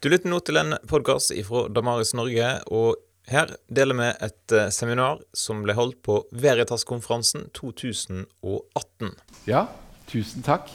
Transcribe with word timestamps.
Du 0.00 0.06
lytter 0.08 0.30
nå 0.32 0.38
til 0.40 0.56
en 0.56 0.72
podkast 0.88 1.34
fra 1.44 1.66
Damaris 1.76 2.14
Norge, 2.16 2.46
og 2.72 3.02
her 3.28 3.50
deler 3.68 3.98
vi 3.98 4.06
et 4.24 4.54
eh, 4.56 4.70
seminar 4.72 5.18
som 5.36 5.58
ble 5.60 5.74
holdt 5.76 5.98
på 6.06 6.14
Veritas-konferansen 6.40 7.50
2018. 7.58 9.10
Ja, 9.50 9.66
tusen 10.08 10.46
takk 10.46 10.72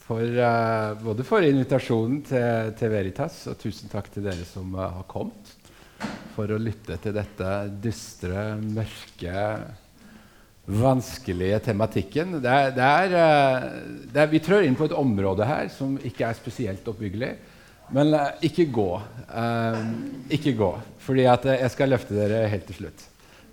for, 0.00 0.24
uh, 0.24 0.96
både 1.02 1.26
for 1.28 1.44
invitasjonen 1.44 2.22
til, 2.30 2.70
til, 2.80 2.94
Veritas, 2.94 3.36
og 3.52 3.58
tusen 3.60 3.92
takk 3.92 4.08
til 4.14 4.24
dere 4.30 4.48
som 4.48 4.72
uh, 4.78 4.86
har 4.96 5.04
kommet 5.12 5.52
for 6.32 6.48
å 6.48 6.56
lytte 6.56 6.96
til 7.04 7.18
dette 7.18 7.52
dystre, 7.84 8.46
mørke, 8.64 9.44
vanskelige 10.72 11.60
tematikken. 11.68 12.38
Det 12.40 12.56
er, 12.56 12.72
det 12.72 12.88
er, 12.88 13.14
det 14.08 14.24
er, 14.24 14.32
vi 14.32 14.40
trør 14.40 14.64
inn 14.64 14.80
på 14.80 14.88
et 14.88 14.96
område 14.96 15.52
her 15.52 15.68
som 15.76 16.00
ikke 16.00 16.32
er 16.32 16.40
spesielt 16.40 16.88
oppbyggelig. 16.88 17.34
Men 17.94 18.12
uh, 18.12 18.32
ikke 18.44 18.66
gå. 18.72 18.88
Uh, 19.30 19.78
ikke 20.32 20.54
gå. 20.58 20.72
Fordi 21.04 21.24
at 21.30 21.46
uh, 21.48 21.54
jeg 21.56 21.72
skal 21.72 21.94
løfte 21.94 22.16
dere 22.16 22.48
helt 22.52 22.68
til 22.68 22.82
slutt. 22.82 23.06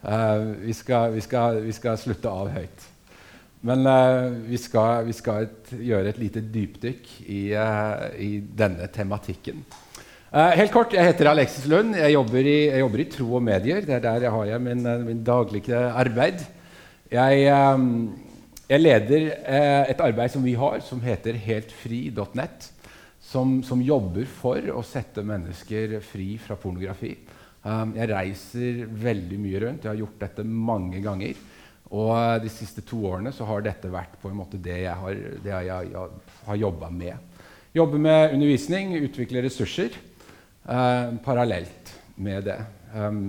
Vi 0.05 0.73
skal, 0.77 1.15
vi, 1.15 1.21
skal, 1.25 1.63
vi, 1.65 1.71
skal, 1.73 1.95
slutte 1.97 2.29
av 2.29 2.51
høyt. 2.53 2.83
Men 3.65 3.87
vi 4.45 4.59
skal, 4.61 4.99
vi, 5.07 5.15
skal, 5.17 5.47
et, 5.47 5.71
gjøre 5.81 6.11
et 6.11 6.19
lite 6.21 6.43
dypdykk 6.53 7.07
i, 7.25 7.39
i 8.21 8.27
denne 8.45 8.85
tematikken. 8.93 9.63
helt 10.29 10.71
kort, 10.75 10.93
Jeg 10.93 11.09
heter 11.09 11.31
Alexis 11.31 11.65
Lund. 11.65 11.95
Jeg 11.97 12.13
jobber, 12.13 12.37
i, 12.45 12.67
jeg 12.67 12.83
jobber 12.83 13.01
i, 13.01 13.07
Tro 13.15 13.31
og 13.39 13.43
medier. 13.47 13.81
Det 13.81 13.95
er 13.97 14.03
der 14.03 14.27
jeg 14.27 14.35
har 14.35 14.45
jeg 14.45 14.61
min, 14.61 14.85
min 15.07 15.23
daglige 15.25 15.81
arbeid. 15.89 16.45
Jeg, 17.09 17.49
jeg 18.69 18.83
leder 18.85 19.27
et 19.89 20.05
arbeid 20.05 20.37
som 20.37 20.45
vi 20.45 20.53
har, 20.53 20.85
som 20.85 21.01
heter 21.01 21.33
heltfri.net 21.33 22.74
som, 23.35 23.57
som, 23.67 23.83
jobber 23.83 24.27
for 24.29 24.71
å 24.71 24.83
sette 24.85 25.23
mennesker 25.25 25.99
fri 26.05 26.35
fra 26.39 26.55
pornografi. 26.59 27.11
Um, 27.65 27.95
jeg 27.97 28.11
reiser 28.11 28.81
veldig 28.87 29.39
mye 29.41 29.61
rundt. 29.65 29.83
Jeg 29.83 29.91
har 29.91 30.01
gjort 30.03 30.21
dette 30.21 30.45
mange 30.47 31.01
ganger. 31.03 31.37
Og 31.91 32.11
uh, 32.15 32.37
de 32.41 32.51
siste 32.53 32.85
to 32.87 33.01
årene 33.09 33.33
så 33.35 33.47
har 33.49 33.65
dette 33.65 33.91
vært 33.91 34.15
på 34.21 34.31
en 34.31 34.39
måte 34.39 34.61
det 34.61 34.79
jeg 34.85 34.95
har, 35.01 35.21
det 35.43 35.51
jeg, 35.51 35.91
jeg, 35.91 36.09
har 36.47 36.61
jobba 36.61 36.91
med. 36.93 37.37
Jobbe 37.75 37.99
med 37.99 38.37
undervisning, 38.37 38.95
utvikle 39.03 39.43
ressurser 39.43 39.97
uh, 40.69 41.11
parallelt 41.25 41.95
med 42.15 42.47
det. 42.47 42.59
Um, 42.95 43.23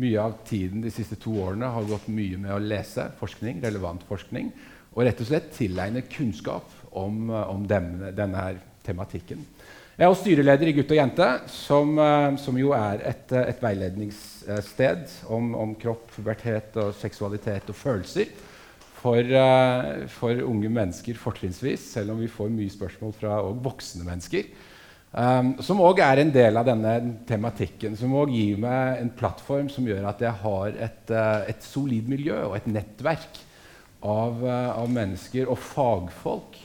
mye 0.00 0.22
av 0.22 0.38
tiden 0.48 0.80
de 0.82 0.90
siste 0.90 1.18
to 1.20 1.36
årene 1.42 1.68
har 1.70 1.90
gått 1.90 2.06
mye 2.10 2.38
med 2.40 2.54
å 2.54 2.62
lese 2.62 3.10
forskning, 3.20 3.60
relevant 3.62 4.02
forskning, 4.08 4.48
og 4.94 5.04
rett 5.04 5.20
og 5.20 5.28
slett 5.28 5.52
tilegne 5.54 6.06
kunnskap 6.08 6.70
om, 6.96 7.26
uh, 7.34 7.44
om 7.52 7.66
denne, 7.68 8.14
denne 8.16 8.54
tematikken. 8.84 9.42
Jeg 9.94 10.08
er 10.08 10.10
også 10.10 10.24
styreleder 10.24 10.66
i 10.66 10.72
Gutt 10.74 10.90
og 10.90 10.98
jente, 10.98 11.26
som, 11.54 11.92
eh, 12.02 12.36
som 12.42 12.56
jo 12.58 12.72
er 12.74 12.98
et, 13.12 13.30
eh, 13.30 13.50
et 13.52 13.60
veiledningssted 13.62 15.04
om, 15.30 15.52
om, 15.54 15.74
kropp, 15.78 16.08
pubertet 16.16 16.74
og 16.82 16.96
seksualitet 16.98 17.70
og 17.70 17.78
følelser 17.78 18.32
for, 19.04 19.20
uh, 19.20 20.08
for 20.08 20.40
unge 20.48 20.70
mennesker 20.72 21.14
fortrinnsvis, 21.20 21.92
selv 21.92 22.14
om 22.14 22.22
vi 22.24 22.26
får 22.26 22.48
mye 22.50 22.72
spørsmål 22.72 23.12
fra 23.12 23.36
voksne 23.52 24.02
mennesker. 24.06 24.48
Um, 25.12 25.52
som 25.62 25.82
òg 25.84 26.00
er 26.02 26.22
en 26.22 26.32
del 26.32 26.56
av 26.56 26.66
denne 26.66 26.94
tematikken, 27.28 27.94
som 28.00 28.16
òg 28.18 28.32
gir 28.34 28.58
meg 28.64 29.02
en 29.02 29.12
plattform 29.14 29.68
som 29.70 29.86
gjør 29.86 30.08
at 30.08 30.24
jeg 30.24 30.40
har 30.40 30.78
et, 30.88 31.14
et 31.52 31.68
solid 31.68 32.08
miljø 32.10 32.40
og 32.48 32.56
et 32.56 32.66
nettverk 32.80 33.44
av, 34.02 34.42
av 34.80 34.88
mennesker 34.90 35.52
og 35.52 35.60
fagfolk 35.60 36.63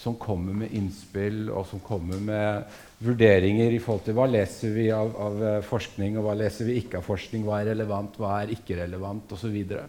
som 0.00 0.16
kommer 0.16 0.56
med 0.62 0.72
innspill 0.72 1.50
og 1.52 1.66
som 1.68 1.82
kommer 1.84 2.20
med 2.24 2.78
vurderinger 3.04 3.74
i 3.74 3.80
forhold 3.82 4.06
til 4.06 4.16
hva 4.16 4.26
leser 4.30 4.72
vi 4.72 4.86
av, 4.96 5.12
av 5.12 5.42
eh, 5.44 5.58
forskning, 5.66 6.16
og 6.16 6.24
hva 6.24 6.36
leser 6.40 6.68
vi 6.68 6.78
ikke 6.80 7.00
av 7.00 7.06
forskning, 7.08 7.44
hva 7.44 7.60
er 7.60 7.72
relevant, 7.74 8.16
hva 8.20 8.38
er 8.40 8.54
ikke 8.54 8.78
relevant, 8.80 9.28
osv. 9.28 9.44
Så, 9.44 9.52
videre. 9.52 9.84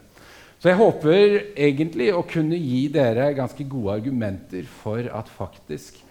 så 0.60 0.72
jeg 0.72 0.80
håper 0.82 1.38
egentlig 1.56 2.12
å 2.16 2.26
kunne 2.28 2.60
gi 2.60 2.86
dere 2.92 3.32
ganske 3.38 3.68
gode 3.72 3.98
argumenter 4.02 4.68
for 4.84 5.08
at 5.08 5.32
faktisk 5.32 6.02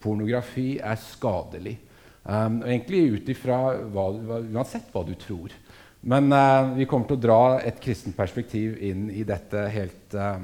pornografi 0.00 0.78
er 0.80 1.00
skadelig. 1.04 1.76
Um, 2.24 2.60
egentlig 2.64 3.06
ut 3.16 3.30
ifra 3.32 3.58
uansett 3.76 4.88
hva 4.92 5.04
du 5.04 5.14
tror. 5.20 5.52
Men 6.00 6.32
uh, 6.32 6.72
vi 6.76 6.88
kommer 6.88 7.08
til 7.08 7.18
å 7.18 7.24
dra 7.28 7.40
et 7.60 7.80
kristent 7.80 8.16
perspektiv 8.16 8.78
inn 8.84 9.08
i 9.12 9.24
dette 9.28 9.68
helt, 9.72 10.16
uh, 10.16 10.40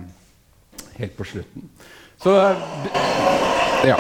helt 1.01 1.17
på 1.17 1.33
slutten. 1.33 1.71
Så 2.23 2.55
ja. 3.87 3.97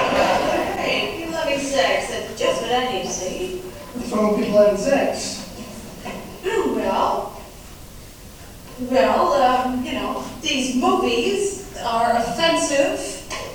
Well, 8.78 9.32
um, 9.32 9.84
you 9.86 9.92
know, 9.92 10.22
these 10.42 10.76
movies 10.76 11.64
are 11.82 12.12
offensive 12.12 13.00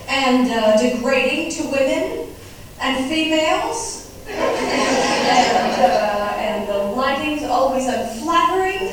and 0.10 0.50
uh, 0.52 0.78
degrading 0.78 1.52
to 1.52 1.64
women 1.70 2.28
and 2.82 3.06
females. 3.06 4.10
and, 4.28 5.82
uh, 5.82 6.34
and 6.38 6.68
the 6.68 6.78
lighting's 6.78 7.44
always 7.44 7.88
unflattering. 7.88 8.80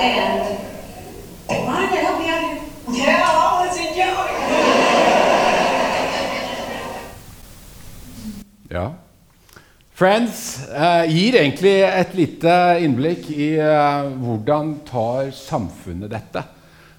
and, 0.00 0.43
Ja. 8.74 8.88
Friends 9.94 10.64
eh, 10.66 11.04
gir 11.06 11.36
egentlig 11.38 11.76
et 11.86 12.14
lite 12.18 12.54
innblikk 12.82 13.28
i 13.30 13.52
eh, 13.62 14.08
hvordan 14.18 14.72
tar 14.88 15.30
samfunnet 15.38 16.10
dette. 16.10 16.42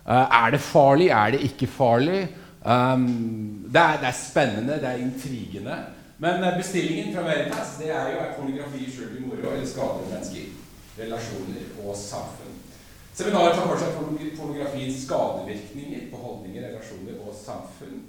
Eh, 0.08 0.38
er 0.40 0.56
det 0.56 0.62
farlig? 0.64 1.10
Er 1.12 1.36
det 1.36 1.42
ikke 1.50 1.68
farlig? 1.68 2.22
Um, 2.66 3.68
det, 3.68 3.82
er, 3.82 4.00
det, 4.00 4.08
er, 4.08 4.16
spennende, 4.16 4.80
det 4.80 4.88
er 4.90 5.04
intrigende. 5.04 5.76
Men 6.24 6.40
bestillingen 6.56 7.12
fra 7.14 7.28
Veritas 7.28 7.76
det 7.82 7.92
er 7.92 8.08
jo 8.14 8.24
er 8.24 8.32
pornografi 8.38 8.88
skjult 8.88 9.20
i 9.20 9.26
moro 9.26 9.52
eller 9.52 9.68
skader 9.68 10.08
mennesker, 10.08 10.48
relasjoner 10.96 11.68
og 11.84 12.00
samfunn. 12.00 12.56
Seminaret 13.16 13.60
tar 13.60 13.68
for 13.68 13.84
seg 13.84 14.00
pornografiens 14.40 15.04
skadevirkninger 15.04 16.08
på 16.14 16.24
holdninger, 16.24 16.70
relasjoner 16.72 17.20
og 17.20 17.36
samfunn. 17.36 18.00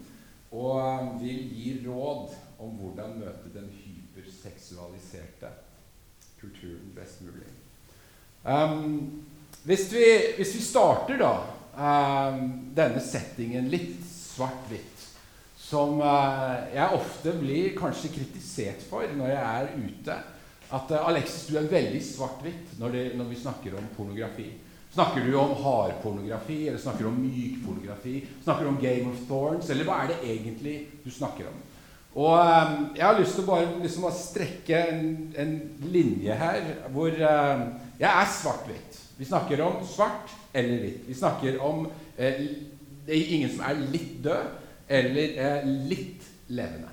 Og 0.54 1.18
vil 1.20 1.42
gi 1.50 1.80
råd 1.82 2.30
om 2.62 2.76
hvordan 2.80 3.18
møte 3.20 3.52
den 3.54 3.68
hyperseksualiserte 3.82 5.50
kulturen 6.40 6.92
best 6.96 7.22
mulig. 7.24 7.48
Um, 8.46 9.24
hvis, 9.64 9.92
vi, 9.92 10.04
hvis, 10.36 10.54
vi, 10.54 10.62
starter 10.62 11.18
da 11.18 11.32
um, 11.74 12.44
denne 12.76 13.02
settingen 13.02 13.68
litt 13.72 14.04
svart-hvitt, 14.06 14.92
som 15.58 15.98
uh, 15.98 16.68
jeg 16.70 16.94
ofte 16.94 17.34
blir 17.40 17.72
kanskje 17.78 18.12
kritisert 18.14 18.84
for 18.86 19.08
når 19.18 19.32
jeg 19.32 19.40
er 19.42 19.72
ute 19.80 20.18
At 20.76 20.92
uh, 20.94 21.08
Alexis, 21.08 21.48
du 21.48 21.56
er 21.58 21.66
veldig 21.70 22.02
svart-hvitt 22.02 22.76
når, 22.78 23.00
når, 23.18 23.28
vi 23.32 23.40
snakker 23.40 23.74
om 23.78 23.90
pornografi. 23.96 24.46
Snakker 24.94 25.26
du 25.26 25.34
om 25.38 25.52
hardpornografi, 25.60 26.68
eller 26.68 26.80
snakker 26.80 27.04
du 27.04 27.10
om 27.10 27.18
myk 27.20 27.58
pornografi? 27.66 28.20
Snakker 28.44 28.64
du 28.64 28.70
om 28.70 28.78
Game 28.80 29.10
of 29.10 29.26
Thorns, 29.28 29.70
eller 29.70 29.86
hva 29.86 29.98
er 30.02 30.14
det 30.14 30.20
egentlig 30.24 30.76
du 31.04 31.10
snakker 31.12 31.50
om? 31.50 31.58
Og 32.16 32.38
um, 32.40 32.76
Jeg 32.96 33.04
har 33.04 33.18
lyst 33.20 33.36
til 33.36 33.44
å 33.44 33.50
bare 33.50 33.72
liksom, 33.82 34.06
strekke 34.16 34.78
en, 34.88 35.08
en, 35.36 35.56
linje 35.84 36.36
her 36.40 36.70
hvor 36.94 37.12
um, 37.12 37.66
jeg 38.00 38.08
er 38.08 38.30
svart-hvitt. 38.32 39.00
Vi 39.18 39.28
snakker 39.28 39.60
om 39.64 39.82
svart 39.88 40.32
eller 40.56 40.80
hvitt. 40.80 41.02
Vi 41.08 41.16
snakker 41.16 41.58
om 41.64 41.86
eh, 42.16 42.40
ingen 43.08 43.52
som 43.52 43.66
er 43.68 43.82
litt 43.92 44.14
død 44.24 44.88
eller 44.88 45.36
eh, 45.44 45.68
litt 45.90 46.24
levende. 46.48 46.92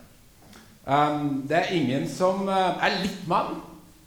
Um, 0.83 1.45
det 1.47 1.57
er 1.61 1.71
ingen 1.77 2.07
som 2.11 2.43
uh, 2.49 2.75
er 2.83 2.99
litt 3.05 3.23
mann 3.27 3.61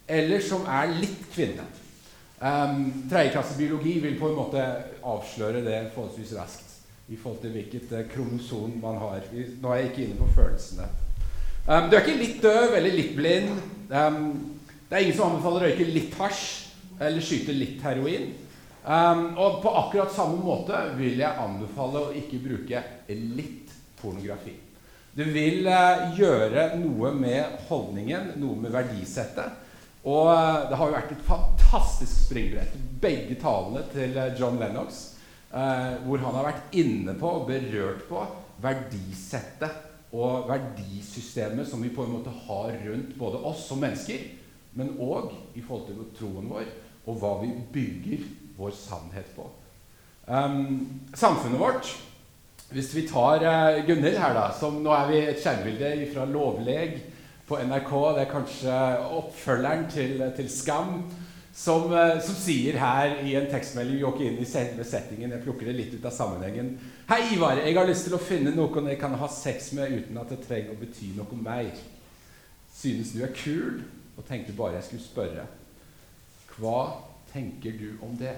eller 0.08 0.44
som 0.44 0.68
er 0.68 0.92
litt 1.00 1.24
kvinne. 1.32 1.64
Um, 2.36 3.08
Tredjeklassebiologi 3.08 3.96
vil 4.04 4.18
på 4.20 4.28
en 4.28 4.36
måte 4.36 4.66
avsløre 5.00 5.64
det 5.64 5.80
forholdsvis 5.94 6.36
raskt 6.36 6.76
i 7.08 7.16
forhold 7.16 7.40
til 7.40 7.56
hvilket 7.56 7.96
uh, 7.96 8.04
kromosom 8.12 8.76
man 8.84 9.00
har. 9.00 9.24
Nå 9.32 9.72
er 9.72 9.80
jeg 9.80 9.92
ikke 9.94 10.06
inne 10.10 10.20
på 10.20 10.32
følelsene. 10.36 10.92
Um, 11.66 11.88
du 11.90 11.96
er 11.96 12.04
ikke 12.04 12.20
litt 12.20 12.36
døv 12.44 12.76
eller 12.78 12.94
litt 12.94 13.16
blind. 13.16 13.56
Um, 13.90 14.26
det 14.86 14.94
er 14.94 15.02
ingen 15.02 15.16
som 15.18 15.32
anbefaler 15.32 15.64
å 15.64 15.66
røyke 15.66 15.86
litt 15.90 16.12
hasj 16.14 16.44
eller 17.02 17.24
skyte 17.24 17.54
litt 17.56 17.80
heroin. 17.82 18.28
Um, 18.86 19.32
og 19.34 19.56
på 19.64 19.72
akkurat 19.74 20.12
samme 20.14 20.38
måte 20.46 20.78
vil 20.94 21.18
jeg 21.18 21.42
anbefale 21.42 22.04
å 22.04 22.12
ikke 22.14 22.38
bruke 22.44 22.82
litt 23.10 23.72
pornografi. 23.98 24.54
Det 25.16 25.26
vil 25.34 25.66
uh, 25.66 26.14
gjøre 26.14 26.68
noe 26.78 27.10
med 27.18 27.58
holdningen, 27.66 28.36
noe 28.38 28.60
med 28.62 28.70
verdisettet. 28.70 29.58
Og 30.06 30.30
uh, 30.30 30.68
det 30.70 30.78
har 30.78 30.86
jo 30.86 30.96
vært 31.00 31.16
et 31.16 31.26
fantastisk 31.26 32.28
springbrett. 32.28 32.78
Begge 33.02 33.40
talene 33.42 33.82
til 33.90 34.14
uh, 34.14 34.28
John 34.38 34.62
Lennox, 34.62 35.02
hvor 35.50 36.20
han 36.20 36.34
har 36.36 36.44
vært 36.50 36.74
inne 36.76 37.14
på 37.16 37.28
og 37.38 37.44
berørt 37.48 38.02
på 38.10 38.20
verdisettet 38.60 39.85
og 40.14 40.48
verdisystemet 40.48 41.68
som 41.68 41.82
vi 41.82 41.90
på 41.94 42.04
en 42.04 42.14
måte 42.14 42.32
har 42.46 42.74
rundt 42.86 43.14
både 43.18 43.42
oss 43.48 43.66
som 43.68 43.80
mennesker, 43.82 44.22
men 44.76 44.96
òg 45.00 45.32
i 45.56 45.62
forhold 45.64 45.88
til 45.88 46.10
troen 46.18 46.50
vår, 46.52 46.68
og 47.06 47.20
hva 47.20 47.32
vi 47.42 47.52
bygger 47.72 48.26
vår 48.58 48.74
sannhet 48.76 49.28
på. 49.36 49.46
Um, 50.26 51.02
samfunnet 51.14 51.60
vårt 51.60 51.92
Hvis 52.74 52.88
vi 52.96 53.04
tar 53.06 53.44
uh, 53.46 53.84
Gunhild 53.86 54.16
her, 54.18 54.32
da 54.34 54.48
som 54.58 54.80
Nå 54.82 54.90
er 54.90 55.04
vi 55.06 55.20
et 55.22 55.38
skjermbilde 55.38 56.08
fra 56.10 56.24
Lovleg 56.26 56.96
på 57.46 57.60
NRK. 57.62 57.92
Det 58.16 58.24
er 58.24 58.32
kanskje 58.32 58.80
oppfølgeren 59.20 59.84
til, 59.92 60.24
til 60.34 60.48
Skam. 60.50 60.96
Som, 61.54 61.92
uh, 61.94 62.18
som, 62.18 62.34
sier 62.34 62.80
her 62.82 63.20
i 63.22 63.36
en 63.38 63.46
tekstmelding 63.52 64.00
Vi 64.00 64.02
går 64.02 64.16
ikke 64.16 64.32
inn 64.32 64.42
i 64.42 64.48
selve 64.50 64.88
settingen. 64.88 65.36
Jeg 65.36 65.44
plukker 65.46 65.70
det 65.70 65.76
litt 65.78 65.94
ut 65.94 66.10
av 66.10 66.16
sammenhengen. 66.16 66.74
Hei, 67.06 67.36
Ivar. 67.36 67.60
Jeg 67.62 67.76
har 67.78 67.86
lyst 67.86 68.08
til 68.08 68.16
å 68.16 68.18
finne 68.18 68.50
noen 68.50 68.88
jeg 68.90 68.98
kan 68.98 69.12
ha 69.14 69.26
sex 69.30 69.68
med 69.78 69.92
uten 69.94 70.16
at 70.18 70.32
det 70.32 70.40
trenger 70.42 70.72
å 70.74 70.78
bety 70.80 71.12
noe 71.14 71.28
om 71.36 71.38
meg. 71.38 71.76
Synes 72.74 73.12
du 73.14 73.20
er 73.22 73.30
kul? 73.30 73.76
Og 74.18 74.26
tenkte 74.26 74.50
bare 74.58 74.74
jeg 74.80 74.88
skulle 74.88 75.04
spørre. 75.04 75.44
Hva 76.56 76.80
tenker 77.30 77.76
du 77.78 77.92
om 78.02 78.16
det? 78.18 78.32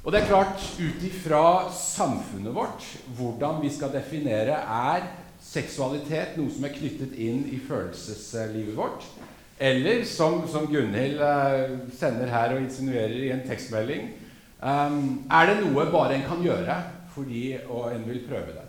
Og 0.00 0.08
det 0.14 0.22
er 0.22 0.30
klart, 0.30 0.64
ut 0.80 1.04
ifra 1.04 1.42
samfunnet 1.76 2.56
vårt, 2.56 2.86
hvordan 3.18 3.60
vi 3.60 3.74
skal 3.76 3.92
definere 3.92 4.56
er 4.62 5.04
seksualitet 5.44 6.40
noe 6.40 6.48
som 6.56 6.64
er 6.64 6.72
knyttet 6.78 7.20
inn 7.20 7.44
i 7.52 7.60
følelseslivet 7.60 8.80
vårt? 8.80 9.04
Eller 9.60 10.06
som, 10.08 10.40
som 10.48 10.64
Gunhild 10.72 11.20
uh, 11.20 11.76
sender 12.00 12.32
her 12.32 12.56
og 12.56 12.64
insinuerer 12.64 13.28
i 13.28 13.30
en 13.36 13.44
tekstmelding 13.44 14.08
um, 14.64 15.20
Er 15.28 15.52
det 15.52 15.60
noe 15.60 15.84
bare 15.92 16.16
en 16.16 16.28
kan 16.32 16.40
gjøre 16.48 16.80
fordi 17.14 17.58
og 17.68 17.90
en 17.92 18.06
vil 18.08 18.24
prøve 18.28 18.54
det? 18.56 18.66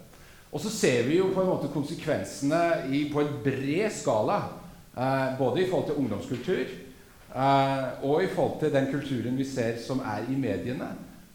Og 0.53 0.61
så 0.61 0.69
ser 0.69 1.07
vi 1.07 1.17
jo 1.17 1.31
på 1.33 1.41
en 1.41 1.49
måte 1.49 1.71
konsekvensene 1.73 2.61
i, 2.93 3.07
på 3.09 3.23
en 3.23 3.39
bred 3.43 3.89
skala. 3.93 4.41
Eh, 4.93 5.37
både 5.39 5.63
i 5.63 5.69
forhold 5.69 5.87
til 5.89 6.01
ungdomskultur 6.03 6.65
eh, 7.33 7.87
og 8.05 8.19
i 8.21 8.29
forhold 8.29 8.59
til 8.61 8.73
den 8.75 8.91
kulturen 8.91 9.39
vi 9.39 9.47
ser 9.49 9.79
som 9.81 10.03
er 10.05 10.27
i 10.29 10.37
mediene 10.37 10.91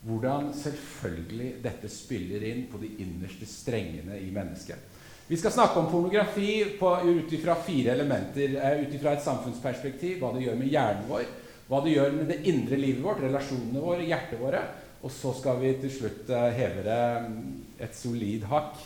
hvordan 0.07 0.53
selvfølgelig 0.55 1.49
dette 1.59 1.89
spiller 1.91 2.45
inn 2.47 2.61
på 2.71 2.79
de 2.79 2.93
innerste 3.03 3.43
strengene 3.49 4.15
i 4.23 4.29
mennesket. 4.31 4.79
Vi 5.27 5.37
skal 5.37 5.51
snakke 5.53 5.81
om 5.81 5.89
pornografi 5.91 6.63
ut 6.79 7.33
ifra 7.35 7.57
fire 7.61 7.91
elementer. 7.91 8.55
Eh, 8.55 8.85
ut 8.85 8.95
ifra 8.95 9.13
et 9.13 9.25
samfunnsperspektiv, 9.25 10.21
hva 10.21 10.31
det 10.33 10.47
gjør 10.47 10.55
med 10.57 10.71
hjernen 10.71 11.09
vår, 11.11 11.27
hva 11.69 11.83
det 11.83 11.97
gjør 11.97 12.15
med 12.15 12.31
det 12.31 12.39
indre 12.49 12.79
livet 12.79 13.03
vårt, 13.03 13.21
relasjonene 13.27 13.83
våre, 13.83 14.07
hjertet 14.07 14.41
våre. 14.41 14.63
Og 14.99 15.11
så 15.13 15.31
skal 15.37 15.59
vi 15.61 15.73
til 15.79 15.93
slutt 15.93 16.31
uh, 16.33 16.49
heve 16.51 16.83
det 16.83 17.03
mm, 17.25 17.43
et 17.79 17.95
solid 17.95 18.43
hakk 18.49 18.79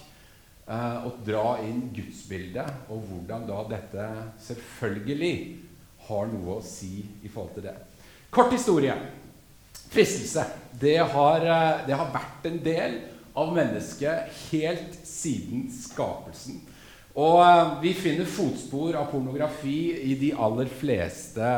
uh, 0.68 1.08
og 1.08 1.24
dra 1.26 1.58
inn 1.66 1.88
gudsbildet, 1.96 2.86
og 2.94 3.08
hvordan 3.10 3.48
da 3.50 3.64
dette 3.72 4.08
selvfølgelig 4.46 5.36
har 6.08 6.30
noe 6.30 6.60
å 6.60 6.66
si 6.66 7.02
i 7.24 7.32
forhold 7.32 7.58
til 7.58 7.68
det. 7.70 7.76
Kort 8.34 8.54
historie. 8.54 8.96
Fristelse. 9.94 10.46
Det 10.82 10.98
har, 10.98 11.46
eh, 11.46 11.86
det 11.88 11.94
har, 11.94 12.10
vært 12.12 12.48
en 12.50 12.60
del 12.66 12.96
av 13.38 13.52
mennesket 13.54 14.32
helt 14.50 14.96
siden 15.06 15.68
skapelsen. 15.70 16.64
Og 17.14 17.40
eh, 17.46 17.74
vi 17.84 17.94
finner 17.94 18.26
fotspor 18.26 18.96
av 18.98 19.12
pornografi 19.12 19.94
i 20.02 20.16
de 20.18 20.32
aller 20.34 20.70
fleste 20.82 21.50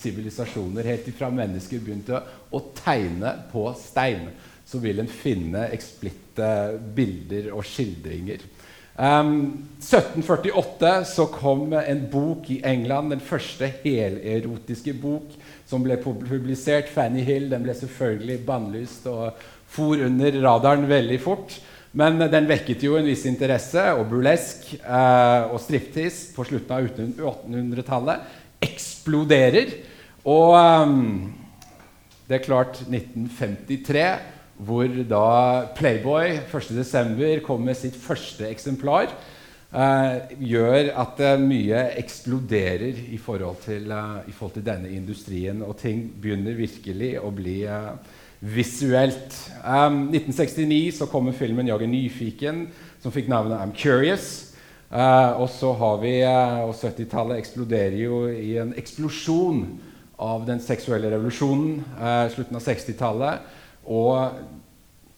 sivilisasjoner. 0.00 0.88
Helt 0.90 1.06
ifra 1.10 1.30
mennesker 1.30 1.82
begynte 1.84 2.18
å 2.50 2.62
tegne 2.80 3.36
på 3.52 3.68
stein, 3.78 4.26
så 4.66 4.80
vil 4.82 4.98
en 4.98 5.10
finne 5.10 5.68
eksplitte 5.74 6.48
bilder 6.96 7.52
og 7.54 7.62
skildringer. 7.66 8.42
Um, 8.98 9.68
1748 9.78 11.04
så 11.06 11.28
kom 11.30 11.70
en 11.78 12.00
bok 12.10 12.48
i 12.50 12.58
England, 12.66 13.12
den 13.14 13.22
første 13.22 13.68
helerotiske 13.84 14.96
bok 14.98 15.30
som 15.70 15.86
ble 15.86 16.00
publisert. 16.02 16.90
Fanny 16.90 17.22
Hill 17.22 17.46
den 17.52 17.62
ble 17.62 17.78
selvfølgelig 17.78 18.40
bannlyst 18.48 19.06
og 19.06 19.38
for 19.70 20.02
under 20.02 20.42
radaren 20.42 20.88
veldig 20.90 21.20
fort. 21.22 21.54
Men 21.96 22.20
den 22.28 22.48
vekket 22.48 22.82
jo 22.84 22.98
en 22.98 23.08
viss 23.08 23.24
interesse, 23.28 23.80
og 23.96 24.08
burlesk 24.10 24.74
eh, 24.76 25.48
og 25.48 25.60
striptease 25.62 26.34
på 26.36 26.44
slutten 26.48 26.74
av 26.74 26.88
1800-tallet 26.90 28.36
eksploderer. 28.64 29.72
Og 30.28 30.52
um, 30.58 31.30
det 32.28 32.38
er 32.38 32.44
klart 32.44 32.82
1953, 32.84 34.04
hvor 34.58 35.00
da 35.08 35.24
Playboy 35.78 36.34
1.12. 36.50 37.40
kom 37.46 37.62
med 37.64 37.78
sitt 37.78 37.96
første 37.96 38.48
eksemplar 38.50 39.06
eh, 39.08 40.34
gjør 40.50 40.90
at 40.98 41.22
eh, 41.24 41.40
mye 41.40 41.84
eksploderer 42.02 43.00
i 43.14 43.20
forhold, 43.22 43.62
til, 43.64 43.86
uh, 43.94 44.18
i 44.26 44.34
forhold, 44.34 44.58
til, 44.58 44.66
denne 44.66 44.90
industrien, 44.92 45.62
og 45.62 45.78
ting 45.80 46.08
begynner 46.20 46.58
virkelig 46.58 47.14
å 47.22 47.32
bli 47.32 47.60
visuelt. 48.40 49.34
Um, 49.64 50.08
1969 50.14 50.92
så 50.98 51.06
kommer 51.06 51.32
filmen 51.32 51.66
'Jag 51.66 51.82
er 51.82 51.86
nyfiken', 51.86 52.68
som 53.00 53.12
fikk 53.12 53.28
navnet 53.28 53.58
'I'm 53.58 53.74
Curious'. 53.74 54.44
og 55.36 55.48
så 55.48 55.72
har 55.72 55.96
vi, 55.96 56.22
og 56.64 56.74
70-tallet 56.74 57.38
eksploderer 57.38 57.96
jo 58.04 58.26
i 58.26 58.56
en 58.56 58.74
eksplosjon 58.76 59.80
av 60.18 60.46
den 60.46 60.60
seksuelle 60.60 61.10
revolusjonen. 61.10 61.84
slutten 62.30 62.56
av 62.56 62.62
60-tallet. 62.62 63.38
Og 63.84 64.30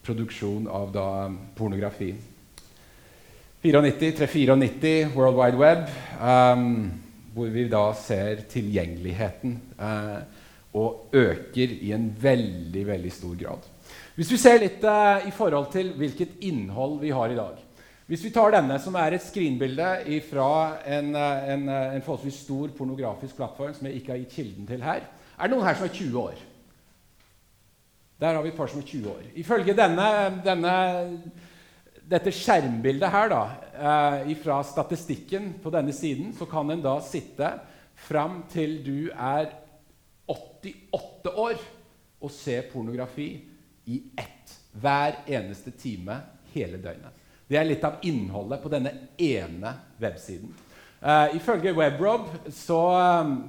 produksjon 0.03 0.67
av 0.67 0.91
da, 0.91 1.29
pornografi. 1.55 2.13
94, 3.61 5.11
World 5.15 5.37
Wide 5.37 5.57
Web, 5.57 5.89
um, 6.17 6.91
hvor 7.33 7.51
vi 7.53 7.67
da 7.69 7.83
ser 7.93 8.41
tilgjengeligheten 8.49 9.59
uh, 9.77 10.23
og 10.77 11.11
øker 11.13 11.73
i 11.83 11.91
en 11.95 12.07
veldig, 12.21 12.83
veldig 12.87 13.11
stor 13.11 13.35
grad. 13.39 13.65
Hvis 14.15 14.31
vi 14.31 14.39
ser 14.39 14.61
litt 14.61 14.83
eh, 14.87 15.27
i 15.27 15.33
forhold 15.35 15.71
til 15.73 15.91
hvilket 15.99 16.37
innhold 16.47 16.99
vi 17.01 17.11
har 17.15 17.31
i 17.31 17.37
dag 17.37 17.59
Hvis 18.07 18.23
vi 18.23 18.31
tar 18.31 18.51
denne, 18.51 18.77
som 18.79 18.95
er 18.99 19.15
et 19.15 19.23
skrinbilde 19.23 19.87
fra 20.27 20.77
en, 20.83 21.13
uh, 21.15 21.49
en, 21.53 21.67
en 21.69 22.03
forholdsvis 22.03 22.41
stor 22.43 22.71
pornografisk 22.75 23.35
plattform 23.39 23.73
som 23.75 23.87
jeg 23.87 23.99
ikke 23.99 24.11
har 24.11 24.19
gitt 24.23 24.35
kilden 24.35 24.67
til 24.67 24.83
her 24.83 25.05
Er 25.37 25.47
det 25.47 25.55
noen 25.55 25.67
her 25.67 25.79
som 25.79 25.87
er 25.87 25.95
20 25.95 26.19
år? 26.19 26.41
Der 28.21 28.35
har 28.35 28.43
vi 28.43 28.51
et 28.51 28.59
par 28.59 28.69
som 28.69 28.83
er 28.83 28.85
20 28.85 29.09
år. 29.09 29.23
Ifølge 29.41 29.73
denne, 29.73 30.07
denne 30.45 30.73
dette 32.11 32.33
skjermbildet 32.35 33.09
her, 33.09 33.31
da, 33.31 33.41
eh, 34.27 34.35
fra 34.43 34.59
statistikken 34.67 35.53
på 35.63 35.71
denne 35.73 35.93
siden, 35.95 36.33
så 36.37 36.45
kan 36.45 36.69
en 36.69 36.83
da 36.83 36.99
sitte 37.01 37.53
fram 37.95 38.43
til 38.51 38.83
du 38.83 39.09
er 39.15 39.49
88 40.29 41.33
år 41.35 41.61
og 42.21 42.33
se 42.33 42.59
pornografi 42.71 43.31
i 43.89 43.97
ett 44.19 44.57
hver 44.71 45.23
eneste 45.27 45.73
time 45.75 46.19
hele 46.53 46.79
døgnet. 46.81 47.17
Det 47.51 47.57
er 47.59 47.67
litt 47.67 47.83
av 47.83 47.99
innholdet 48.07 48.61
på 48.63 48.71
denne 48.71 48.93
ene 49.19 49.73
websiden. 49.99 50.53
Uh, 51.01 51.33
ifølge 51.35 51.73
Webrob 51.73 52.27
så, 52.53 52.81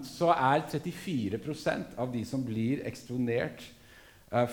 så, 0.09 0.31
er 0.33 0.65
34% 0.73 1.99
av 2.01 2.09
de 2.15 2.23
som 2.25 2.41
blir 2.47 2.81
eksponert 2.89 3.61
uh, 4.33 4.49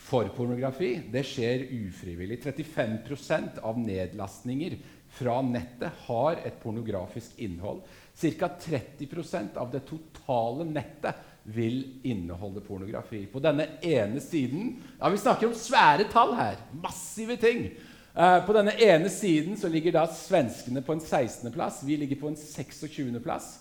for 0.00 0.30
pornografi 0.34 0.94
det 1.12 1.26
skjer 1.28 1.66
ufrivillig. 1.68 2.40
35% 2.40 3.60
av 3.62 3.78
nedlastninger 3.78 4.78
fra 5.12 5.36
nettet 5.44 6.06
har 6.08 6.40
et 6.40 6.56
pornografisk 6.62 7.36
innhold. 7.44 7.84
Ca. 8.16 8.48
30% 8.48 9.60
av 9.60 9.70
det 9.72 9.84
totale 9.88 10.66
nettet 10.68 11.31
vil 11.44 12.00
inneholde 12.06 12.60
pornografi. 12.60 13.24
På 13.26 13.40
denne 13.42 13.66
ene 13.82 14.20
siden 14.20 14.76
ja, 14.98 15.08
Vi 15.08 15.18
snakker 15.18 15.48
om 15.48 15.56
svære 15.58 16.06
tall 16.12 16.36
her. 16.38 16.60
Massive 16.82 17.36
ting. 17.36 17.66
Eh, 18.14 18.38
på 18.46 18.54
denne 18.54 18.74
ene 18.78 19.10
siden 19.10 19.56
så 19.58 19.70
ligger 19.72 19.96
da 19.96 20.06
svenskene 20.06 20.82
på 20.84 20.96
en 20.96 21.02
16.-plass. 21.02 21.82
Vi 21.86 21.96
ligger 21.96 22.20
på 22.20 22.30
en 22.30 22.38
26.-plass. 22.38 23.52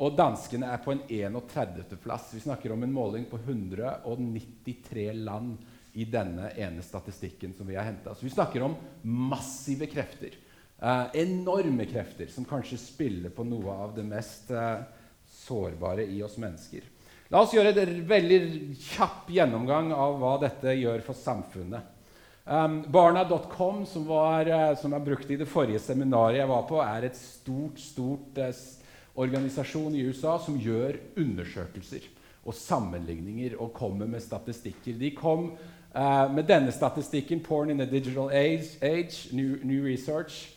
Og 0.00 0.16
danskene 0.16 0.70
er 0.72 0.80
på 0.80 0.94
en 0.94 1.02
31.-plass. 1.06 2.30
Vi 2.34 2.40
snakker 2.46 2.72
om 2.72 2.82
en 2.82 2.92
måling 2.92 3.26
på 3.28 3.38
193 3.38 5.10
land 5.20 5.58
i 5.92 6.06
denne 6.08 6.52
ene 6.56 6.82
statistikken 6.82 7.52
som 7.56 7.68
vi 7.68 7.76
har 7.76 7.84
henta. 7.84 8.14
Så 8.14 8.24
vi 8.24 8.32
snakker 8.32 8.64
om 8.64 8.78
massive 9.02 9.86
krefter. 9.90 10.34
Eh, 10.80 11.04
enorme 11.20 11.84
krefter 11.86 12.30
som 12.32 12.46
kanskje 12.48 12.78
spiller 12.80 13.34
på 13.34 13.44
noe 13.44 13.74
av 13.84 13.92
det 13.98 14.06
mest 14.08 14.48
eh, 14.54 14.80
sårbare 15.28 16.06
i 16.08 16.22
oss 16.24 16.38
mennesker. 16.40 16.86
La 17.30 17.44
oss 17.44 17.52
gjøre 17.54 17.70
en 17.78 17.98
veldig 18.10 18.38
kjapp 18.82 19.28
gjennomgang 19.30 19.92
av 19.94 20.16
hva 20.18 20.34
dette 20.42 20.72
gjør 20.74 21.04
for 21.06 21.14
samfunnet. 21.14 21.96
Um, 22.50 22.80
Barna.com, 22.90 23.84
som, 23.86 24.08
uh, 24.10 24.72
som 24.80 24.96
er 24.96 25.04
brukt 25.06 25.30
i 25.30 25.38
det 25.38 25.46
forrige 25.46 25.78
seminaret 25.84 26.40
jeg 26.40 26.50
var 26.50 26.64
på, 26.66 26.80
er 26.82 27.06
et 27.06 27.18
stort, 27.18 27.78
stort 27.78 28.40
eh, 28.42 28.64
organisasjon 29.14 29.94
i 29.94 30.02
USA 30.08 30.40
som 30.42 30.58
gjør 30.58 30.98
undersøkelser 31.22 32.08
og 32.40 32.56
sammenligninger 32.56 33.54
og 33.60 33.76
kommer 33.78 34.10
med 34.10 34.24
statistikker. 34.26 34.98
De 34.98 35.14
kom 35.14 35.52
Uh, 35.90 36.30
med 36.30 36.46
denne 36.46 36.70
statistikken, 36.70 37.40
'Porn 37.40 37.70
in 37.70 37.78
the 37.78 37.86
Digital 37.86 38.30
Age', 38.30 38.78
age 38.80 39.34
new, 39.34 39.58
new, 39.62 39.82
Research, 39.82 40.54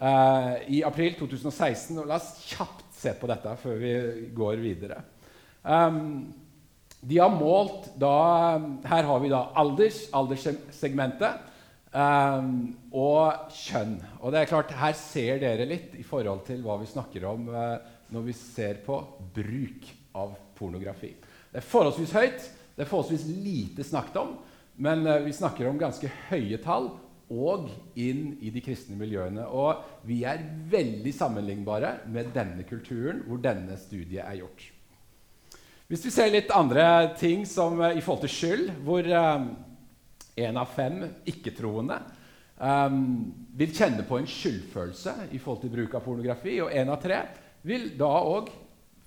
uh, 0.00 0.62
i 0.68 0.82
april 0.82 1.14
2016. 1.18 1.98
Og 1.98 2.06
la 2.06 2.20
oss 2.20 2.36
kjapt 2.46 2.94
se 2.94 3.10
på 3.18 3.26
dette 3.26 3.56
før 3.58 3.80
vi 3.82 3.94
går 4.30 4.62
videre. 4.62 5.00
Um, 5.66 6.32
de 7.00 7.18
har 7.18 7.30
målt 7.34 7.90
da, 7.98 8.58
Her 8.86 9.06
har 9.06 9.20
vi 9.22 9.30
da 9.30 9.42
alders, 9.58 10.04
alderssegmentet 10.14 11.42
um, 11.92 12.50
og 12.94 13.52
kjønn. 13.54 13.96
Og 14.22 14.32
det 14.32 14.42
er 14.42 14.50
klart, 14.50 14.74
Her 14.74 14.94
ser 14.98 15.40
dere 15.42 15.68
litt 15.68 15.96
i 15.98 16.06
forhold 16.06 16.44
til 16.48 16.62
hva 16.64 16.78
vi 16.80 16.90
snakker 16.90 17.26
om 17.30 17.48
uh, 17.50 17.78
når 18.14 18.28
vi 18.28 18.36
ser 18.38 18.78
på 18.86 19.00
bruk 19.34 19.88
av 20.16 20.36
pornografi. 20.56 21.12
Det 21.50 21.60
er 21.60 21.66
forholdsvis 21.66 22.14
høyt, 22.14 22.46
det 22.76 22.84
er 22.84 22.90
forholdsvis 22.90 23.26
lite 23.42 23.86
snakket 23.86 24.20
om, 24.22 24.36
men 24.82 25.02
uh, 25.08 25.18
vi 25.26 25.34
snakker 25.34 25.68
om 25.70 25.80
ganske 25.80 26.10
høye 26.30 26.60
tall 26.62 26.92
og 27.26 27.66
inn 27.98 28.36
i 28.38 28.52
de 28.54 28.62
kristne 28.62 28.94
miljøene. 28.98 29.48
Og 29.50 30.06
vi 30.06 30.22
er 30.28 30.46
veldig 30.70 31.14
sammenlignbare 31.14 31.96
med 32.14 32.30
denne 32.34 32.66
kulturen 32.68 33.24
hvor 33.26 33.42
denne 33.42 33.78
studiet 33.82 34.22
er 34.22 34.40
gjort. 34.44 34.70
Hvis 35.86 36.02
vi 36.02 36.10
ser 36.10 36.32
litt 36.34 36.48
andre 36.50 36.82
ting 37.14 37.44
som 37.46 37.78
uh, 37.78 37.92
i 37.94 38.00
forhold 38.02 38.24
til 38.24 38.32
skyld, 38.34 38.70
hvor 38.82 39.06
én 39.06 40.48
um, 40.50 40.58
av 40.58 40.72
fem 40.74 40.96
ikke-troende 41.30 42.00
um, 42.58 42.96
vil 43.54 43.70
kjenne 43.70 44.02
på 44.08 44.18
en 44.18 44.26
skyldfølelse 44.26 45.14
i 45.30 45.38
forhold 45.38 45.60
til 45.62 45.70
bruk 45.76 45.94
av 45.94 46.02
pornografi, 46.02 46.56
og 46.64 46.74
én 46.74 46.90
av 46.90 46.98
tre 47.04 47.20
vil 47.62 47.92
da 48.00 48.10
òg 48.18 48.50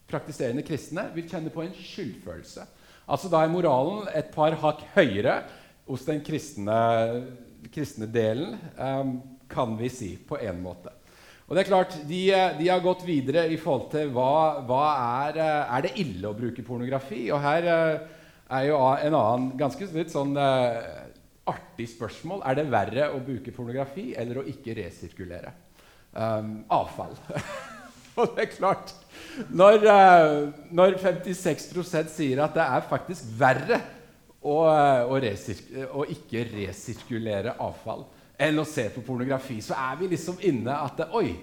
praktiserende 0.07 0.63
kristne 0.63 1.09
vil 1.17 1.27
kjenne 1.27 1.51
på 1.51 1.65
en 1.65 1.75
skyldfølelse. 1.75 2.63
Altså 3.11 3.27
Da 3.27 3.43
er 3.43 3.51
moralen 3.51 4.07
et 4.15 4.31
par 4.31 4.55
hakk 4.63 4.85
høyere 4.95 5.41
hos 5.89 6.07
den 6.07 6.23
kristne, 6.23 6.79
kristne 7.75 8.07
delen, 8.07 8.55
um, 8.79 9.17
kan 9.51 9.75
vi 9.75 9.91
si, 9.91 10.13
på 10.15 10.39
én 10.39 10.63
måte. 10.63 10.95
Og 11.49 11.55
det 11.57 11.63
er 11.63 11.69
klart, 11.71 11.95
de, 12.05 12.21
de, 12.59 12.65
har 12.69 12.81
gått 12.83 13.01
videre 13.07 13.47
i 13.49 13.55
forhold 13.57 13.87
til 13.89 14.11
hva, 14.13 14.61
hva 14.69 14.83
er, 15.25 15.39
eh, 15.41 15.71
er 15.73 15.85
det 15.87 15.95
ille 15.97 16.29
å 16.29 16.37
bruke 16.37 16.61
pornografi. 16.65 17.23
Og 17.33 17.41
her 17.41 17.65
eh, 17.65 18.03
er 18.53 18.67
jo 18.67 18.77
en 18.77 19.17
annen 19.17 19.47
ganske 19.57 19.87
litt 19.95 20.13
sånn 20.13 20.37
artig 20.37 21.87
spørsmål. 21.89 22.43
Er 22.45 22.59
det 22.59 22.67
verre 22.69 23.09
å 23.15 23.23
bruke 23.25 23.53
pornografi 23.55 24.11
eller 24.13 24.43
å 24.43 24.45
ikke 24.49 24.77
resirkulere 24.77 25.55
um, 26.13 26.59
avfall? 26.69 27.17
og 28.19 28.35
det 28.35 28.45
er 28.45 28.51
klart 28.51 28.93
Når, 29.49 29.85
når 30.75 30.97
56% 31.01 32.13
sier 32.13 32.41
at 32.43 32.57
det 32.57 32.65
er 32.65 32.87
faktisk 32.89 33.29
verre 33.39 33.81
å, 34.41 34.61
å, 34.69 35.17
å 35.17 36.07
ikke 36.13 36.45
resirkulere 36.53 37.57
avfall 37.57 38.05
enn 38.39 38.61
å 38.61 38.67
se 38.67 38.87
på 38.93 39.03
pornografi, 39.05 39.59
så 39.63 39.75
er 39.75 39.97
vi 39.99 40.11
liksom 40.13 40.39
inne 40.47 40.75
at 40.85 41.01
Oi, 41.17 41.33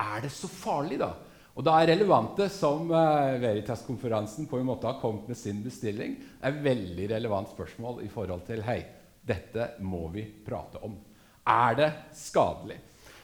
er 0.00 0.24
det 0.24 0.32
så 0.34 0.50
farlig, 0.50 0.98
da? 1.00 1.12
Og 1.54 1.64
da 1.66 1.76
er 1.80 1.92
relevante, 1.92 2.46
som 2.52 2.88
uh, 2.88 3.36
Veritas-konferansen 3.42 4.46
på 4.48 4.58
en 4.58 4.68
måte 4.68 4.88
har 4.88 5.00
kommet 5.00 5.28
med 5.28 5.38
sin 5.38 5.60
bestilling, 5.64 6.16
er 6.40 6.60
veldig 6.62 7.10
relevant 7.10 7.50
spørsmål 7.52 8.00
i 8.06 8.10
forhold 8.10 8.46
til 8.48 8.62
Hei, 8.66 8.80
dette 9.26 9.74
må 9.84 10.06
vi 10.14 10.24
prate 10.46 10.80
om. 10.86 10.94
Er 11.50 11.76
det 11.78 11.90
skadelig? 12.16 12.78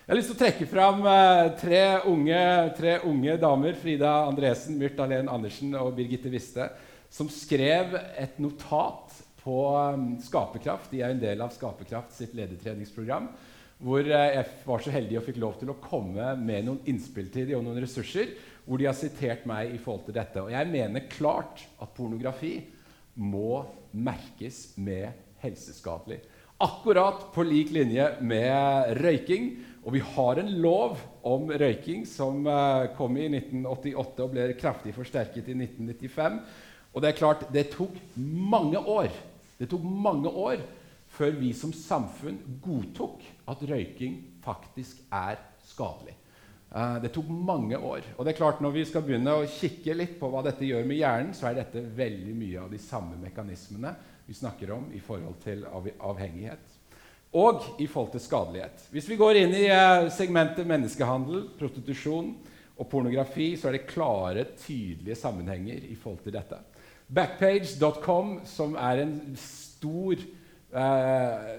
Jeg 0.06 0.12
har 0.12 0.18
lyst 0.20 0.28
til 0.30 0.36
å 0.36 0.42
trekke 0.44 0.66
fram 0.70 1.00
uh, 1.06 1.54
tre, 1.58 1.82
unge, 2.10 2.42
tre, 2.78 2.98
unge, 3.08 3.38
damer, 3.42 3.78
Frida 3.80 4.12
Andresen, 4.26 4.76
Myrt 4.78 5.00
Alén 5.02 5.30
Andersen 5.32 5.74
og 5.80 5.94
Birgitte 5.96 6.30
Wiste, 6.30 6.68
som 7.10 7.30
skrev 7.32 7.94
et 8.18 8.38
notat 8.42 9.22
på 9.46 9.60
um, 9.94 10.08
Skaperkraft. 10.22 10.90
De 10.90 11.02
er 11.04 11.14
en 11.14 11.22
del 11.22 11.42
av 11.44 11.54
Skaperkraft 11.54 12.16
sitt 12.16 12.34
ledertreningsprogram. 12.34 13.30
Hvor 13.78 14.02
uh, 14.02 14.26
jeg 14.34 14.46
var 14.66 14.82
så 14.82 14.94
heldig 14.94 15.20
og 15.20 15.26
fikk 15.28 15.40
lov 15.42 15.58
til 15.60 15.70
å 15.70 15.78
komme 15.82 16.32
med 16.40 16.66
noen 16.66 16.82
innspill 16.90 17.30
til 17.30 17.46
dem 17.50 17.60
og 17.60 17.68
noen 17.68 17.84
ressurser 17.84 18.34
hvor 18.66 18.80
de 18.82 18.88
har 18.88 18.96
sitert 18.98 19.44
meg 19.46 19.76
i 19.76 19.78
forhold 19.78 20.08
til 20.08 20.16
dette. 20.16 20.42
Og 20.42 20.50
jeg 20.50 20.70
mener 20.72 21.06
klart 21.12 21.62
at 21.78 21.92
pornografi 21.94 22.56
må 23.14 23.62
merkes 23.94 24.72
med 24.82 25.14
helseskadelig. 25.44 26.18
Akkurat 26.66 27.28
på 27.34 27.44
lik 27.46 27.70
linje 27.76 28.08
med 28.26 28.96
røyking. 28.98 29.50
Og 29.86 29.94
vi 29.94 30.02
har 30.02 30.40
en 30.42 30.50
lov 30.58 30.98
om 31.22 31.46
røyking 31.52 32.02
som 32.10 32.42
uh, 32.50 32.88
kom 32.98 33.14
i 33.20 33.28
1988 33.30 34.24
og 34.24 34.32
ble 34.34 34.48
kraftig 34.58 34.96
forsterket 34.96 35.52
i 35.52 35.54
1995. 35.54 36.40
Og 36.96 37.04
det 37.04 37.12
er 37.12 37.18
klart, 37.20 37.46
det 37.54 37.68
tok 37.76 37.94
mange 38.16 38.80
år 38.80 39.12
det 39.58 39.70
tok 39.70 39.84
mange 39.84 40.28
år 40.28 40.60
før 41.16 41.36
vi 41.38 41.52
som 41.56 41.72
samfunn 41.72 42.38
godtok 42.62 43.24
at 43.48 43.62
røyking 43.68 44.18
faktisk 44.44 45.00
er 45.14 45.40
skadelig. 45.66 46.16
Uh, 46.66 46.98
det 47.00 47.12
tok 47.14 47.28
mange 47.30 47.78
år. 47.78 48.04
Og 48.16 48.26
det 48.26 48.34
er 48.34 48.40
klart 48.40 48.60
Når 48.60 48.72
vi 48.74 48.84
skal 48.84 49.04
begynne 49.06 49.32
å 49.32 49.46
kikke 49.48 49.94
litt 49.94 50.16
på 50.20 50.28
hva 50.28 50.42
dette 50.44 50.66
gjør 50.66 50.84
med 50.84 50.98
hjernen, 50.98 51.34
så 51.34 51.48
er 51.48 51.60
dette 51.60 51.84
veldig 51.96 52.34
mye 52.36 52.64
av 52.64 52.72
de 52.72 52.80
samme 52.82 53.16
mekanismene 53.22 53.94
vi 54.26 54.34
snakker 54.34 54.72
om 54.74 54.88
i 54.92 55.00
forhold 55.00 55.38
til 55.44 55.62
av 55.70 55.86
avhengighet. 56.10 56.74
Og 57.38 57.80
i 57.80 57.86
forhold 57.86 58.12
til 58.16 58.24
skadelighet. 58.24 58.88
Hvis 58.90 59.08
vi 59.08 59.18
går 59.20 59.38
inn 59.44 59.54
i 59.54 59.66
uh, 59.70 60.10
segmentet 60.12 60.66
menneskehandel, 60.68 61.46
prostitusjon 61.58 62.34
og 62.76 62.88
pornografi, 62.90 63.54
så 63.56 63.70
er 63.70 63.78
det 63.78 63.88
klare, 63.88 64.44
tydelige 64.58 65.16
sammenhenger 65.16 65.86
i 65.86 65.96
forhold 65.96 66.26
til 66.26 66.34
dette. 66.34 66.58
Backpage.com, 67.06 68.40
som 68.48 68.74
er 68.74 69.04
en 69.04 69.16
stor 69.38 70.18
eh, 70.74 71.50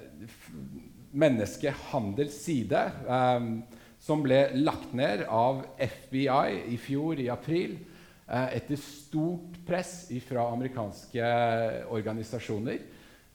menneskehandelsside, 1.16 2.82
eh, 3.08 3.48
som 4.08 4.24
ble 4.24 4.42
lagt 4.60 4.92
ned 4.96 5.24
av 5.32 5.63
FBI 5.80 6.74
i 6.74 6.77
fjor, 6.82 7.20
i 7.24 7.30
april, 7.32 7.77
eh, 8.27 8.58
etter 8.60 8.80
stort 8.82 9.56
press 9.68 10.10
fra 10.27 10.50
amerikanske 10.51 11.32
organisasjoner. 11.96 12.84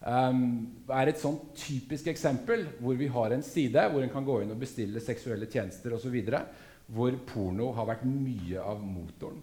Um, 0.02 0.66
er 0.90 1.12
et 1.12 1.20
sånn 1.22 1.36
typisk 1.54 2.08
eksempel 2.10 2.64
hvor 2.82 2.96
vi 2.98 3.06
har 3.14 3.30
en 3.30 3.44
side 3.46 3.84
hvor 3.92 4.02
en 4.02 4.10
kan 4.10 4.24
gå 4.26 4.40
inn 4.42 4.50
og 4.50 4.58
bestille 4.58 4.98
seksuelle 4.98 5.46
tjenester 5.46 5.94
osv. 5.94 6.16
Hvor 6.92 7.18
porno 7.28 7.68
har 7.76 7.86
vært 7.86 8.02
mye 8.08 8.58
av 8.58 8.82
motoren. 8.82 9.38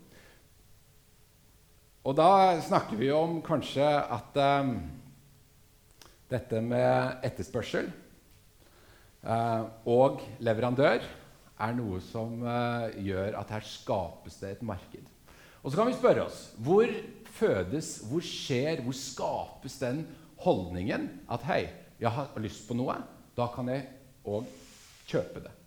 Og 2.08 2.16
da 2.16 2.56
snakker 2.64 2.96
vi 2.96 3.10
om 3.12 3.42
kanskje 3.44 3.84
at 3.84 4.38
um, 4.64 4.78
dette 6.32 6.62
med 6.64 7.26
etterspørsel 7.28 7.90
uh, 9.28 9.68
og 9.84 10.24
leverandør 10.40 11.04
er 11.60 11.76
noe 11.76 12.00
som 12.06 12.40
uh, 12.46 12.88
gjør 13.04 13.36
at 13.42 13.52
her 13.52 13.68
skapes 13.68 14.40
det 14.40 14.54
et 14.56 14.64
marked. 14.64 15.04
Og 15.60 15.68
så 15.68 15.76
kan 15.76 15.92
vi 15.92 15.98
spørre 15.98 16.24
oss 16.30 16.40
hvor 16.64 16.88
fødes, 17.36 17.98
hvor 18.08 18.24
skjer, 18.24 18.80
hvor 18.86 18.96
skapes 18.96 19.76
den 19.84 20.06
holdningen 20.40 21.10
at 21.28 21.44
hei, 21.52 21.66
jeg 22.00 22.16
har 22.16 22.32
lyst 22.40 22.64
på 22.70 22.80
noe, 22.80 22.96
da 23.36 23.52
kan 23.52 23.68
jeg 23.76 23.90
òg 24.24 24.48
kjøpe 25.10 25.44
det. 25.44 25.59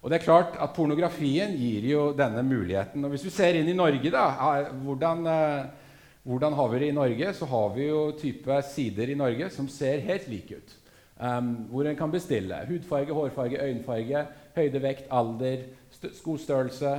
Og 0.00 0.08
det 0.08 0.16
er 0.16 0.24
klart 0.24 0.56
at 0.56 0.72
Pornografien 0.72 1.52
gir 1.60 1.84
jo 1.90 2.04
denne 2.16 2.42
muligheten. 2.46 3.04
Og 3.04 3.12
Hvis 3.12 3.26
vi 3.26 3.32
ser 3.34 3.58
inn 3.58 3.68
i 3.68 3.76
Norge, 3.76 4.12
da, 4.12 4.24
hvordan, 4.80 5.26
uh, 5.28 5.66
hvordan 6.24 6.56
har 6.56 6.70
vi 6.72 6.80
det 6.80 6.88
i 6.88 6.96
Norge? 6.96 7.34
Så 7.36 7.48
har 7.50 7.74
vi 7.74 7.88
jo 7.90 8.06
type 8.16 8.62
sider 8.70 9.12
i 9.12 9.18
Norge 9.18 9.50
som 9.52 9.68
ser 9.68 10.00
helt 10.06 10.28
like 10.32 10.56
ut. 10.56 10.76
Um, 11.20 11.66
hvor 11.68 11.84
en 11.84 11.98
kan 11.98 12.10
bestille 12.10 12.62
hudfarge, 12.64 13.12
hårfarge, 13.12 13.60
øyenfarge, 13.60 14.24
høyde, 14.56 14.82
vekt, 14.82 15.04
alder, 15.12 15.66
skostørrelse, 16.16 16.94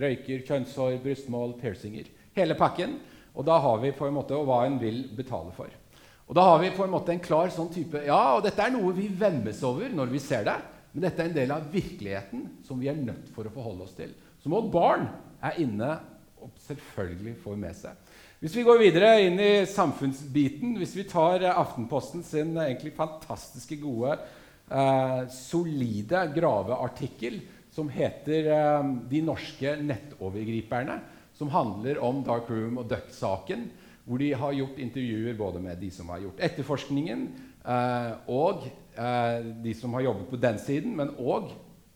røyker, 0.00 0.40
kjønnshår, 0.48 0.96
brystmål, 1.04 1.58
piercinger. 1.60 2.08
Hele 2.32 2.56
pakken. 2.56 2.96
Og 3.36 3.44
da 3.44 3.60
har 3.60 3.82
vi 3.84 3.92
på 3.92 4.08
en 4.08 4.16
måte 4.16 4.38
hva 4.48 4.64
en 4.64 4.80
vil 4.80 5.04
betale 5.16 5.52
for. 5.52 5.68
Og 6.30 6.36
da 6.38 6.46
har 6.46 6.60
vi 6.62 6.72
på 6.72 6.86
en 6.86 6.92
måte 6.94 7.12
en 7.12 7.22
klar 7.22 7.50
sånn 7.52 7.68
type 7.74 8.00
Ja, 8.06 8.36
og 8.36 8.44
dette 8.46 8.62
er 8.62 8.72
noe 8.72 8.94
vi 8.94 9.08
vemmes 9.12 9.60
over 9.66 9.90
når 9.92 10.12
vi 10.12 10.20
ser 10.22 10.46
det, 10.46 10.56
men 10.92 11.04
dette 11.04 11.22
er 11.22 11.30
en 11.30 11.36
del 11.36 11.52
av 11.54 11.68
virkeligheten 11.70 12.46
som 12.66 12.80
vi 12.80 12.90
er 12.90 12.98
nødt 12.98 13.30
for 13.34 13.46
å 13.46 13.52
forholde 13.54 13.86
oss 13.86 13.94
til. 13.98 14.10
Som 14.42 14.56
også 14.58 14.72
barn 14.74 15.06
er 15.44 15.60
inne 15.62 15.92
og 16.40 16.50
selvfølgelig 16.64 17.36
får 17.42 17.60
med 17.60 17.76
seg. 17.76 18.16
Hvis 18.40 18.54
vi 18.56 18.64
går 18.64 18.80
videre 18.80 19.12
inn 19.20 19.36
i 19.36 19.66
samfunnsbiten, 19.68 20.72
hvis 20.80 20.94
vi 20.96 21.04
tar 21.08 21.44
eh, 21.44 21.58
Aftenposten 21.60 22.24
sin 22.24 22.54
eh, 22.56 22.70
egentlig 22.70 22.94
fantastiske 22.96 23.76
gode, 23.82 24.14
eh, 24.72 25.18
solide 25.34 26.24
graveartikkel 26.32 27.36
som 27.74 27.90
heter 27.92 28.48
eh, 28.48 28.88
'De 29.10 29.20
norske 29.26 29.76
nettovergriperne', 29.84 30.98
som 31.36 31.52
handler 31.52 32.00
om 32.04 32.24
Dark 32.24 32.48
Room 32.50 32.80
og 32.80 32.88
Duck-saken, 32.88 33.68
hvor 34.04 34.18
de 34.18 34.32
har 34.34 34.56
gjort 34.56 34.80
intervjuer 34.80 35.36
både 35.38 35.60
med 35.60 35.78
de 35.80 35.90
som 35.92 36.08
har 36.08 36.24
gjort 36.24 36.40
etterforskningen, 36.40 37.28
eh, 37.64 38.12
og 38.26 38.66
eh, 39.00 39.48
de 39.64 39.74
som 39.76 39.96
har 39.96 40.06
jobbet 40.06 40.30
på 40.30 40.40
den 40.40 40.60
siden, 40.62 40.94
men 40.98 41.14
òg 41.16 41.50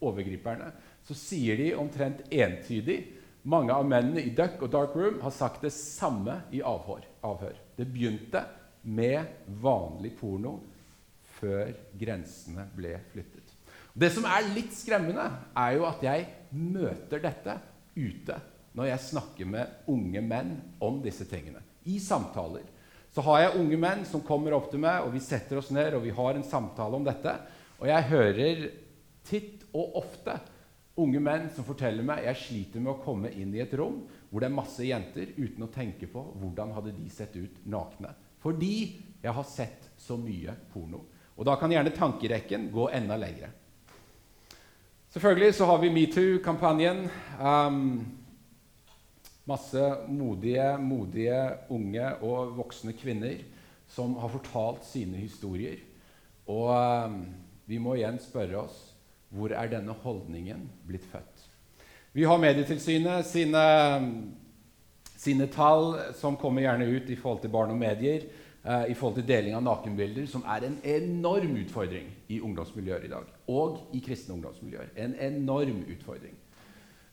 overgriperne, 0.05 0.73
så 1.05 1.17
sier 1.17 1.61
de 1.61 1.75
omtrent 1.77 2.25
entydig 2.33 2.99
mange 3.45 3.75
av 3.77 3.85
mennene 3.85 4.23
i 4.25 4.33
Duck 4.33 4.63
og 4.65 4.71
Dark 4.73 4.95
Room 4.97 5.19
har 5.21 5.33
sagt 5.35 5.65
det 5.65 5.73
samme 5.77 6.41
i 6.53 6.63
avhør. 6.65 7.05
avhør. 7.21 7.59
Det 7.77 7.87
begynte 7.93 8.45
med 8.83 9.45
vanlig 9.61 10.15
porno 10.17 10.59
før 11.37 11.73
grensene 12.01 12.65
ble 12.77 12.97
flyttet. 13.13 13.53
Det 13.95 14.11
som 14.11 14.25
er 14.27 14.49
litt 14.55 14.73
skremmende, 14.75 15.27
er 15.55 15.77
jo 15.77 15.85
at 15.87 16.03
jeg 16.03 16.27
møter 16.57 17.21
dette 17.23 17.59
ute 17.95 18.39
når 18.75 18.89
jeg 18.89 19.07
snakker 19.11 19.47
med 19.47 19.91
unge 19.93 20.23
menn 20.25 20.57
om 20.83 20.99
disse 21.05 21.27
tingene. 21.31 21.61
I 21.85 22.01
samtaler. 22.03 22.65
Så 23.15 23.23
har 23.23 23.45
jeg 23.45 23.61
unge 23.61 23.79
menn 23.79 24.03
som 24.09 24.25
kommer 24.27 24.57
opp 24.57 24.73
til 24.73 24.83
meg, 24.83 25.05
og 25.05 25.13
vi 25.15 25.23
setter 25.23 25.61
oss 25.61 25.71
ned 25.75 25.95
og 25.95 26.03
vi 26.03 26.15
har 26.17 26.35
en 26.35 26.47
samtale 26.47 26.99
om 26.99 27.05
dette. 27.07 27.37
Og 27.79 27.87
jeg 27.87 28.09
hører 28.11 28.65
titt 29.25 29.63
og 29.71 30.01
ofte 30.03 30.35
unge 30.99 31.21
menn 31.23 31.47
som 31.55 31.67
forteller 31.67 32.07
meg 32.07 32.25
jeg 32.27 32.41
sliter 32.43 32.83
med 32.83 32.93
å 32.93 33.01
komme 33.03 33.31
inn 33.35 33.55
i 33.55 33.63
et 33.63 33.73
rom 33.79 34.03
hvor 34.29 34.43
det 34.43 34.49
er 34.49 34.57
masse 34.57 34.83
jenter, 34.83 35.31
uten 35.39 35.67
å 35.67 35.71
tenke 35.71 36.09
på 36.11 36.23
hvordan 36.41 36.75
hadde 36.75 36.95
de 36.97 37.07
sett 37.11 37.37
ut 37.39 37.61
nakne. 37.71 38.11
Fordi 38.43 38.75
jeg 39.23 39.35
har 39.37 39.47
sett 39.47 39.93
så 39.97 40.19
mye 40.19 40.53
porno. 40.73 41.05
Og 41.39 41.47
da 41.47 41.55
kan 41.59 41.71
gjerne 41.71 41.95
tankerekken 41.95 42.67
gå 42.75 42.89
enda 42.95 43.17
lengre. 43.19 43.53
Selvfølgelig 45.15 45.55
så 45.55 45.71
har 45.71 45.79
vi 45.79 45.93
metoo-kampanjen. 45.95 47.05
Um, 47.39 47.81
masse 49.49 49.83
modige, 50.09 50.67
modige 50.81 51.41
unge 51.73 52.07
og 52.25 52.55
voksne 52.59 52.95
kvinner 52.97 53.43
som 53.91 54.17
har 54.21 54.33
fortalt 54.33 54.87
sine 54.89 55.21
historier. 55.21 55.83
Og 56.49 56.71
um, 56.73 57.21
vi 57.69 57.81
må 57.81 57.97
igjen 57.99 58.21
spørre 58.21 58.65
oss 58.65 58.81
hvor 59.35 59.51
er 59.57 59.71
denne 59.73 59.95
holdningen 60.05 60.69
blitt 60.87 61.05
født? 61.11 61.49
Vi 62.15 62.23
har 62.29 62.39
Medietilsynet 62.39 63.27
sine, 63.27 63.63
sine, 65.19 65.49
tall 65.51 65.97
som 66.15 66.37
kommer 66.39 66.63
gjerne 66.63 66.87
ut 66.87 67.09
i 67.11 67.17
forhold 67.19 67.41
til 67.43 67.51
barn 67.51 67.73
og 67.75 67.81
medier, 67.81 68.29
eh, 68.63 68.85
i 68.93 68.95
forhold 68.95 69.17
til 69.19 69.27
deling 69.27 69.57
av 69.59 69.65
nakenbilder, 69.67 70.29
som 70.31 70.45
er 70.47 70.69
en 70.69 70.77
enorm 70.87 71.57
utfordring 71.65 72.13
i 72.31 72.39
ungdomsmiljøer 72.39 73.09
i 73.09 73.11
dag. 73.11 73.27
Og 73.51 73.91
i 73.99 74.05
kristne 74.05 74.37
ungdomsmiljøer. 74.37 74.95
En 74.95 75.19
enorm 75.19 75.83
utfordring. 75.91 76.39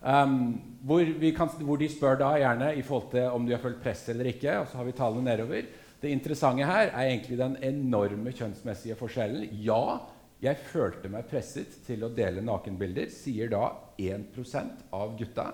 Um, 0.01 0.61
hvor, 0.81 1.05
kan, 1.37 1.49
hvor, 1.61 1.77
de 1.77 1.89
spør 1.93 2.15
da 2.17 2.31
gjerne 2.41 2.71
i 2.73 2.81
forhold 2.81 3.11
til 3.11 3.27
om 3.29 3.45
de 3.45 3.53
har 3.53 3.61
følt 3.61 3.83
press 3.83 4.07
eller 4.09 4.31
ikke. 4.31 4.55
Og 4.61 4.67
så 4.67 4.79
har 4.79 4.87
vi 4.87 4.95
tallene 4.97 5.27
nedover. 5.29 5.67
Det 6.01 6.09
interessante 6.09 6.65
her 6.65 6.89
er 6.89 7.11
egentlig 7.11 7.37
den 7.37 7.57
enorme 7.61 8.33
kjønnsmessige 8.33 8.97
forskjellen. 8.97 9.45
Ja, 9.61 9.99
jeg 10.41 10.57
følte 10.71 11.11
meg 11.13 11.27
presset 11.29 11.83
til 11.85 12.01
å 12.01 12.09
dele 12.17 12.41
nakenbilder, 12.41 13.11
sier 13.13 13.51
da 13.53 13.67
1% 14.01 14.87
av 14.97 15.13
gutta. 15.19 15.51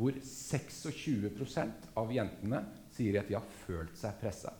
Hvor 0.00 0.16
26% 0.16 1.90
av 2.00 2.14
jentene 2.14 2.62
sier 2.96 3.20
at 3.20 3.28
de 3.28 3.36
har 3.36 3.52
følt 3.66 4.00
seg 4.00 4.16
pressa. 4.22 4.54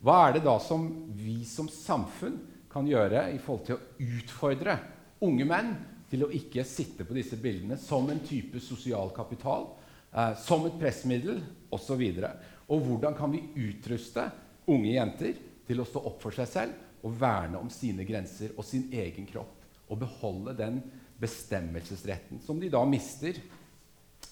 Hva 0.00 0.16
er 0.28 0.38
det 0.38 0.46
da 0.46 0.56
som 0.62 0.86
vi 1.18 1.42
som 1.44 1.68
samfunn 1.68 2.38
kan 2.72 2.88
gjøre 2.88 3.26
i 3.34 3.40
forhold 3.42 3.66
til 3.66 3.76
å 3.76 4.16
utfordre 4.16 4.78
unge 5.26 5.44
menn 5.48 5.72
til 6.08 6.24
å 6.24 6.32
ikke 6.32 6.64
sitte 6.66 7.04
på 7.04 7.16
disse 7.16 7.36
bildene 7.40 7.76
som 7.80 8.08
en 8.10 8.22
type 8.24 8.60
sosial 8.64 9.12
kapital, 9.16 9.70
eh, 10.12 10.34
som 10.40 10.66
et 10.66 10.78
pressmiddel 10.80 11.42
osv.? 11.74 12.02
Og, 12.02 12.28
og 12.68 12.84
hvordan 12.86 13.16
kan 13.16 13.32
vi 13.32 13.44
utruste 13.68 14.26
unge 14.68 14.92
jenter 14.92 15.36
til 15.68 15.80
å 15.80 15.86
stå 15.88 16.02
opp 16.08 16.22
for 16.24 16.36
seg 16.36 16.48
selv 16.48 17.04
og 17.06 17.14
verne 17.18 17.60
om 17.60 17.68
sine 17.72 18.06
grenser 18.08 18.54
og 18.56 18.66
sin 18.66 18.88
egen 18.92 19.26
kropp. 19.28 19.54
Og 19.88 20.00
beholde 20.00 20.56
den 20.56 20.80
bestemmelsesretten 21.18 22.42
som 22.44 22.60
de 22.60 22.70
da 22.72 22.82
mister 22.86 23.38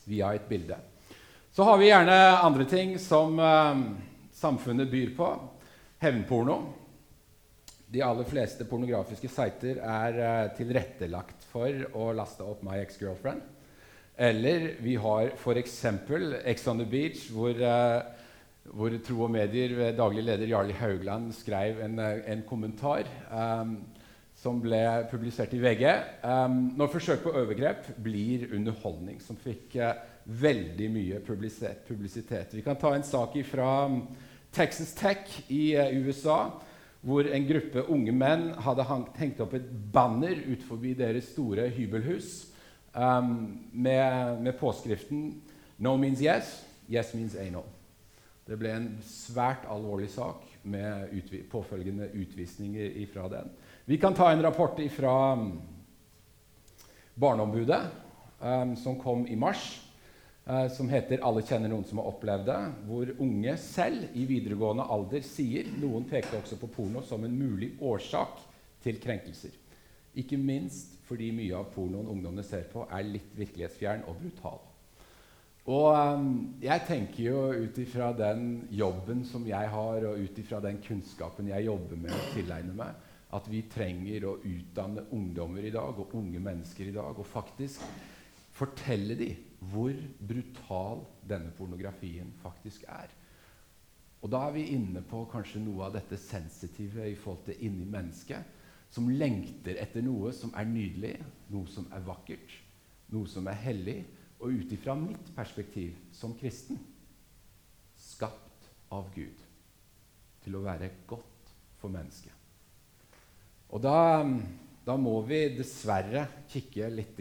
via 0.06 0.34
et 0.34 0.48
bilde. 0.48 0.76
Så 1.52 1.64
har 1.64 1.78
vi 1.80 1.88
gjerne 1.88 2.16
andre 2.44 2.66
ting 2.68 2.96
som 3.00 3.38
eh, 3.40 3.78
samfunnet 4.36 4.90
byr 4.92 5.14
på. 5.16 5.30
Hevnporno. 6.02 6.58
De 7.88 8.02
aller 8.04 8.28
fleste 8.28 8.66
pornografiske 8.68 9.30
sider 9.32 9.80
er 9.80 10.20
eh, 10.20 10.50
tilrettelagt 10.58 11.35
for 11.56 11.88
å 11.96 12.12
laste 12.16 12.44
opp 12.44 12.60
My 12.66 12.76
Ex-Girlfriend. 12.84 13.40
Eller 14.16 14.74
vi 14.84 14.96
har 15.00 15.32
f.eks. 15.36 15.80
Ex 16.44 16.68
on 16.68 16.80
the 16.80 16.88
Beach, 16.88 17.26
hvor 17.32 17.56
uh, 17.60 18.04
hvor 18.74 18.94
Tro 19.04 19.26
og 19.26 19.30
Medier 19.30 19.74
ved 19.76 19.96
daglig 19.98 20.24
leder 20.26 20.50
Jarli 20.50 20.74
Haugland 20.76 21.32
skrev 21.36 21.80
en, 21.84 21.98
eh, 21.98 22.24
en 22.32 22.42
kommentar 22.48 23.06
um, 23.30 23.78
som 24.36 24.60
ble 24.60 25.06
publisert 25.10 25.54
i 25.54 25.60
VG. 25.62 25.84
Um, 26.24 26.72
når 26.76 26.92
forsøk 26.92 27.22
på 27.24 27.34
overgrep 27.34 27.88
blir 28.02 28.48
underholdning, 28.54 29.20
som 29.22 29.38
fikk 29.40 29.78
uh, 29.80 29.94
veldig 30.26 30.90
mye 30.92 31.20
publisitet. 31.24 32.54
Vi 32.54 32.64
kan 32.64 32.76
ta 32.76 32.94
en 32.94 33.06
sak 33.06 33.36
fra 33.48 33.86
um, 33.86 34.02
Texas 34.52 34.92
Tech 34.98 35.30
i 35.48 35.76
uh, 35.76 35.88
USA, 36.02 36.50
hvor 37.06 37.28
en 37.30 37.46
gruppe 37.46 37.84
unge 37.94 38.12
menn 38.12 38.48
hadde 38.64 38.84
hengt 39.20 39.40
opp 39.44 39.54
et 39.54 39.66
banner 39.94 40.40
ut 40.48 40.62
forbi 40.66 40.96
deres 40.98 41.28
store 41.30 41.68
hybelhus 41.70 42.48
um, 42.96 43.36
med, 43.70 44.40
med 44.42 44.56
påskriften 44.58 45.28
'No 45.78 45.96
means 45.96 46.22
yes, 46.24 46.64
yes 46.90 47.14
means 47.14 47.36
anal'. 47.36 47.68
Det 48.46 48.58
ble 48.58 48.72
en 48.72 48.88
svært 49.04 49.66
alvorlig 49.70 50.08
sak 50.10 50.42
med 50.62 51.12
utvi 51.12 51.42
påfølgende 51.50 52.08
utvisninger 52.14 53.06
fra 53.12 53.28
den. 53.28 53.50
Vi 53.86 53.96
kan 53.96 54.14
ta 54.14 54.32
en 54.32 54.42
rapport 54.42 54.80
fra 54.90 55.32
um, 55.32 55.60
Barneombudet, 57.14 57.82
um, 58.40 58.76
som 58.76 58.98
kom 58.98 59.26
i 59.26 59.36
mars, 59.36 59.85
uh, 60.50 60.68
som 60.72 60.88
heter 60.88 61.18
'Alle 61.22 61.42
kjenner 61.42 61.68
noen 61.68 61.84
som 61.84 61.98
har 61.98 62.10
opplevd 62.10 62.46
det', 62.46 62.72
hvor 62.86 63.12
unge 63.18 63.56
selv 63.56 64.08
i 64.14 64.24
videregående 64.24 64.86
alder 64.90 65.20
sier 65.20 65.68
Noen 65.80 66.04
pekte 66.04 66.38
også 66.38 66.56
på 66.60 66.66
porno 66.66 67.02
som 67.02 67.24
en 67.24 67.38
mulig 67.38 67.72
årsak 67.80 68.40
til 68.82 69.00
krenkelser. 69.00 69.50
Ikke 70.16 70.36
minst 70.36 70.96
fordi 71.06 71.30
mye 71.30 71.54
av 71.54 71.68
pornoen 71.74 72.08
ungdommene 72.08 72.42
ser 72.46 72.64
på, 72.72 72.86
er 72.90 73.04
litt 73.06 73.34
virkelighetsfjern 73.36 74.06
og 74.08 74.16
brutal. 74.22 74.58
Og 75.66 75.88
um, 75.98 76.26
jeg 76.62 76.82
tenker 76.86 77.22
jo 77.24 77.38
ut 77.66 77.78
ifra 77.82 78.12
den 78.14 78.68
jobben 78.70 79.24
som 79.26 79.46
jeg 79.48 79.70
har, 79.72 80.04
og 80.06 80.20
ut 80.22 80.38
ifra 80.38 80.60
den 80.62 80.78
kunnskapen 80.82 81.50
jeg 81.50 81.66
jobber 81.66 81.98
med 81.98 82.14
å 82.14 82.26
tilegne 82.34 82.74
meg, 82.78 82.94
at 83.34 83.48
vi 83.50 83.64
trenger 83.70 84.28
å 84.28 84.36
utdanne 84.46 85.08
ungdommer 85.14 85.66
i 85.66 85.74
dag, 85.74 85.98
og 85.98 86.14
unge 86.14 86.42
mennesker 86.42 86.86
i 86.86 86.94
dag, 86.94 87.18
og 87.18 87.26
faktisk 87.26 87.82
fortelle 88.54 89.18
dem 89.18 89.42
hvor 89.60 89.94
brutal 90.28 91.04
denne 91.28 91.52
pornografien 91.56 92.32
faktisk 92.42 92.84
er. 92.88 93.12
Og 94.22 94.30
da 94.32 94.42
er 94.46 94.54
vi 94.56 94.68
inne 94.74 95.02
på 95.06 95.22
kanskje 95.30 95.62
noe 95.62 95.86
av 95.86 95.96
dette 95.96 96.18
sensitive 96.20 97.04
i 97.06 97.16
forhold 97.18 97.44
til 97.46 97.66
inni 97.68 97.86
mennesket, 97.88 98.54
som 98.90 99.08
lengter 99.10 99.78
etter 99.82 100.04
noe 100.04 100.32
som 100.34 100.52
er 100.56 100.68
nydelig, 100.68 101.14
noe 101.52 101.68
som 101.70 101.88
er 101.94 102.04
vakkert, 102.06 102.54
noe 103.12 103.28
som 103.30 103.46
er 103.50 103.58
hellig, 103.64 104.00
og 104.40 104.52
ut 104.52 104.72
ifra 104.72 104.94
mitt 104.98 105.30
perspektiv 105.36 105.96
som 106.14 106.34
kristen 106.36 106.78
skapt 107.96 108.68
av 108.92 109.08
Gud 109.14 109.44
til 110.44 110.58
å 110.58 110.64
være 110.64 110.90
godt 111.08 111.54
for 111.80 111.92
mennesket. 111.92 112.32
Og 113.72 113.82
da, 113.82 114.22
da 114.86 114.94
må 115.00 115.16
vi 115.26 115.40
dessverre 115.56 116.26
kikke 116.52 116.90
litt 116.92 117.18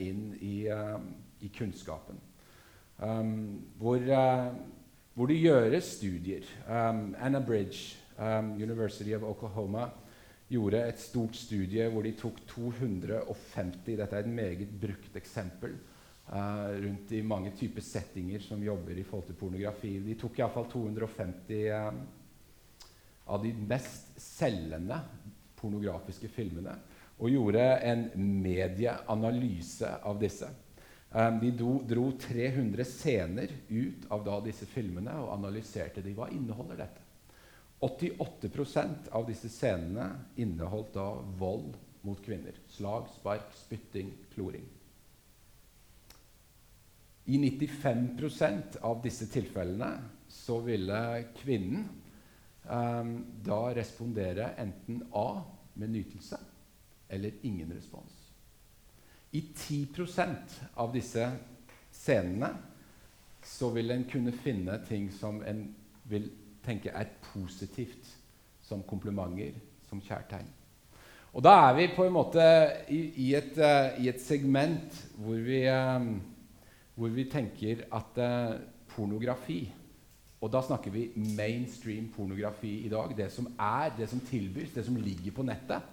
inn 0.00 0.22
i, 0.40 0.54
uh, 0.70 0.96
i 1.42 1.50
kunnskapen. 1.52 2.20
Um, 3.02 3.62
hvor, 3.78 3.98
uh, 3.98 4.52
hvor, 5.14 5.26
det 5.26 5.40
gjøres 5.42 5.94
studier. 5.98 6.46
Um, 6.68 7.14
Anna 7.18 7.40
Bridge, 7.40 7.96
um, 8.18 8.54
University 8.62 9.14
of 9.16 9.22
Oklahoma, 9.26 9.88
gjorde 10.48 10.82
et 10.88 11.00
stort 11.00 11.36
studie 11.36 11.88
hvor 11.88 12.04
de 12.04 12.12
tok 12.12 12.42
250 12.46 13.96
Dette 13.96 14.16
er 14.16 14.26
et 14.26 14.28
meget 14.28 14.68
brukt 14.80 15.16
eksempel 15.16 15.78
Uh, 16.32 16.78
rundt 16.80 17.10
i 17.12 17.18
mange 17.20 17.50
typer 17.58 17.82
settinger 17.84 18.40
som 18.40 18.62
jobber 18.62 18.96
i 18.96 19.02
forhold 19.04 19.26
til 19.26 19.36
pornografi. 19.36 19.90
De 20.00 20.14
tok 20.16 20.38
iallfall 20.38 20.68
250 20.70 21.56
um, 21.76 21.98
av 23.26 23.42
de 23.42 23.50
mest 23.68 24.14
selgende 24.22 24.96
pornografiske 25.58 26.30
filmene 26.32 26.76
og 27.18 27.28
gjorde 27.30 27.66
en 27.84 28.06
medieanalyse 28.16 29.90
av 30.08 30.22
disse. 30.22 30.48
Um, 31.12 31.38
de 31.40 31.50
dro 31.88 32.12
300 32.16 32.84
scener 32.84 33.50
ut 33.68 34.06
av 34.08 34.24
disse 34.46 34.64
filmene 34.64 35.12
og 35.20 35.34
analyserte 35.34 36.00
de. 36.00 36.14
Hva 36.16 36.30
inneholder 36.32 36.78
dette? 36.80 37.02
88% 37.82 39.10
av 39.10 39.26
disse 39.26 39.50
scenene 39.50 40.06
inneholdt 40.40 40.94
da 40.94 41.08
vold 41.36 41.74
mot 42.06 42.22
kvinner. 42.24 42.56
Slag, 42.70 43.10
spark, 43.18 43.50
spytting, 43.58 44.12
kloring. 44.32 44.64
I 47.24 47.38
95% 47.38 48.80
av 48.80 49.02
disse 49.02 49.28
tilfellene 49.30 49.90
så 50.32 50.58
ville 50.64 50.98
kvinnen 51.42 51.84
um, 52.64 53.12
da 53.44 53.60
respondere 53.74 54.54
enten 54.62 55.04
A 55.12 55.42
med 55.74 55.92
nytelse 55.92 56.40
eller 57.08 57.32
ingen 57.42 57.72
respons. 57.74 58.21
I 59.32 59.40
10% 59.56 60.58
av 60.74 60.92
disse 60.92 61.26
scenene 61.92 62.50
så 63.42 63.70
vil 63.72 63.90
en 63.90 64.04
kunne 64.08 64.32
finne 64.32 64.76
ting 64.88 65.08
som 65.14 65.40
en 65.48 65.64
vil 66.08 66.28
tenke 66.62 66.92
er 66.94 67.14
positivt, 67.32 68.10
som 68.62 68.84
komplimenter, 68.86 69.56
som 69.88 70.02
kjærtegn. 70.04 70.50
Og 71.32 71.44
da 71.44 71.54
er 71.64 71.76
vi 71.78 71.88
på 71.96 72.04
en 72.04 72.12
måte 72.12 72.44
i, 72.92 73.00
i, 73.24 73.28
et, 73.34 73.56
uh, 73.56 73.96
i 74.04 74.10
et, 74.10 74.20
segment 74.20 74.98
hvor 75.16 75.40
vi, 75.40 75.62
uh, 75.64 76.04
hvor 76.94 77.14
vi 77.14 77.24
tenker 77.32 77.86
at 77.88 78.20
uh, 78.20 78.58
pornografi 78.92 79.64
Og 80.42 80.50
da 80.50 80.58
snakker 80.66 80.90
vi 80.90 81.04
mainstream 81.36 82.08
pornografi 82.10 82.80
i 82.82 82.88
dag. 82.90 83.12
Det 83.16 83.28
som 83.30 83.46
er, 83.54 83.92
det 83.94 84.08
som 84.10 84.20
tilbys, 84.26 84.72
det 84.74 84.82
som 84.84 84.96
ligger 84.98 85.30
på 85.36 85.44
nettet, 85.46 85.84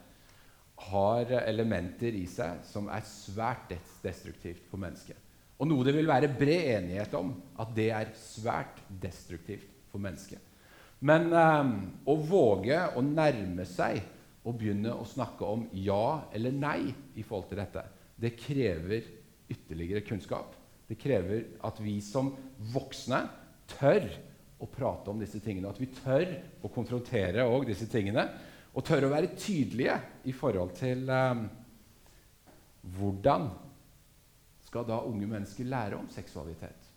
har 0.90 1.32
elementer 1.44 2.16
i 2.16 2.26
seg 2.30 2.64
som 2.68 2.88
er 2.92 3.04
svært 3.08 3.74
destruktivt 4.04 4.66
for 4.70 4.82
mennesket. 4.82 5.18
Og 5.60 5.68
noe 5.68 5.84
det 5.84 5.94
vil 5.98 6.08
være 6.08 6.32
bred 6.32 6.70
enighet 6.78 7.16
om 7.20 7.34
at 7.60 7.74
det 7.76 7.90
er 7.92 8.14
svært 8.16 8.80
destruktivt 9.02 9.68
for 9.92 10.00
mennesket. 10.02 10.40
Men 11.04 11.30
um, 11.32 11.74
å 12.08 12.16
våge 12.20 12.80
å 12.96 13.04
nærme 13.04 13.66
seg 13.68 14.00
og 14.48 14.56
begynne 14.60 14.94
å 14.96 15.08
snakke 15.08 15.48
om 15.48 15.66
ja 15.76 16.30
eller 16.36 16.56
nei 16.56 16.94
i 17.20 17.24
forhold 17.24 17.50
til 17.52 17.60
dette, 17.60 17.84
det 18.20 18.38
krever 18.40 19.08
ytterligere 19.52 20.04
kunnskap. 20.08 20.56
Det 20.90 20.98
krever 21.00 21.46
at 21.66 21.80
vi 21.84 22.00
som 22.04 22.32
voksne 22.74 23.22
tør 23.78 24.08
å 24.60 24.68
prate 24.68 25.12
om 25.12 25.20
disse 25.22 25.40
tingene. 25.44 25.72
At 25.72 25.80
vi 25.80 25.92
tør 26.02 26.34
å 26.64 26.72
konfrontere 26.74 27.46
disse 27.68 27.88
tingene. 27.92 28.26
Og 28.76 28.86
tør 28.86 29.08
å 29.08 29.14
være 29.14 29.34
tydelige 29.36 29.96
i 30.30 30.34
forhold 30.36 30.76
til 30.78 31.10
eh, 31.10 31.42
hvordan 32.98 33.50
skal 34.70 34.86
da 34.86 35.02
unge 35.10 35.28
mennesker 35.28 35.66
lære 35.66 35.98
om 35.98 36.10
seksualitet? 36.14 36.90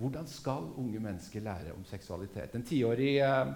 Hvordan 0.00 0.26
skal 0.26 0.72
unge 0.80 1.00
mennesker 1.02 1.44
lære 1.44 1.74
om 1.76 1.84
seksualitet? 1.86 2.56
En 2.56 2.66
tiårig 2.66 3.18
uh, 3.22 3.52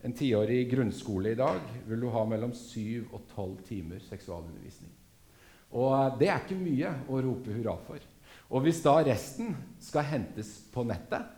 en 0.00 0.12
tiårig 0.12 0.70
grunnskole 0.70 1.32
i 1.32 1.38
dag 1.38 1.58
vil 1.86 2.00
du 2.00 2.10
ha 2.14 2.20
mellom 2.28 2.52
syv 2.54 3.08
og 3.16 3.24
12 3.34 3.56
timer 3.66 4.04
seksualundervisning. 4.06 4.92
Og 5.74 5.90
eh, 5.90 6.12
det 6.20 6.28
er 6.30 6.44
ikke 6.44 6.60
mye 6.60 6.92
å 7.10 7.22
rope 7.24 7.56
hurra 7.56 7.74
for. 7.86 8.04
Og 8.54 8.62
hvis 8.64 8.78
da 8.84 8.94
resten 9.04 9.56
skal 9.82 10.06
hentes 10.08 10.52
på 10.72 10.84
nettet, 10.86 11.34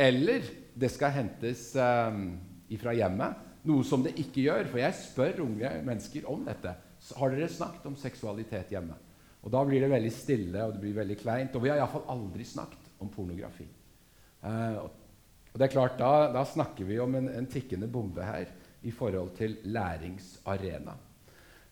eller 0.00 0.46
det 0.80 0.88
skal 0.90 1.12
hentes 1.12 1.68
um, 1.76 2.32
ifra 2.72 2.94
hjemmet, 2.96 3.36
noe 3.68 3.84
som 3.84 4.04
det 4.04 4.14
ikke 4.20 4.46
gjør 4.46 4.70
For 4.70 4.80
jeg 4.82 4.96
spør 4.96 5.42
unge 5.44 5.72
mennesker 5.86 6.28
om 6.30 6.46
dette. 6.46 6.72
Har 7.16 7.32
dere 7.32 7.50
snakket 7.52 7.88
om 7.90 7.98
seksualitet 7.98 8.72
hjemme? 8.74 8.96
Og 9.40 9.52
Da 9.52 9.64
blir 9.64 9.80
det 9.80 9.92
veldig 9.92 10.12
stille 10.12 10.64
og 10.64 10.74
det 10.74 10.82
blir 10.82 10.96
veldig 11.00 11.18
kleint. 11.20 11.54
Og 11.56 11.64
vi 11.64 11.72
har 11.72 11.80
iallfall 11.80 12.08
aldri 12.12 12.44
snakket 12.44 12.90
om 13.00 13.12
pornografi. 13.12 13.66
Uh, 14.40 14.88
og 15.50 15.56
det 15.58 15.66
er 15.66 15.74
klart, 15.74 15.98
Da, 15.98 16.30
da 16.32 16.44
snakker 16.46 16.88
vi 16.88 16.98
om 17.02 17.14
en, 17.18 17.28
en, 17.28 17.48
tikkende 17.50 17.88
bombe 17.90 18.24
her 18.24 18.48
i 18.82 18.92
forhold 18.94 19.34
til 19.36 19.58
læringsarena. 19.64 20.94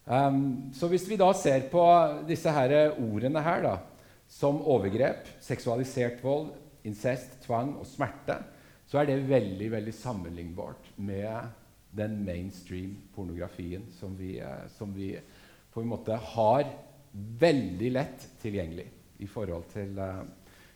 Um, 0.08 0.72
så 0.72 0.88
hvis 0.88 1.06
vi 1.08 1.16
da 1.20 1.28
ser 1.36 1.68
på 1.70 1.84
disse 2.28 2.52
her 2.52 2.96
ordene 2.96 3.42
her, 3.44 3.62
da, 3.62 3.76
som 4.28 4.60
overgrep, 4.60 5.28
seksualisert 5.40 6.20
vold, 6.24 6.50
incest, 6.84 7.38
tvang 7.44 7.76
og 7.80 7.86
smerte, 7.88 8.36
så 8.88 9.00
er 9.00 9.08
det 9.08 9.28
veldig 9.28 9.70
veldig 9.72 9.94
sammenlignbart 9.94 10.92
med 10.96 11.28
den 11.98 12.20
mainstream 12.24 12.96
pornografien 13.14 13.86
som 13.98 14.16
vi, 14.16 14.38
eh, 14.40 14.66
som 14.76 14.94
vi 14.94 15.12
på 15.72 15.82
en 15.82 15.90
måte 15.90 16.16
har 16.34 16.64
veldig 17.38 17.90
lett 17.92 18.28
tilgjengelig 18.42 18.86
i 19.18 19.26
forhold 19.26 19.66
til, 19.72 19.98
uh, 19.98 20.22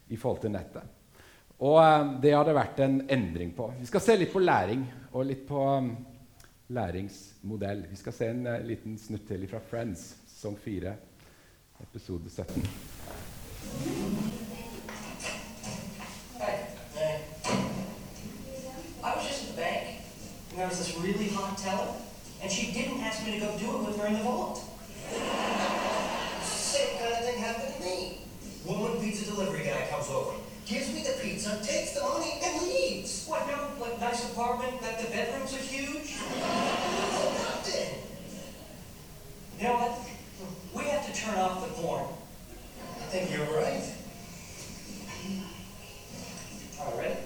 i 0.08 0.16
forhold 0.16 0.40
til 0.42 0.52
nettet. 0.54 0.82
Og 1.62 1.78
eh, 1.78 2.12
det 2.22 2.32
har 2.34 2.46
det 2.46 2.56
vært 2.56 2.82
en 2.82 3.00
endring 3.06 3.52
på. 3.54 3.68
Vi 3.78 3.86
skal 3.86 4.02
se 4.02 4.16
litt 4.18 4.32
på 4.32 4.42
læring 4.42 4.82
og 5.12 5.28
litt 5.28 5.44
på 5.46 5.62
læringsmodell. 6.74 7.86
Vi 7.90 8.00
skal 8.00 8.16
se 8.16 8.30
en 8.32 8.48
liten 8.66 8.98
snutt 8.98 9.28
til 9.30 9.46
fra 9.50 9.62
Friends, 9.70 10.08
Song 10.32 10.58
4, 10.58 10.96
episode 11.86 12.30
17. 12.30 13.21
There 20.56 20.68
was 20.68 20.78
this 20.78 20.96
really 20.98 21.28
hot 21.28 21.56
teller, 21.58 21.94
and 22.42 22.50
she 22.50 22.72
didn't 22.72 23.00
ask 23.00 23.24
me 23.24 23.32
to 23.32 23.40
go 23.40 23.58
do 23.58 23.76
it 23.76 23.86
with 23.86 23.98
her 23.98 24.06
in 24.06 24.14
the 24.14 24.20
vault. 24.20 24.64
Same 26.42 26.98
kind 26.98 27.12
of 27.12 27.24
thing 27.24 27.38
happened 27.38 27.74
to 27.74 27.82
me. 27.82 28.18
Woman 28.64 29.00
pizza 29.00 29.24
delivery 29.24 29.64
guy 29.64 29.86
comes 29.90 30.08
over 30.08 30.34
gives 30.66 30.92
me 30.94 31.02
the 31.02 31.14
pizza, 31.20 31.60
takes 31.62 31.92
the 31.92 32.00
money, 32.00 32.40
and 32.42 32.62
leaves. 32.62 33.26
What, 33.26 33.46
no, 33.46 33.68
like 33.80 34.00
nice 34.00 34.30
apartment, 34.30 34.80
that 34.82 34.98
the 35.00 35.08
bedrooms 35.10 35.52
are 35.54 35.58
huge? 35.58 36.16
Nothing. 37.38 37.98
You 39.58 39.64
know 39.64 39.74
what? 39.74 39.98
We 40.74 40.88
have 40.90 41.06
to 41.06 41.20
turn 41.20 41.38
off 41.38 41.66
the 41.66 41.74
porn. 41.74 42.06
I 42.96 43.04
think 43.06 43.30
you're 43.30 43.46
right. 43.46 43.82
All 46.80 46.98
right, 46.98 47.16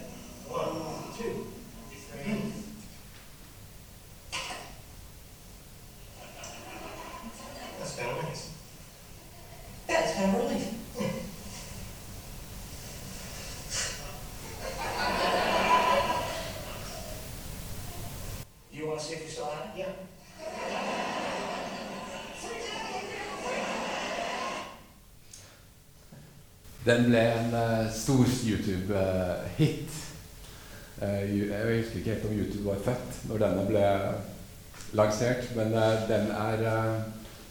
Den 26.86 27.08
ble 27.08 27.22
en 27.34 27.54
uh, 27.54 27.88
stor 27.90 28.28
YouTube-hit. 28.46 29.96
Uh, 31.02 31.24
jeg 31.26 31.80
husker 31.80 31.98
ikke 31.98 32.12
helt 32.14 32.28
om 32.28 32.36
YouTube 32.36 32.68
var 32.68 32.84
født 32.84 33.18
når 33.26 33.42
denne 33.42 33.64
ble 33.66 33.88
lansert, 34.96 35.48
men 35.58 35.74
uh, 35.74 36.06
den, 36.06 36.30
er, 36.30 36.62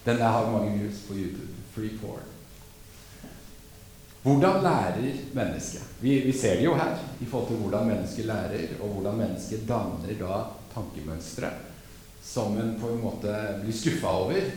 den 0.05 0.23
har 0.23 0.47
mange 0.53 0.77
views 0.77 1.03
på 1.09 1.17
YouTube. 1.19 1.51
Free 1.75 1.97
porn. 1.99 2.31
Hvordan 4.23 4.63
lærer 4.63 5.19
mennesket? 5.35 5.83
Vi, 5.99 6.15
vi, 6.19 6.31
ser 6.31 6.55
det 6.55 6.65
jo 6.65 6.77
her 6.79 6.95
i 7.21 7.27
forhold 7.29 7.51
til 7.51 7.59
hvordan 7.61 7.91
mennesket 7.91 8.25
lærer, 8.25 8.71
og 8.79 8.95
hvordan 8.95 9.19
mennesket 9.19 9.67
danner 9.67 10.15
da 10.17 10.39
tankemønstre 10.71 11.51
som 12.25 12.55
en 12.57 12.73
på 12.81 12.89
en 12.89 13.03
måte 13.03 13.35
blir 13.61 13.75
skuffa 13.75 14.15
over 14.23 14.47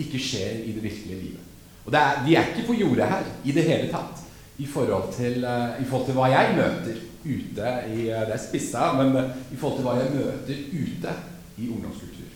ikke 0.00 0.22
skjer 0.22 0.62
i 0.64 0.72
det 0.72 0.82
virkelige 0.86 1.20
livet. 1.20 1.49
Og 1.84 1.92
er, 1.92 2.24
de 2.26 2.36
er 2.36 2.50
ikke 2.50 2.66
på 2.66 2.74
jordet 2.74 3.06
her 3.08 3.28
i 3.44 3.52
det 3.56 3.64
hele 3.64 3.88
tatt 3.92 4.20
i 4.60 4.66
forhold 4.66 5.12
til, 5.12 5.44
uh, 5.44 5.82
i 5.82 5.86
forhold 5.88 6.06
til 6.06 6.16
hva 6.18 6.28
jeg 6.28 6.56
møter 6.56 6.98
ute 7.24 7.70
i 7.94 8.08
uh, 8.10 8.26
Det 8.28 8.34
er 8.34 8.42
spissa, 8.42 8.92
men 8.98 9.16
uh, 9.16 9.30
i 9.52 9.56
forhold 9.56 9.78
til 9.78 9.86
hva 9.88 9.94
jeg 10.00 10.10
møter 10.14 10.58
ute 10.72 11.14
i 11.56 11.68
ungdomskultur. 11.68 12.28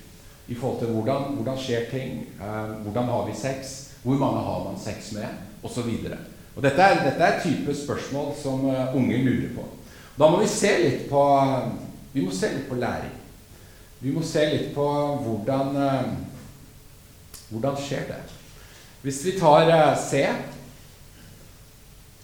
I 0.48 0.54
forhold 0.54 0.78
til 0.80 0.92
hvordan, 0.92 1.34
hvordan 1.36 1.58
skjer 1.58 1.84
ting, 1.90 2.26
hvordan 2.82 3.04
har 3.04 3.26
vi 3.26 3.36
sex, 3.36 3.70
hvor 4.02 4.18
mange 4.20 4.40
har 4.44 4.64
man 4.64 4.80
sex 4.80 5.12
med, 5.12 5.24
osv. 5.62 5.88
Dette 6.62 6.82
er, 6.82 6.98
dette 7.06 7.24
er 7.24 7.40
type 7.40 7.74
spørsmål 7.74 8.34
som 8.42 8.66
unge 8.68 9.22
lurer 9.24 9.54
på. 9.54 9.64
Da 10.18 10.28
må 10.28 10.42
vi 10.42 10.50
se 10.52 10.74
litt 10.82 11.06
på, 11.08 11.22
vi 12.12 12.26
må 12.26 12.36
se 12.36 12.52
litt 12.52 12.68
på 12.68 12.76
læring. 12.76 13.16
Vi 14.02 14.12
må 14.12 14.20
se 14.22 14.44
litt 14.52 14.74
på 14.76 14.86
hvordan, 15.24 15.80
hvordan 17.48 17.80
skjer 17.80 18.04
det. 18.12 18.20
Hvis 19.04 19.20
vi 19.24 19.34
tar 19.36 19.68
C 20.00 20.24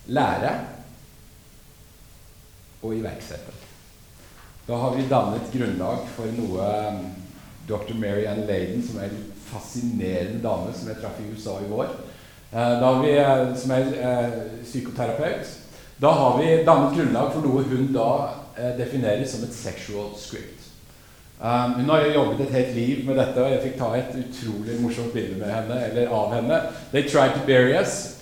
lære 0.09 0.53
og 2.83 2.95
iverksette. 2.97 3.53
Da 4.69 4.79
har 4.81 4.95
vi 4.97 5.09
dannet 5.11 5.51
grunnlag 5.53 6.07
for 6.15 6.31
noe 6.39 6.69
um, 6.89 7.03
dr. 7.69 7.93
Mary 7.99 8.25
Ann 8.31 8.47
Laden, 8.49 8.81
som 8.87 9.01
er 9.01 9.11
en 9.11 9.27
fascinerende 9.51 10.41
dame 10.43 10.73
som 10.77 10.89
jeg 10.89 11.01
traff 11.03 11.21
i 11.21 11.29
USA 11.35 11.59
i 11.61 11.69
vår, 11.69 11.93
eh, 12.53 12.87
vi, 13.03 13.13
eh, 13.19 13.43
som 13.61 13.75
er 13.77 13.93
eh, 13.99 14.39
psykoterapeut. 14.65 15.53
Da 16.01 16.15
har 16.17 16.39
vi 16.39 16.63
dannet 16.65 16.97
grunnlag 16.97 17.35
for 17.35 17.45
noe 17.45 17.67
hun 17.69 17.93
da 17.93 18.11
definerer 18.79 19.27
som 19.29 19.45
et 19.45 19.57
sexual 19.57 20.15
script. 20.17 20.60
Um, 21.41 21.73
hun 21.73 21.89
har 21.89 22.05
jobbet 22.05 22.41
et 22.41 22.51
helt 22.53 22.75
liv 22.75 23.07
med 23.07 23.17
dette, 23.17 23.41
og 23.41 23.51
jeg 23.51 23.63
fikk 23.63 23.77
ta 23.79 23.95
et 23.97 24.17
utrolig 24.21 24.75
morsomt 24.81 25.13
bilde 25.13 25.39
med 25.41 25.49
henne, 25.49 25.79
eller 25.87 26.13
av 26.13 26.35
henne. 26.35 26.59
They 26.93 27.09
tried 27.09 27.33
to 27.33 27.47
bury 27.47 27.73
us. 27.81 28.19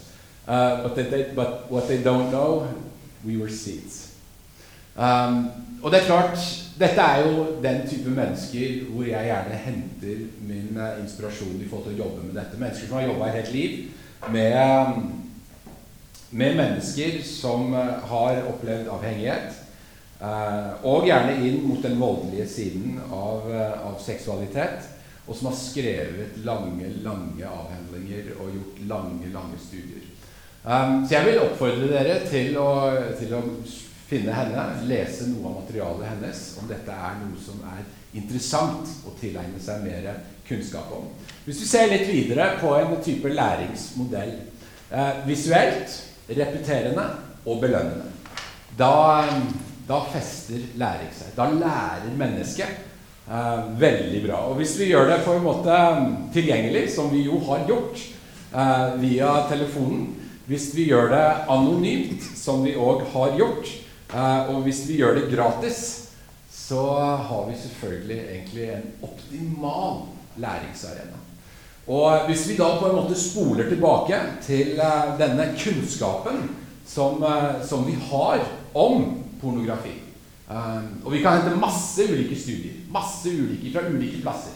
Uh, 0.47 0.83
but, 0.83 0.95
they, 0.95 1.25
but, 1.35 1.71
what 1.71 1.89
they 1.89 1.99
don't 1.99 2.31
know 2.31 2.69
we 3.25 3.37
were 3.37 3.51
seeds. 3.51 4.09
Um, 4.97 5.51
og 5.83 5.91
det 5.91 6.01
er 6.01 6.07
klart, 6.07 6.39
dette 6.79 7.01
er 7.01 7.27
jo 7.27 7.47
den 7.63 7.89
type 7.89 8.11
mennesker 8.11 8.85
hvor 8.89 9.03
jeg 9.03 9.25
gjerne 9.25 9.61
henter 9.65 10.17
min 10.41 10.79
uh, 10.79 11.03
inspirasjon 11.03 11.61
i 11.61 11.69
forhold 11.69 11.91
til 11.91 11.99
å 11.99 12.05
jobbe 12.07 12.27
med 12.27 12.39
dette. 12.39 12.59
Mennesker 12.59 12.87
som 12.87 13.01
har 13.01 13.09
jobba 13.11 13.29
et 13.29 13.41
helt 13.43 13.53
liv 13.53 13.79
med, 14.31 14.55
um, 14.63 15.13
med 16.31 16.57
mennesker 16.63 17.19
som 17.27 17.75
uh, 17.75 17.99
har 18.11 18.45
opplevd 18.55 18.89
avhengighet. 18.95 19.65
Uh, 20.19 20.75
og 20.83 21.07
gjerne 21.07 21.37
inn 21.47 21.61
mot 21.63 21.83
den 21.85 21.99
voldelige 22.01 22.49
siden 22.51 22.97
av, 23.07 23.47
av 23.87 23.99
seksualitet. 24.03 24.95
og 25.29 25.37
som 25.37 25.51
har 25.51 25.57
skrevet 25.61 26.39
lange, 26.45 26.89
lange 27.05 27.45
avhandlinger 27.45 28.31
og 28.41 28.55
gjort 28.55 28.79
lange, 28.89 29.29
lange 29.29 29.59
studier. 29.61 30.07
Um, 30.65 31.05
så 31.05 31.19
jeg 31.19 31.27
vil 31.27 31.43
oppfordre 31.43 31.91
dere 31.91 32.17
til 32.25 32.57
å, 32.57 32.71
til 33.21 33.35
å, 33.37 33.43
finne 34.09 34.33
henne, 34.33 34.65
lese 34.89 35.29
noe 35.29 35.51
av 35.51 35.57
materialet 35.63 36.09
hennes, 36.15 36.43
om 36.61 36.69
dette 36.71 36.95
er 36.97 37.17
noe 37.21 37.41
som 37.45 37.61
er 37.69 37.83
interessant 38.17 38.89
å 39.05 39.13
tilegne 39.21 39.61
seg 39.61 39.83
mer 39.85 40.07
kunnskap 40.49 40.89
om. 40.97 41.11
Hvis 41.45 41.61
vi 41.61 41.69
ser 41.69 41.91
litt 41.93 42.07
videre 42.09 42.55
på 42.61 42.73
en 42.79 42.95
type 43.05 43.29
læringsmodell 43.29 44.33
eh, 44.33 45.21
visuelt, 45.29 45.99
repeterende 46.29 47.05
og 47.45 47.61
belønnende, 47.61 48.09
da, 48.81 49.29
da 49.89 50.03
fester 50.13 50.63
læring 50.79 51.11
seg. 51.17 51.33
Da 51.37 51.49
lærer 51.51 52.13
mennesket 52.19 52.89
Eh, 53.31 53.65
veldig 53.77 54.23
bra. 54.25 54.39
Og 54.49 54.57
hvis 54.57 54.73
vi 54.81 54.89
gjør 54.89 55.11
det 55.11 55.19
på 55.27 55.35
en 55.37 55.45
måte 55.45 55.75
mm, 55.99 56.13
tilgjengelig, 56.33 56.87
som 56.95 57.11
vi 57.13 57.27
jo 57.27 57.37
har 57.45 57.67
gjort 57.69 58.01
eh, 58.01 58.87
via 59.03 59.35
telefonen, 59.51 60.07
hvis 60.49 60.71
vi 60.73 60.87
gjør 60.89 61.11
det 61.13 61.27
anonymt, 61.53 62.25
som 62.41 62.65
vi 62.65 62.73
òg 62.73 63.05
har 63.13 63.37
gjort, 63.37 63.69
eh, 64.15 64.49
og 64.55 64.65
hvis 64.65 64.81
vi 64.89 64.97
gjør 65.03 65.19
det 65.19 65.27
gratis, 65.35 65.83
så 66.49 66.87
har 67.29 67.45
vi 67.51 67.61
selvfølgelig 67.61 68.19
egentlig 68.31 68.71
en 68.79 68.89
optimal 69.05 70.01
læringsarena. 70.41 71.21
Og 71.89 72.27
hvis 72.29 72.49
vi 72.49 72.57
da 72.57 72.73
på 72.81 72.89
en 72.89 72.97
måte 72.97 73.17
spoler 73.17 73.69
tilbake 73.69 74.17
til 74.45 74.75
uh, 74.77 75.15
denne 75.17 75.47
kunnskapen 75.57 76.43
som, 76.85 77.23
uh, 77.25 77.65
som 77.65 77.87
vi 77.87 77.95
har 78.11 78.45
om 78.77 79.07
pornografi 79.41 79.97
Um, 80.49 81.03
og 81.05 81.13
vi 81.13 81.19
kan 81.21 81.43
hente 81.43 81.59
masse 81.61 82.07
ulike 82.09 82.37
studier, 82.41 82.81
masse 82.89 83.29
ulike 83.29 83.69
fra 83.75 83.85
ulike 83.85 84.23
plasser. 84.23 84.55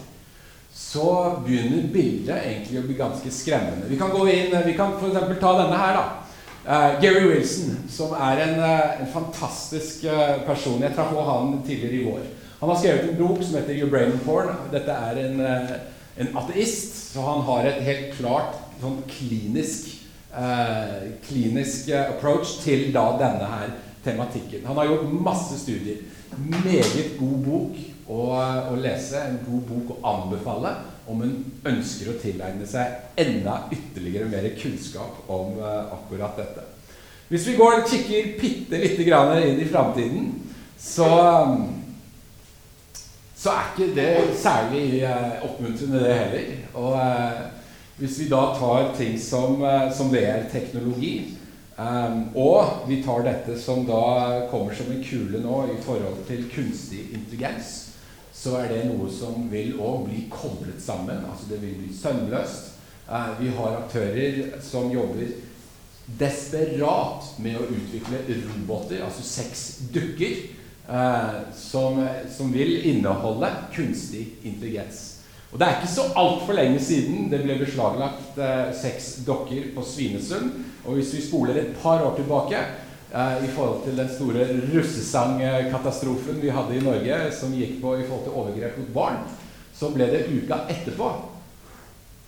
Så 0.73 1.05
begynner 1.45 1.90
bildet 1.92 2.38
egentlig 2.38 2.81
å 2.81 2.87
bli 2.87 2.97
ganske 2.97 3.29
skremmende. 3.29 3.90
Vi 3.90 3.99
kan 4.01 4.14
gå 4.14 4.23
inn, 4.33 4.57
vi 4.64 4.73
kan 4.79 4.95
f.eks. 4.97 5.37
ta 5.42 5.53
denne 5.59 5.83
her, 5.83 5.99
da. 5.99 6.07
Uh, 6.62 6.97
Gary 7.03 7.27
Wilson, 7.27 7.77
som 7.92 8.14
er 8.16 8.40
en, 8.47 8.55
uh, 8.62 9.03
en 9.03 9.12
fantastisk 9.12 10.07
uh, 10.09 10.40
person. 10.47 10.81
Jeg 10.81 10.97
traff 10.97 11.12
han 11.29 11.59
tidligere 11.66 11.99
i 11.99 12.05
vår. 12.07 12.25
Han 12.62 12.73
har 12.73 12.81
skrevet 12.81 13.11
en 13.11 13.21
bok 13.21 13.45
som 13.45 13.61
heter 13.61 13.77
Your 13.77 13.92
Brain 13.92 14.16
Porn. 14.25 14.55
Dette 14.73 14.97
er 14.97 15.25
en, 15.27 15.40
en 16.23 16.37
ateist, 16.40 16.95
så 17.12 17.27
han 17.27 17.45
har 17.51 17.68
et 17.68 17.85
helt 17.85 18.12
klart 18.16 18.55
sånn 18.81 19.03
klinisk, 19.11 19.90
klinisk 21.27 21.90
approach 21.99 22.55
til 22.62 22.87
da 22.95 23.03
denne 23.18 23.49
her 23.51 23.75
tematikken. 24.05 24.67
Han 24.67 24.77
har 24.77 24.85
gjort 24.85 25.12
masse 25.12 25.59
studier. 25.59 25.97
Meget 26.37 27.19
god 27.19 27.38
bok 27.47 27.77
å, 28.09 28.23
å, 28.71 28.77
lese. 28.81 29.21
En 29.21 29.41
god 29.47 29.62
bok 29.69 29.95
å 29.95 30.01
anbefale 30.15 30.75
om 31.11 31.23
hun 31.23 31.35
ønsker 31.67 32.12
å 32.12 32.19
tilegne 32.23 32.67
seg 32.69 33.19
enda 33.21 33.65
ytterligere 33.75 34.31
mer 34.31 34.49
kunnskap 34.59 35.31
om 35.33 35.59
uh, 35.61 35.93
akkurat 35.97 36.38
dette. 36.38 36.67
Hvis 37.33 37.47
vi 37.49 37.57
går 37.57 37.81
og 37.81 37.88
kikker 37.88 38.35
bitte 38.41 38.81
lite 38.81 39.07
grann 39.09 39.35
inn 39.41 39.61
i 39.62 39.69
framtiden, 39.69 40.29
så, 40.79 41.09
så 43.38 43.55
er 43.55 43.71
ikke 43.71 43.95
det 43.97 44.12
særlig 44.38 45.03
uh, 45.07 45.43
oppmuntrende, 45.49 46.03
det 46.03 46.19
heller. 46.19 46.51
Og 46.75 46.97
uh, 46.99 47.43
hvis 48.03 48.19
vi 48.23 48.31
da 48.31 48.43
tar 48.57 48.91
ting 48.99 49.15
som, 49.21 49.62
som 49.95 50.11
VR-teknologi, 50.11 51.12
Um, 51.83 52.29
og 52.38 52.85
vi 52.87 53.01
tar 53.03 53.25
dette 53.27 53.57
som 53.59 53.87
da 53.88 54.47
kommer 54.51 54.75
som 54.77 54.90
en 54.92 55.03
kule 55.03 55.40
nå 55.42 55.62
i 55.73 55.79
forhold 55.83 56.21
til 56.29 56.45
kunstig 56.53 57.09
intelligens. 57.16 57.73
Så 58.33 58.55
er 58.61 58.68
det 58.71 58.83
noe 58.90 59.09
som 59.11 59.49
vil 59.51 59.75
òg 59.81 60.05
bli 60.07 60.27
koblet 60.31 60.83
sammen. 60.83 61.25
Altså 61.27 61.49
det 61.51 61.62
vil 61.62 61.79
bli 61.81 61.90
sømløst. 61.97 62.75
Uh, 63.09 63.33
vi 63.40 63.51
har 63.57 63.81
aktører 63.81 64.61
som 64.62 64.92
jobber 64.92 65.33
desperat 66.21 67.33
med 67.42 67.59
å 67.59 67.66
utvikle 67.71 68.21
roboter, 68.29 69.03
altså 69.03 69.25
seks 69.27 69.64
dukker, 69.95 70.37
uh, 70.87 71.49
som, 71.57 71.99
som 72.31 72.53
vil 72.55 72.77
inneholde 72.92 73.51
kunstig 73.75 74.29
intelligens. 74.45 75.09
Og 75.53 75.59
Det 75.59 75.66
er 75.66 75.81
ikke 75.81 75.95
så 75.95 76.05
altfor 76.16 76.57
lenge 76.57 76.79
siden 76.81 77.27
det 77.29 77.42
ble 77.42 77.59
beslaglagt 77.61 78.38
eh, 78.40 78.71
seks 78.73 79.18
dokker 79.27 79.66
på 79.75 79.83
Svinesund. 79.85 80.62
Og 80.87 80.99
hvis 80.99 81.12
vi 81.14 81.23
spoler 81.23 81.59
et 81.61 81.77
par 81.83 82.03
år 82.03 82.16
tilbake 82.16 82.59
eh, 82.59 83.45
i 83.45 83.51
forhold 83.55 83.85
til 83.85 83.99
den 83.99 84.11
store 84.11 84.47
russesangkatastrofen 84.73 86.42
vi 86.42 86.51
hadde 86.55 86.77
i 86.77 86.85
Norge, 86.85 87.21
som 87.37 87.55
gikk 87.55 87.79
på 87.83 87.97
i 87.99 88.07
forhold 88.07 88.25
til 88.27 88.38
overgrep 88.40 88.79
mot 88.81 88.95
barn, 88.95 89.23
så 89.75 89.90
ble 89.95 90.09
det 90.11 90.27
uka 90.31 90.64
etterpå 90.73 91.11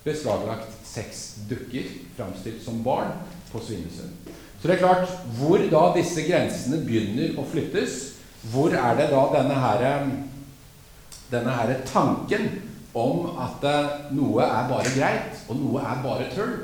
beslaglagt 0.04 0.74
seks 0.86 1.24
dukker 1.48 1.88
framstilt 2.16 2.62
som 2.62 2.82
barn 2.84 3.14
på 3.52 3.60
Svinesund. 3.62 4.12
Så 4.60 4.68
det 4.68 4.76
er 4.76 4.84
klart, 4.84 5.10
hvor 5.38 5.60
da 5.70 5.86
disse 5.96 6.24
grensene 6.24 6.82
begynner 6.84 7.38
å 7.40 7.44
flyttes, 7.48 8.14
hvor 8.52 8.72
er 8.76 8.96
det 8.98 9.08
da 9.12 9.24
denne 9.32 9.56
her, 9.60 10.06
denne 11.32 11.56
her 11.56 11.74
tanken 11.88 12.48
om 12.94 13.26
at 13.42 13.64
eh, 13.66 13.94
noe 14.14 14.44
er 14.46 14.70
bare 14.70 14.92
greit, 14.94 15.42
og 15.48 15.58
noe 15.58 15.82
er 15.82 16.02
bare 16.04 16.28
tull. 16.32 16.54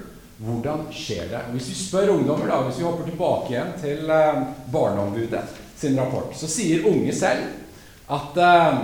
Hvordan 0.41 0.87
skjer 0.93 1.27
det? 1.29 1.41
Hvis 1.53 1.69
vi 1.69 1.75
spør 1.77 2.15
ungdommer, 2.15 2.49
da, 2.49 2.63
hvis 2.65 2.79
vi 2.81 2.87
hopper 2.87 3.05
tilbake 3.05 3.53
igjen 3.53 3.75
til 3.81 4.09
uh, 4.09 4.47
Barneombudet 4.73 5.43
sin 5.77 5.99
rapport, 6.01 6.33
så 6.37 6.49
sier 6.49 6.87
unge 6.89 7.13
selv 7.17 7.59
at 8.11 8.39
eh, 8.43 8.79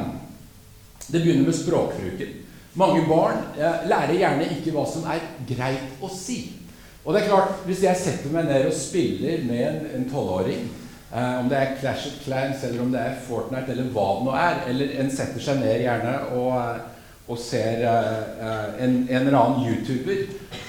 det 1.11 1.19
begynner 1.19 1.49
med 1.49 1.57
språkbruken. 1.59 2.37
Mange 2.79 3.03
barn 3.09 3.41
eh, 3.59 3.83
lærer 3.91 4.15
gjerne 4.21 4.47
ikke 4.55 4.73
hva 4.73 4.85
som 4.89 5.05
er 5.11 5.25
greit 5.49 5.99
å 5.99 6.09
si. 6.13 6.39
Og 7.03 7.11
det 7.13 7.25
er 7.25 7.29
klart, 7.33 7.59
Hvis 7.67 7.83
jeg 7.83 8.01
setter 8.01 8.33
meg 8.33 8.47
ned 8.47 8.69
og 8.69 8.77
spiller 8.79 9.43
med 9.49 9.91
en 9.99 10.07
tolvåring, 10.09 10.69
om 11.11 11.51
det 11.51 11.59
er 11.59 11.75
Clash 11.81 12.09
of 12.09 12.17
Clans 12.25 12.65
eller 12.67 12.83
om 12.83 12.95
det 12.95 13.03
er 13.03 13.21
Fortnite 13.27 13.73
eller 13.73 13.91
hva 13.95 14.07
det 14.15 14.25
nå 14.27 14.39
er, 14.41 14.57
eller 14.71 14.95
en 15.03 15.13
setter 15.13 15.43
seg 15.43 15.61
ned 15.63 15.85
gjerne 15.85 16.15
og 16.39 16.55
og 17.27 17.39
ser 17.39 17.83
uh, 17.83 18.83
en, 18.83 19.01
en, 19.11 19.27
eller 19.27 19.39
annen 19.39 19.67
YouTuber 19.67 20.27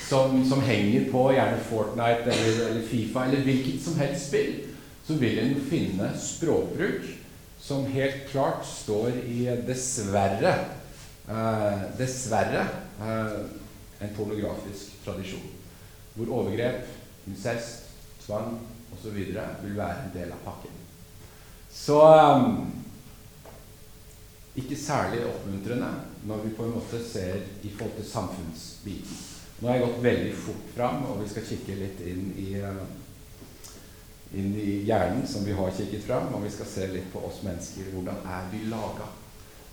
som, 0.07 0.39
som, 0.49 0.61
henger 0.63 1.11
på 1.11 1.27
gjerne 1.35 1.59
Fortnite 1.67 2.31
eller, 2.31 2.59
eller, 2.69 2.87
Fifa 2.87 3.25
eller 3.25 3.43
hvilket 3.43 3.81
som 3.83 3.97
helst 3.99 4.29
spill, 4.29 4.53
så 5.07 5.17
vil 5.19 5.39
en 5.39 5.55
finne 5.69 6.09
språkbruk 6.19 7.09
som 7.59 7.87
helt 7.91 8.29
klart 8.31 8.65
står 8.67 9.19
i 9.27 9.41
dessverre 9.67 10.53
eh, 11.27 11.81
dessverre 11.97 12.63
eh, 13.01 13.37
en 13.99 14.15
pornografisk 14.15 15.03
tradisjon. 15.03 15.53
Hvor 16.15 16.33
overgrep, 16.41 16.87
incest, 17.27 17.87
tvang 18.25 18.59
osv. 18.93 19.13
vil 19.13 19.77
være 19.77 20.03
en 20.05 20.13
del 20.13 20.31
av 20.31 20.43
pakken. 20.45 20.73
Så 21.73 21.97
um, 22.01 22.67
ikke 24.57 24.77
særlig 24.79 25.25
oppmuntrende 25.27 25.89
når 26.27 26.45
vi 26.45 26.55
på 26.57 26.65
en 26.65 26.77
måte 26.79 27.01
ser 27.05 27.43
i 27.63 27.69
forhold 27.69 27.97
til 27.99 28.09
samfunnsbiten. 28.09 29.17
Nå 29.59 29.67
har 29.67 29.77
jeg 29.77 29.85
gått 29.87 30.03
veldig 30.03 30.33
fort 30.37 30.65
fram, 30.75 31.05
og 31.09 31.21
vi 31.23 31.29
skal 31.31 31.45
kikke 31.47 31.75
litt 31.79 32.01
inn 32.05 32.27
i, 32.37 32.49
uh, 32.61 32.83
inn 34.37 34.51
i 34.53 34.83
hjernen, 34.85 35.23
som 35.25 35.45
vi 35.47 35.55
har 35.57 35.73
kikket 35.73 36.05
fram, 36.05 36.29
og 36.35 36.43
vi 36.45 36.51
skal 36.53 36.69
se 36.69 36.89
litt 36.91 37.07
på 37.13 37.23
oss 37.25 37.39
mennesker. 37.45 37.89
Hvordan 37.95 38.21
er 38.21 38.45
vi 38.51 38.61
laga? 38.69 39.09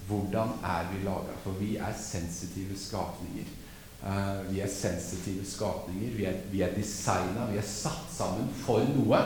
Hvordan 0.09 0.57
er 0.65 0.89
vi 0.93 1.03
laga? 1.05 1.37
For 1.45 1.61
vi 1.61 1.75
er 1.77 1.93
sensitive 2.01 2.79
skapninger. 2.81 3.53
Uh, 4.01 4.41
vi 4.49 4.65
er 4.65 4.73
sensitive 4.73 5.45
skapninger. 5.49 6.17
Vi 6.17 6.29
er, 6.33 6.41
vi 6.53 6.65
er 6.65 6.73
designa, 6.73 7.51
vi 7.53 7.61
er 7.61 7.69
satt 7.69 8.09
sammen 8.13 8.49
for 8.65 8.85
noe. 8.97 9.21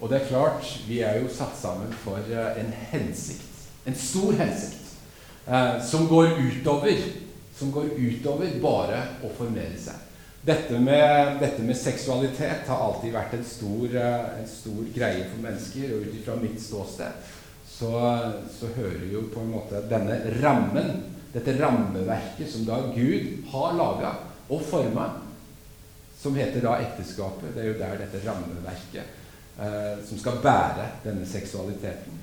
Og 0.00 0.08
det 0.08 0.22
er 0.22 0.28
klart, 0.32 0.64
vi 0.88 1.02
er 1.04 1.20
jo 1.20 1.28
satt 1.28 1.60
sammen 1.60 1.92
for 2.06 2.24
uh, 2.32 2.54
en 2.56 2.72
hensikt. 2.92 3.48
En 3.84 3.96
stor 3.96 4.32
hensikt 4.40 4.80
Uh, 5.50 5.82
som 5.82 6.08
går 6.08 6.36
utover 6.38 6.98
som 7.60 7.72
går 7.72 7.90
utover 8.00 8.54
bare 8.62 9.02
å 9.20 9.28
formere 9.36 9.76
seg. 9.76 10.06
Dette 10.40 10.78
med, 10.80 11.34
dette 11.42 11.60
med 11.62 11.76
seksualitet 11.76 12.64
har 12.70 12.84
alltid 12.86 13.12
vært 13.12 13.34
en 13.36 13.44
stor, 13.44 13.84
eh, 13.92 14.38
en 14.40 14.48
stor 14.48 14.86
greie 14.94 15.26
for 15.28 15.42
mennesker. 15.44 15.92
Og 15.92 16.06
ut 16.06 16.14
ifra 16.16 16.38
mitt 16.40 16.56
ståsted 16.56 17.26
så, 17.68 17.90
så 18.48 18.70
hører 18.78 19.04
jo 19.12 19.26
på 19.34 19.44
en 19.44 19.52
måte 19.52 19.82
denne 19.92 20.16
rammen, 20.40 20.88
dette 21.34 21.58
rammeverket 21.60 22.48
som 22.48 22.64
da 22.64 22.80
Gud 22.94 23.44
har 23.52 23.76
laga 23.76 24.14
og 24.48 24.64
forma, 24.64 25.10
som 26.16 26.40
heter 26.40 26.64
da 26.64 26.78
ekteskapet. 26.86 27.52
Det 27.52 27.60
er 27.60 27.70
jo 27.74 27.78
der 27.82 28.00
dette 28.00 28.24
rammeverket 28.24 29.60
eh, 29.60 30.00
som 30.08 30.24
skal 30.24 30.40
bære 30.40 30.88
denne 31.04 31.28
seksualiteten. 31.28 32.16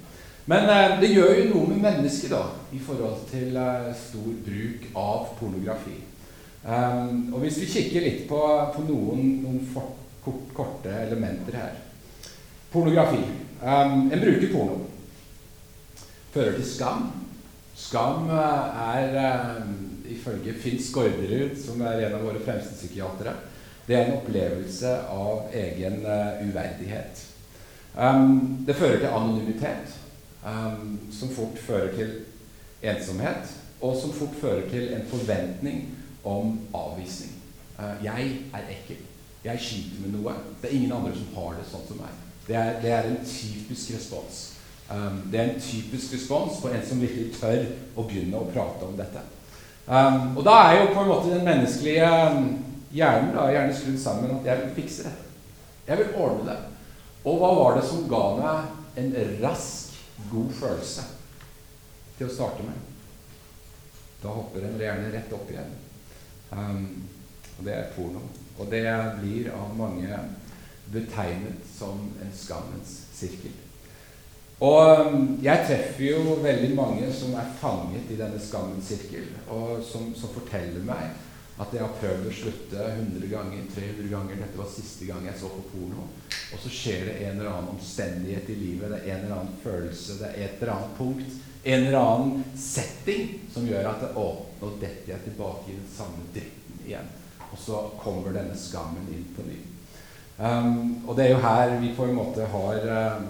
Men 0.48 0.70
eh, 0.72 1.00
det 1.02 1.12
gjør 1.12 1.34
jo 1.42 1.48
noe 1.50 1.70
med 1.74 1.82
mennesket 1.84 2.32
da, 2.32 2.46
i 2.72 2.80
forhold 2.80 3.26
til 3.28 3.58
eh, 3.60 3.90
stor 4.00 4.30
bruk 4.46 4.86
av 4.96 5.34
pornografi. 5.40 5.98
Um, 6.68 7.34
og 7.34 7.44
hvis 7.44 7.60
vi 7.62 7.68
kikker 7.72 8.04
litt 8.04 8.24
på, 8.28 8.40
på 8.74 8.84
noen, 8.88 9.28
noen 9.44 9.60
for, 9.72 9.94
kort, 10.24 10.50
korte 10.56 10.92
elementer 11.06 11.56
her 11.56 11.76
Pornografi. 12.74 13.22
Um, 13.62 14.10
en 14.12 14.24
bruker 14.24 14.52
porno. 14.52 14.82
Fører 16.34 16.58
til 16.58 16.68
skam. 16.68 17.06
Skam 17.78 18.28
er 18.32 19.16
um, 19.62 19.78
ifølge 20.12 20.56
Finn 20.60 20.82
Skårderud, 20.84 21.56
som 21.60 21.84
er 21.88 22.08
en 22.08 22.18
av 22.18 22.26
våre 22.28 22.42
fremste 22.44 22.76
psykiatere, 22.76 23.36
det 23.88 23.96
er 23.96 24.04
en 24.08 24.18
opplevelse 24.18 24.92
av 25.12 25.56
egen 25.56 26.02
uh, 26.04 26.40
uverdighet. 26.44 27.24
Det 28.68 28.76
fører 28.78 29.00
til 29.02 29.10
anonymitet, 29.10 29.96
um, 30.48 31.00
som 31.12 31.30
fort 31.36 31.60
fører 31.60 31.94
til 31.96 32.14
ensomhet, 32.82 33.54
og 33.82 33.96
som 34.02 34.14
fort 34.14 34.36
fører 34.42 34.70
til 34.72 34.94
en 34.96 35.06
forventning 35.10 35.84
om 36.24 36.60
avvisning. 36.74 37.34
Uh, 37.80 37.94
jeg 38.04 38.32
er 38.54 38.72
ekkel. 38.74 39.04
Jeg 39.44 39.60
sliter 39.62 40.02
med 40.04 40.16
noe. 40.18 40.34
Det 40.62 40.70
er 40.70 40.76
ingen 40.76 40.92
andre 40.92 41.14
som 41.16 41.36
har 41.36 41.58
det 41.58 41.68
sånn 41.70 41.88
som 41.88 42.00
meg. 42.02 42.14
Det 42.48 42.56
er, 42.56 42.78
det 42.82 42.92
er 42.96 43.10
en 43.10 43.20
typisk 43.28 43.94
respons. 43.96 44.44
Um, 44.88 45.20
det 45.32 45.40
er 45.40 45.50
en 45.52 45.62
typisk 45.62 46.14
respons 46.16 46.62
på 46.64 46.72
en 46.72 46.86
som 46.88 47.02
virkelig 47.04 47.36
tør 47.36 47.66
å 47.96 48.08
begynne 48.08 48.40
å 48.40 48.48
prate 48.54 48.88
om 48.88 48.96
dette. 48.98 49.24
Um, 49.88 50.38
og 50.38 50.42
da 50.48 50.56
er 50.66 50.82
jo 50.82 50.94
på 50.94 51.04
en 51.04 51.12
måte 51.12 51.32
den 51.32 51.46
menneskelige 51.48 52.08
hjernen 52.96 53.34
da, 53.36 53.46
gjerne 53.52 53.76
skrudd 53.76 54.00
sammen 54.02 54.34
at 54.40 54.48
jeg 54.48 54.64
vil 54.64 54.74
fikse 54.82 55.08
det. 55.08 55.14
Jeg 55.88 56.02
vil 56.02 56.18
ordne 56.20 56.50
det. 56.50 56.58
Og 57.28 57.40
hva 57.40 57.52
var 57.56 57.78
det 57.78 57.86
som 57.88 58.08
ga 58.10 58.24
meg 58.40 59.00
en 59.00 59.14
rask, 59.44 59.87
god 60.32 60.54
følelse 60.60 61.06
til 62.18 62.28
å 62.28 62.34
starte 62.34 62.66
med? 62.66 62.80
Da 64.22 64.34
hopper 64.34 64.66
en 64.66 64.82
gjerne 64.82 65.14
rett 65.14 65.34
opp 65.38 65.52
igjen. 65.54 65.78
Um, 66.50 66.84
og 67.58 67.66
det 67.66 67.76
er 67.76 67.94
porno. 67.96 68.24
Og 68.58 68.70
det 68.72 68.86
blir 69.22 69.52
av 69.54 69.76
mange 69.78 70.20
betegnet 70.92 71.66
som 71.78 72.08
en 72.24 72.34
skammens 72.34 73.00
sirkel. 73.14 73.54
Og 74.60 75.06
um, 75.06 75.26
jeg 75.44 75.66
treffer 75.68 76.06
jo 76.08 76.38
veldig 76.42 76.72
mange 76.78 77.12
som 77.14 77.36
er 77.38 77.50
fanget 77.60 78.10
i 78.10 78.18
denne 78.18 78.40
skammens 78.42 78.90
sirkel, 78.90 79.28
og 79.54 79.84
som, 79.86 80.10
som, 80.18 80.32
forteller 80.34 80.82
meg 80.88 81.12
at 81.58 81.74
jeg 81.74 81.82
har 81.82 81.96
prøvd 81.98 82.28
å 82.30 82.34
slutte 82.38 82.84
100 82.86 83.30
ganger, 83.32 83.64
300 83.74 84.10
ganger. 84.12 84.42
Dette 84.44 84.60
var 84.60 84.70
siste 84.70 85.08
gang 85.10 85.26
jeg 85.26 85.40
så 85.40 85.50
på 85.50 85.64
porno. 85.72 86.06
Og 86.54 86.62
så 86.62 86.72
skjer 86.72 87.08
det 87.10 87.16
en 87.26 87.40
eller 87.40 87.50
annen 87.52 87.74
omstendighet 87.74 88.52
i 88.54 88.58
livet, 88.60 88.92
det 88.94 89.00
er 89.02 89.16
en 89.16 89.24
eller 89.26 89.40
annen 89.40 89.58
følelse, 89.64 90.20
det 90.22 90.30
er 90.30 90.44
et 90.46 90.62
eller 90.62 90.74
annet 90.76 90.94
punkt, 91.00 91.40
en 91.68 91.88
eller 91.88 91.98
annen 92.00 92.44
setting 92.56 93.34
som 93.52 93.66
gjør 93.68 93.90
at 93.90 94.06
det, 94.06 94.12
Å, 94.16 94.28
nå 94.62 94.70
detter 94.80 95.12
jeg 95.16 95.26
tilbake 95.26 95.74
i 95.74 95.80
den 95.80 95.90
samme 95.92 96.30
dritten 96.36 96.86
igjen. 96.86 97.10
Og 97.50 97.60
så 97.60 97.82
kommer 98.00 98.36
denne 98.36 98.56
skammen 98.60 99.10
inn 99.12 99.26
på 99.36 99.44
ny. 99.48 99.58
Um, 100.38 100.80
og 101.08 101.18
det 101.18 101.26
er 101.26 101.34
jo 101.34 101.42
her 101.42 101.74
vi 101.82 101.96
på 101.98 102.06
en 102.06 102.16
måte 102.20 102.46
har 102.54 102.84
um, 103.18 103.28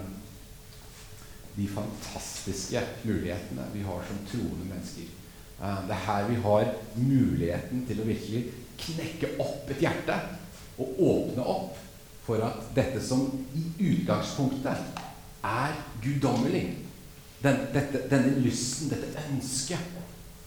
de 1.56 1.66
fantastiske 1.72 2.82
mulighetene 3.08 3.64
vi 3.72 3.86
har 3.88 4.04
som 4.06 4.20
troende 4.28 4.68
mennesker. 4.68 5.08
Uh, 5.58 5.80
det 5.88 5.94
er 5.96 6.04
her 6.06 6.28
vi 6.28 6.38
har 6.44 6.72
muligheten 6.94 7.84
til 7.88 8.00
å 8.02 8.06
virkelig 8.06 8.44
knekke 8.78 9.32
opp 9.42 9.70
et 9.74 9.82
hjerte 9.82 10.18
og 10.78 11.00
åpne 11.02 11.46
opp 11.50 11.80
for 12.26 12.44
at 12.44 12.68
dette 12.76 13.00
som 13.02 13.24
i 13.56 13.64
utgangspunktet 13.90 15.00
er 15.48 15.78
guddommelig, 16.02 16.66
den, 17.42 17.60
dette, 17.74 18.04
denne 18.10 18.36
lysten, 18.44 18.90
dette 18.92 19.24
ønsket, 19.30 19.96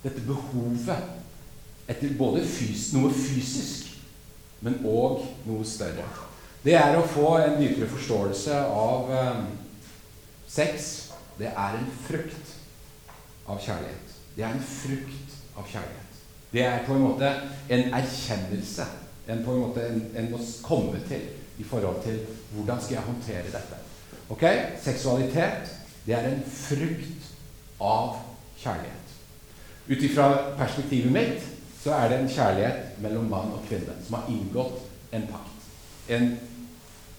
dette 0.04 0.24
behovet 0.28 1.90
etter 1.92 2.14
både 2.20 2.44
fys 2.48 2.92
noe 2.96 3.12
fysisk, 3.16 3.90
men 4.62 4.78
òg 4.86 5.26
noe 5.48 5.66
større. 5.68 6.06
Det 6.62 6.76
er 6.78 6.96
å 7.00 7.08
få 7.10 7.34
en 7.42 7.58
dypere 7.58 7.90
forståelse 7.90 8.60
av 8.70 9.10
eh, 9.18 9.40
sex. 10.46 10.92
Det 11.40 11.50
er 11.50 11.80
en 11.80 11.88
frukt 12.06 12.56
av 13.50 13.58
kjærlighet. 13.64 14.11
Det 14.36 14.44
er 14.46 14.56
en 14.56 14.66
frukt 14.66 15.38
av 15.58 15.68
kjærlighet. 15.68 16.20
Det 16.52 16.66
er 16.68 16.84
på 16.86 16.96
en 16.96 17.06
måte 17.06 17.30
en 17.72 17.94
erkjennelse 17.96 18.88
en 19.32 19.46
på 19.46 19.52
en 19.52 19.60
måte 19.60 19.84
en, 19.88 20.02
en 20.18 20.32
må 20.32 20.40
komme 20.66 21.00
til 21.08 21.28
i 21.62 21.64
forhold 21.64 22.02
til 22.04 22.20
hvordan 22.56 22.82
skal 22.82 22.96
jeg 22.98 23.06
håndtere 23.06 23.54
dette. 23.54 23.80
Ok? 24.30 24.44
Seksualitet, 24.82 25.72
det 26.06 26.16
er 26.18 26.28
en 26.32 26.44
frukt 26.48 27.30
av 27.82 28.18
kjærlighet. 28.62 29.16
Ut 29.92 30.06
ifra 30.08 30.28
perspektivet 30.58 31.14
mitt 31.14 31.48
så 31.82 31.94
er 31.98 32.10
det 32.10 32.20
en 32.22 32.32
kjærlighet 32.32 32.98
mellom 33.02 33.30
mann 33.30 33.54
og 33.56 33.66
kvinne 33.70 33.96
som 34.06 34.20
har 34.20 34.30
inngått 34.30 35.16
en 35.16 35.28
pakt. 35.30 35.70
En, 36.10 36.28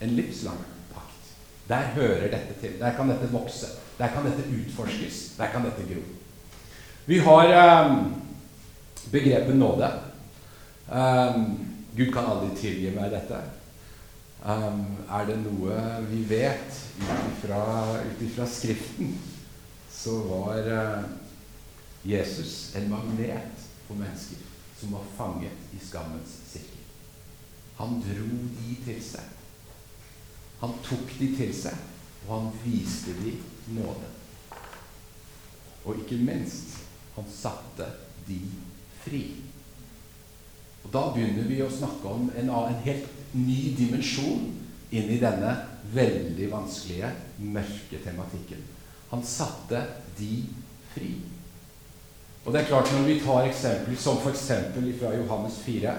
en 0.01 0.16
livslang 0.16 0.61
pakt. 0.92 1.33
Der 1.68 1.94
hører 1.96 2.29
dette 2.31 2.59
til. 2.61 2.77
Der 2.81 2.94
kan 2.96 3.11
dette 3.11 3.31
vokse. 3.33 3.70
Der 3.98 4.12
kan 4.14 4.27
dette 4.27 4.46
utforskes. 4.48 5.33
Der 5.38 5.51
kan 5.55 5.66
dette 5.66 5.87
gro. 5.88 6.03
Vi 7.05 7.19
har 7.19 7.87
um, 7.87 8.15
begrepet 9.11 9.57
nåde. 9.57 9.93
Um, 10.88 11.59
Gud 11.97 12.12
kan 12.15 12.29
aldri 12.31 12.55
tilgi 12.57 12.93
meg 12.95 13.11
dette. 13.11 13.41
Um, 14.47 14.85
er 15.11 15.27
det 15.27 15.41
noe 15.43 15.81
vi 16.07 16.23
vet 16.31 16.79
ut 17.03 18.23
ifra 18.23 18.47
Skriften, 18.47 19.17
så 19.91 20.15
var 20.31 20.71
uh, 20.71 21.11
Jesus 22.07 22.75
en 22.79 22.87
magnet 22.91 23.67
for 23.88 23.99
mennesker 23.99 24.38
som 24.79 24.95
var 24.95 25.11
fanget 25.19 25.75
i 25.75 25.83
skammens 25.83 26.38
sirkel. 26.53 26.87
Han 27.83 27.99
dro 28.03 28.31
de 28.61 28.79
til 28.87 29.03
seg. 29.03 29.27
Han 30.62 30.79
tok 30.87 31.19
de 31.19 31.33
til 31.35 31.51
seg, 31.55 31.75
og 32.29 32.35
han 32.37 32.51
viste 32.62 33.15
de 33.19 33.35
nåde. 33.75 34.11
Og 35.83 35.99
ikke 35.99 36.23
minst 36.23 36.71
han 37.16 37.29
satte 37.29 37.88
de 38.27 38.40
fri. 39.03 39.25
Og 40.83 40.90
Da 40.92 41.09
begynner 41.14 41.46
vi 41.48 41.61
å 41.62 41.70
snakke 41.70 42.09
om 42.09 42.31
en, 42.37 42.51
en 42.51 42.81
helt 42.87 43.35
ny 43.37 43.75
dimensjon 43.79 44.48
inn 44.92 45.12
i 45.12 45.20
denne 45.20 45.53
veldig 45.92 46.48
vanskelige, 46.53 47.11
mørke 47.53 48.01
tematikken. 48.05 48.64
Han 49.12 49.22
satte 49.27 49.85
de 50.18 50.42
fri. 50.94 51.14
Og 52.42 52.53
det 52.53 52.62
er 52.62 52.70
klart 52.72 52.90
Når 52.92 53.07
vi 53.07 53.20
tar 53.22 53.46
eksempler 53.46 53.98
som 54.01 54.18
f.eks. 54.18 54.48
fra 54.98 55.14
Johannes 55.14 55.61
4, 55.64 55.94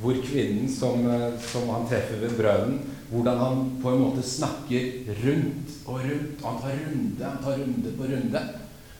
hvor 0.00 0.16
kvinnen 0.24 0.68
som, 0.70 1.06
eh, 1.08 1.32
som, 1.40 1.68
han 1.68 1.86
treffer 1.88 2.20
ved 2.20 2.36
brønnen, 2.38 2.80
hvordan 3.10 3.38
han 3.38 3.62
på 3.82 3.90
en 3.90 4.02
måte 4.04 4.22
snakker 4.22 5.08
rundt 5.24 5.72
og 5.86 6.04
rundt. 6.04 6.42
Og 6.42 6.46
han 6.46 6.60
tar 6.62 6.76
runde, 6.84 7.24
han 7.24 7.42
tar 7.42 7.58
runde 7.58 7.94
på 7.96 8.10
runde. 8.12 8.42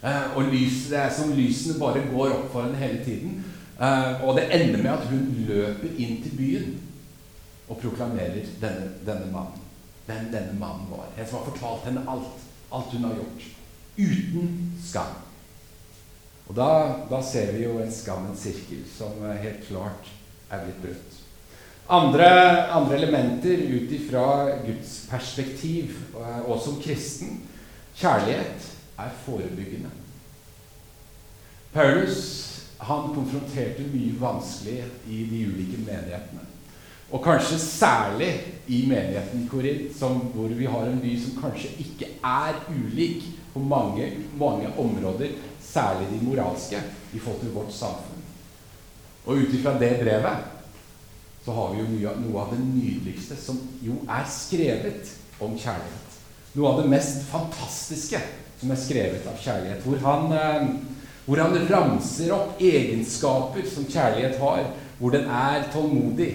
Eh, 0.03 0.37
og 0.37 0.49
lyset, 0.49 0.91
det 0.91 0.99
er 0.99 1.11
som 1.13 1.33
lysene 1.37 1.79
bare 1.81 2.07
går 2.09 2.33
opp 2.33 2.53
for 2.55 2.65
henne 2.65 2.81
hele 2.81 3.03
tiden. 3.05 3.41
Eh, 3.77 4.23
og 4.25 4.39
det 4.39 4.49
ender 4.57 4.81
med 4.81 4.93
at 4.95 5.09
hun 5.11 5.27
løper 5.49 5.97
inn 6.01 6.23
til 6.25 6.37
byen 6.39 6.71
og 7.69 7.79
proklamerer 7.83 8.49
denne, 8.63 8.95
denne 9.07 9.29
mannen. 9.33 9.67
Hvem 10.07 10.31
denne 10.33 10.57
mannen 10.59 10.89
var. 10.91 11.11
En 11.17 11.27
som 11.27 11.39
har 11.39 11.51
fortalt 11.53 11.91
henne 11.91 12.07
alt. 12.09 12.47
Alt 12.73 12.97
hun 12.97 13.05
har 13.05 13.19
gjort. 13.19 13.45
Uten 13.99 14.57
skam. 14.81 15.19
Og 16.49 16.57
da, 16.57 16.71
da, 17.11 17.21
ser 17.23 17.53
vi 17.55 17.67
jo 17.67 17.77
en 17.79 17.93
skammens 17.95 18.43
sirkel 18.43 18.81
som 18.91 19.21
helt 19.23 19.63
klart 19.69 20.09
er 20.51 20.65
blitt 20.65 20.81
brutt. 20.83 21.19
Andre, 21.91 22.27
andre 22.75 22.97
elementer 22.97 23.63
ut 23.71 23.93
ifra 23.95 24.25
Guds 24.65 24.97
perspektiv 25.11 25.95
og 26.15 26.57
som 26.63 26.79
kristen 26.83 27.41
kjærlighet 27.99 28.67
er 29.01 29.17
forebyggende. 29.25 29.91
Paulus 31.73 32.21
han 32.81 33.13
konfronterte 33.15 33.85
mye 33.93 34.15
vanskelig 34.21 34.79
i 35.09 35.25
de 35.29 35.43
ulike 35.51 35.83
menighetene. 35.85 36.47
Og 37.11 37.23
kanskje 37.25 37.59
særlig 37.59 38.31
i 38.71 38.85
menigheten 38.87 39.49
Korint, 39.51 39.99
hvor 40.35 40.49
vi 40.49 40.65
har 40.65 40.87
en 40.87 41.01
by 41.03 41.17
som 41.21 41.41
kanskje 41.43 41.73
ikke 41.83 42.09
er 42.25 42.55
ulik 42.71 43.25
på 43.53 43.59
mange, 43.59 44.13
mange 44.39 44.71
områder 44.79 45.35
særlig 45.61 46.09
de 46.11 46.27
moralske, 46.27 46.83
i 47.13 47.19
forhold 47.19 47.41
til 47.41 47.53
vårt 47.53 47.73
samfunn. 47.75 48.23
Og 49.27 49.37
ut 49.37 49.55
ifra 49.55 49.79
det 49.79 49.97
brevet 50.01 50.45
så 51.45 51.53
har 51.53 51.73
vi 51.75 51.81
jo 51.83 52.13
noe 52.21 52.43
av 52.43 52.53
det 52.55 52.61
nydeligste 52.63 53.37
som 53.37 53.59
jo 53.83 53.97
er 54.09 54.27
skrevet 54.31 55.11
om 55.41 55.57
kjærlighet. 55.59 56.19
Noe 56.55 56.71
av 56.71 56.83
det 56.83 56.91
mest 56.93 57.25
fantastiske 57.31 58.21
som 58.61 58.71
er 58.71 58.81
skrevet 58.81 59.27
av 59.29 59.39
kjærlighet. 59.41 59.85
Hvor 59.85 60.03
han, 60.05 60.33
eh, 60.33 60.69
hvor 61.25 61.41
han 61.41 61.67
ramser 61.71 62.33
opp 62.37 62.61
egenskaper 62.61 63.67
som 63.67 63.89
kjærlighet 63.89 64.39
har. 64.39 64.65
Hvor 64.99 65.11
den 65.11 65.25
er 65.25 65.65
tålmodig. 65.73 66.33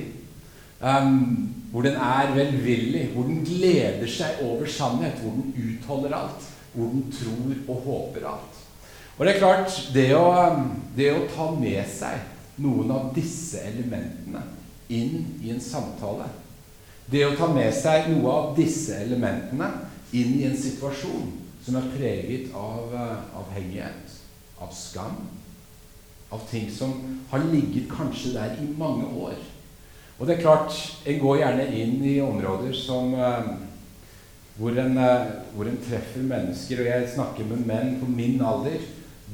Um, 0.82 1.54
hvor 1.72 1.82
den 1.82 1.96
er 1.96 2.34
velvillig. 2.34 3.12
Hvor 3.14 3.24
den 3.24 3.46
gleder 3.46 4.08
seg 4.08 4.42
over 4.42 4.66
sannhet. 4.66 5.22
Hvor 5.22 5.32
den 5.32 5.54
utholder 5.54 6.16
alt. 6.18 6.50
Hvor 6.74 6.90
den 6.94 7.12
tror 7.12 7.76
og 7.76 7.82
håper 7.86 8.28
alt. 8.28 8.62
Og 9.18 9.26
det 9.26 9.36
er 9.36 9.40
klart, 9.40 9.76
det 9.94 10.10
å, 10.16 10.26
det 10.98 11.12
å 11.14 11.28
ta 11.32 11.52
med 11.56 11.86
seg 11.88 12.60
noen 12.60 12.92
av 12.92 13.14
disse 13.16 13.62
elementene 13.64 14.42
inn 14.92 15.40
i 15.44 15.52
en 15.52 15.62
samtale 15.62 16.28
Det 17.10 17.24
å 17.26 17.36
ta 17.38 17.48
med 17.52 17.74
seg 17.74 18.10
noe 18.12 18.32
av 18.32 18.52
disse 18.58 18.98
elementene 19.06 19.70
inn 20.16 20.36
i 20.40 20.46
en 20.48 20.58
situasjon 20.58 21.32
som 21.66 21.78
er 21.80 21.90
preget 21.96 22.54
av 22.56 22.94
uh, 22.94 23.42
avhengighet, 23.42 24.16
av 24.62 24.72
skam, 24.76 25.26
Av 26.34 26.42
ting 26.50 26.66
som 26.74 26.92
har 27.30 27.44
ligget 27.52 27.86
kanskje 27.88 28.32
der 28.34 28.56
i 28.60 28.66
mange 28.78 29.06
år. 29.06 29.36
Og 30.18 30.28
det 30.28 30.36
er 30.36 30.42
klart, 30.42 30.74
en 31.06 31.20
går 31.22 31.38
gjerne 31.38 31.68
inn 31.70 32.02
i 32.04 32.16
områder 32.20 32.74
som 32.76 33.14
eh, 33.14 33.52
hvor 34.58 34.80
en, 34.82 34.98
eh, 34.98 35.30
hvor 35.54 35.70
en 35.70 35.78
treffer 35.86 36.26
mennesker, 36.26 36.82
og 36.82 36.90
jeg 36.90 37.12
snakker 37.14 37.48
med 37.52 37.64
menn 37.70 37.94
på 38.02 38.10
min 38.10 38.42
alder, 38.42 38.82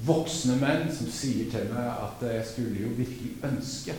voksne 0.06 0.60
menn, 0.62 0.92
som 0.94 1.10
sier 1.16 1.48
til 1.50 1.72
meg 1.72 1.90
at 1.96 2.28
jeg 2.28 2.44
skulle 2.52 2.84
jo 2.84 2.92
virkelig 3.00 3.38
ønske 3.50 3.96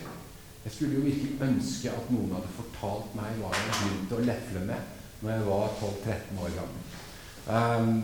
jeg 0.63 0.71
skulle 0.71 0.95
jo 0.95 1.01
virkelig 1.03 1.41
ønske 1.43 1.91
at 1.91 2.11
noen 2.11 2.29
hadde 2.37 2.51
fortalt 2.55 3.15
meg 3.17 3.39
hva 3.41 3.49
jeg 3.51 3.71
begynte 3.81 4.15
å 4.15 4.27
lefle 4.29 4.61
med 4.69 4.91
når 5.19 5.31
jeg 5.33 5.47
var 5.49 5.73
12-13 5.81 6.39
år 6.39 6.53
gammel. 6.55 6.82
Um, 7.47 8.03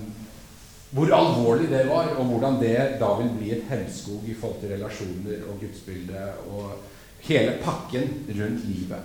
hvor 0.91 1.13
alvorlig 1.13 1.69
det 1.69 1.85
var, 1.89 2.07
og 2.17 2.25
hvordan 2.25 2.57
det 2.61 2.77
da 2.99 3.13
vil 3.19 3.29
bli 3.37 3.51
et 3.53 3.67
hemskog 3.69 4.23
i 4.25 4.33
forhold 4.33 4.59
til 4.59 4.73
relasjoner 4.73 5.43
og 5.47 5.59
gudsbildet 5.61 6.31
og 6.49 6.71
hele 7.29 7.53
pakken 7.63 8.09
rundt 8.27 8.65
livet. 8.65 9.03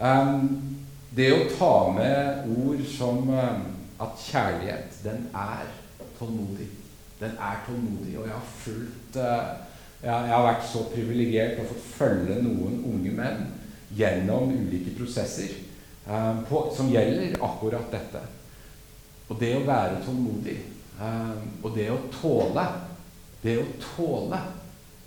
Um, 0.00 0.78
det 1.16 1.28
å 1.34 1.44
ta 1.52 1.74
med 1.92 2.48
ord 2.56 2.82
som 2.88 3.28
um, 3.28 3.62
at 4.00 4.24
kjærlighet, 4.24 5.00
den 5.04 5.26
er 5.34 5.68
tålmodig. 6.18 6.68
Den 7.20 7.34
er 7.36 7.62
tålmodig, 7.66 8.18
og 8.18 8.26
jeg 8.26 8.34
har 8.34 8.52
fulgt 8.64 9.20
uh, 9.20 9.68
jeg, 10.02 10.14
har 10.30 10.44
vært 10.46 10.66
så 10.70 10.84
privilegert 10.92 11.58
å 11.58 11.68
få 11.68 11.78
følge 11.98 12.38
noen 12.42 12.78
unge 12.86 13.12
menn 13.18 13.46
gjennom 13.98 14.52
ulike 14.54 14.94
prosesser 14.94 15.56
på, 16.48 16.60
som 16.76 16.88
gjelder 16.92 17.34
akkurat 17.44 17.90
dette. 17.92 18.20
Og 19.28 19.36
det 19.40 19.52
å 19.58 19.64
være 19.68 20.02
tålmodig, 20.06 20.56
um, 21.00 21.42
og 21.62 21.74
det 21.76 21.90
å 21.92 21.98
tåle 22.20 22.66
Det 23.42 23.54
å 23.60 23.66
tåle 23.78 24.38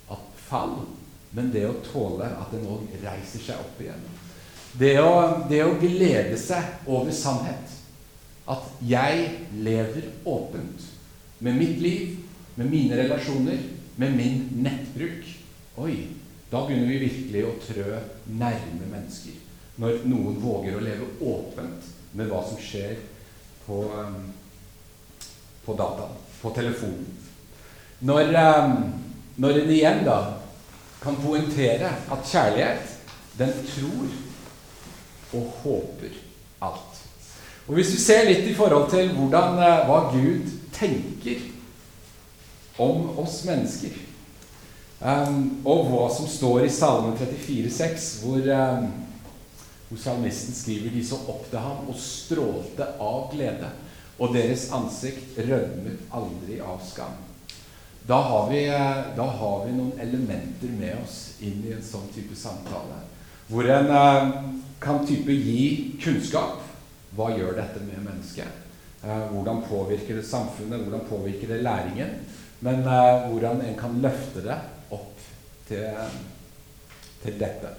at 0.08 0.28
fall, 0.40 0.78
men 1.36 1.50
det 1.52 1.66
å 1.68 1.74
tåle 1.84 2.30
at 2.32 2.54
en 2.56 2.64
òg 2.72 2.94
reiser 3.02 3.42
seg 3.44 3.60
opp 3.60 3.80
igjen. 3.82 4.06
Det 4.78 4.94
å, 5.04 5.12
det 5.50 5.60
å 5.66 5.74
glede 5.80 6.38
seg 6.40 6.88
over 6.88 7.12
sannhet. 7.12 7.74
At 8.48 8.64
jeg 8.80 9.28
lever 9.52 10.08
åpent 10.24 10.86
med 11.44 11.60
mitt 11.60 11.76
liv, 11.84 12.16
med 12.56 12.72
mine 12.72 12.96
relasjoner, 12.96 13.60
med 14.00 14.16
min 14.16 14.48
nettbruk 14.64 15.28
Oi, 15.80 15.94
da 16.50 16.66
begynner 16.66 16.90
vi 16.90 16.98
virkelig 17.00 17.42
å 17.48 17.52
trø 17.64 18.00
nærme 18.28 18.88
mennesker. 18.90 19.38
Når 19.80 20.02
noen 20.04 20.34
våger 20.42 20.76
å 20.76 20.82
leve 20.84 21.06
åpent 21.24 21.86
med 22.12 22.28
hva 22.28 22.42
som 22.44 22.58
skjer 22.60 22.98
på, 23.66 23.82
um, 23.82 24.32
på 25.66 25.76
dataen, 25.78 26.16
på 26.40 26.52
telefonen. 26.56 27.06
Når, 28.00 28.32
um, 28.34 28.76
når 29.36 29.62
en 29.62 29.70
igjen 29.70 30.04
da 30.06 30.18
kan 31.02 31.18
poengtere 31.22 31.92
at 32.10 32.26
kjærlighet, 32.26 32.98
den 33.38 33.54
tror 33.68 34.10
og 35.32 35.52
håper 35.62 36.18
alt. 36.62 36.98
Og 37.66 37.74
Hvis 37.74 37.92
vi 37.94 38.00
ser 38.02 38.28
litt 38.28 38.46
i 38.50 38.54
forhold 38.54 38.90
til 38.90 39.14
hvordan, 39.16 39.58
uh, 39.58 39.86
hva 39.88 40.00
Gud 40.12 40.50
tenker 40.74 41.46
om 42.78 43.18
oss 43.18 43.44
mennesker. 43.44 43.94
Um, 45.02 45.62
og 45.66 45.88
hva 45.90 46.04
som 46.14 46.28
står 46.30 46.66
i 46.66 46.70
Salme 46.70 47.16
34,6, 47.18 48.10
hvor, 48.22 48.44
um, 48.54 48.90
hvor 49.92 50.00
salmisten 50.00 50.54
skriver 50.56 50.94
de 50.94 51.02
så 51.04 51.18
opp 51.28 51.50
til 51.50 51.60
ham 51.60 51.88
og 51.92 51.98
strålte 52.00 52.86
av 52.96 53.26
glede, 53.34 53.68
og 54.16 54.32
deres 54.32 54.70
ansikt 54.72 55.36
rødmet 55.36 56.06
aldri 56.16 56.62
av 56.64 56.80
skam. 56.86 57.18
Da 58.08 58.16
har, 58.24 58.48
vi, 58.48 58.62
uh, 58.72 59.12
da 59.16 59.26
har 59.36 59.66
vi 59.66 59.74
noen 59.76 60.00
elementer 60.00 60.72
med 60.78 60.96
oss 61.02 61.18
inn 61.44 61.60
i 61.68 61.74
en 61.76 61.84
sånn 61.84 62.08
type 62.14 62.32
samtale. 62.40 63.02
Hvor 63.50 63.68
en 63.68 63.92
uh, 63.92 64.32
kan 64.80 65.04
type 65.06 65.36
gi 65.36 65.98
kunnskap. 66.00 66.64
Hva 67.12 67.28
gjør 67.36 67.60
dette 67.60 67.84
med 67.84 68.00
mennesket? 68.00 68.48
Uh, 69.04 69.28
hvordan 69.34 69.60
påvirker 69.68 70.22
det 70.22 70.24
samfunnet? 70.24 70.86
Hvordan 70.86 71.04
påvirker 71.10 71.52
det 71.52 71.60
læringen? 71.68 72.16
Men 72.64 72.80
hvordan 72.86 73.60
en 73.66 73.74
kan 73.74 73.96
løfte 74.00 74.40
det 74.44 74.56
opp 74.94 75.22
til, 75.66 76.12
til, 77.24 77.40
dette. 77.40 77.72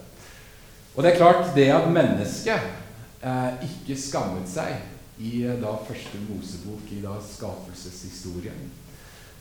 Og 0.96 1.04
det 1.04 1.12
er 1.12 1.18
klart, 1.18 1.56
det 1.56 1.72
at 1.74 1.90
mennesket 1.90 2.66
eh, 3.26 3.64
ikke 3.66 3.98
skammet 3.98 4.50
seg 4.50 4.76
i 5.24 5.40
uh, 5.48 5.56
da 5.62 5.74
første 5.88 6.20
Mosebok, 6.28 6.86
i 6.94 7.02
da 7.02 7.16
skapelseshistorien, 7.22 8.68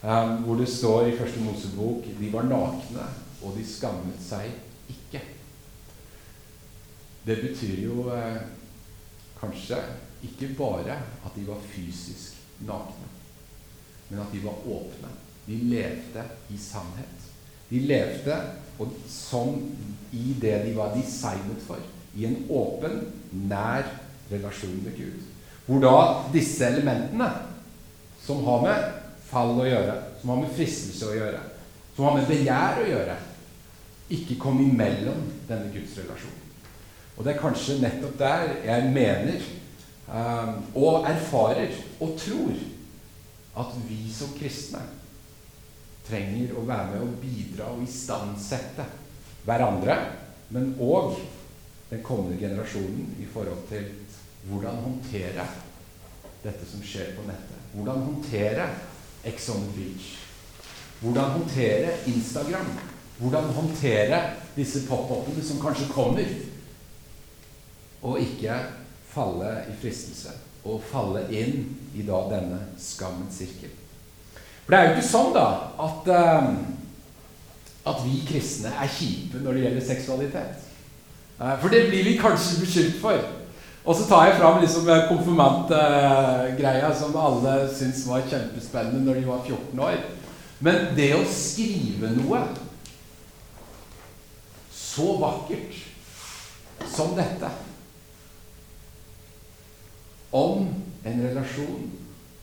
eh, 0.00 0.32
hvor 0.44 0.56
det 0.60 0.68
står 0.72 1.10
i 1.10 1.16
første 1.18 1.44
Mosebok 1.44 2.08
de 2.18 2.30
var 2.32 2.48
nakne, 2.48 3.04
og 3.42 3.56
de 3.58 3.66
skammet 3.68 4.20
seg 4.24 4.48
ikke. 4.92 5.20
Det 7.26 7.36
betyr 7.42 7.84
jo 7.84 8.06
kanskje 9.38 9.78
ikke 10.26 10.48
bare 10.58 10.96
at 11.26 11.36
de 11.36 11.44
var 11.46 11.60
fysisk 11.70 12.38
nakne, 12.66 13.10
men 14.08 14.22
at 14.22 14.32
de 14.32 14.42
var 14.42 14.64
åpne. 14.66 15.10
De 15.46 15.58
levde 15.70 16.24
i 16.54 16.58
sannhet. 16.58 17.30
De 17.70 17.80
levde 17.86 18.36
og, 18.78 18.92
som 19.08 19.56
i 20.12 20.36
det 20.40 20.56
de 20.66 20.76
var 20.76 20.94
designet 20.96 21.60
for. 21.66 21.80
I 22.16 22.26
en 22.28 22.42
åpen, 22.52 22.98
nær 23.48 23.86
relasjon 24.32 24.82
med 24.84 24.96
Gud. 24.96 25.22
Hvor 25.66 25.80
da 25.80 25.96
disse 26.34 26.66
elementene, 26.66 27.28
som 28.22 28.42
har 28.44 28.62
med 28.66 28.88
fall 29.30 29.56
å 29.56 29.66
gjøre, 29.66 29.96
som 30.20 30.34
har 30.34 30.42
med 30.42 30.54
fristelse 30.56 31.08
å 31.08 31.16
gjøre, 31.16 31.40
som 31.96 32.08
har 32.08 32.18
med 32.18 32.28
begjær 32.28 32.82
å 32.82 32.88
gjøre, 32.88 33.16
ikke 34.12 34.38
kom 34.40 34.60
imellom 34.60 35.24
denne 35.48 35.72
Guds 35.72 35.96
relasjon. 36.00 36.38
Og 37.16 37.24
det 37.24 37.34
er 37.34 37.42
kanskje 37.42 37.80
nettopp 37.80 38.16
der 38.20 38.54
jeg 38.64 38.90
mener 38.92 39.44
um, 40.08 40.54
og 40.76 41.08
erfarer 41.08 41.72
og 42.00 42.16
tror 42.20 42.52
at 43.62 43.74
vi 43.88 44.00
som 44.12 44.32
kristne 44.36 44.80
trenger 46.06 46.56
å 46.58 46.64
være 46.66 46.88
med 46.92 47.04
og 47.04 47.18
bidra 47.22 47.70
og 47.74 47.84
istandsette 47.86 48.86
hverandre, 49.46 49.96
men 50.52 50.74
òg 50.82 51.16
den 51.90 52.02
kommende 52.04 52.38
generasjonen 52.40 53.14
i 53.20 53.26
forhold 53.32 53.66
til 53.68 53.88
hvordan 54.48 54.80
håndtere 54.84 55.44
dette 56.42 56.66
som 56.66 56.82
skjer 56.84 57.12
på 57.16 57.26
nettet. 57.26 57.58
Hvordan 57.72 58.06
håndtere 58.06 58.66
Ex 59.24 59.48
on 59.54 59.68
Beach. 59.76 60.16
Hvordan 61.00 61.36
håndtere 61.36 61.92
Instagram. 62.10 62.72
Hvordan 63.18 63.44
håndtere 63.54 64.22
disse 64.56 64.82
pop-upene 64.88 65.44
som 65.44 65.60
kanskje 65.62 65.90
kommer. 65.92 66.32
Og 68.02 68.18
ikke 68.20 68.56
falle 69.12 69.52
i 69.70 69.76
fristelse. 69.78 70.34
Og 70.64 70.82
falle 70.90 71.26
inn 71.30 71.62
i 71.94 72.06
da 72.06 72.24
denne 72.32 72.64
skammens 72.80 73.38
sirkel. 73.38 73.81
For 74.64 74.74
det 74.74 74.78
er 74.78 74.88
jo 74.88 74.94
ikke 74.96 75.08
sånn 75.08 75.32
da 75.34 75.46
at, 75.82 76.10
uh, 76.12 76.50
at 77.90 78.02
vi 78.06 78.20
kristne 78.28 78.70
er 78.70 78.90
kjipe 78.90 79.42
når 79.42 79.56
det 79.58 79.64
gjelder 79.66 79.86
seksualitet. 79.88 80.66
Uh, 81.40 81.54
for 81.58 81.72
det 81.74 81.88
blir 81.88 82.06
vi 82.06 82.18
kanskje 82.20 82.60
beskyldt 82.62 83.00
for. 83.02 83.18
Og 83.82 83.96
så 83.98 84.06
tar 84.06 84.28
jeg 84.28 84.38
fram 84.38 84.60
liksom 84.62 84.86
konfirmantgreia 85.08 86.90
uh, 86.92 86.98
som 86.98 87.16
alle 87.18 87.56
syntes 87.74 88.04
var 88.06 88.22
kjempespennende 88.30 89.02
når 89.02 89.18
de 89.18 89.24
var 89.26 89.42
14 89.48 89.86
år. 89.88 90.04
Men 90.62 90.92
det 90.94 91.10
å 91.16 91.24
skrive 91.26 92.12
noe 92.20 92.44
så 94.70 95.16
vakkert 95.18 95.74
som 96.92 97.16
dette 97.16 97.48
om 100.32 100.68
en 101.04 101.24
relasjon 101.26 101.90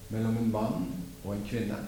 mellom 0.09 0.35
en 0.41 0.51
mann 0.51 0.83
og 1.23 1.31
en 1.35 1.47
kvinne 1.47 1.79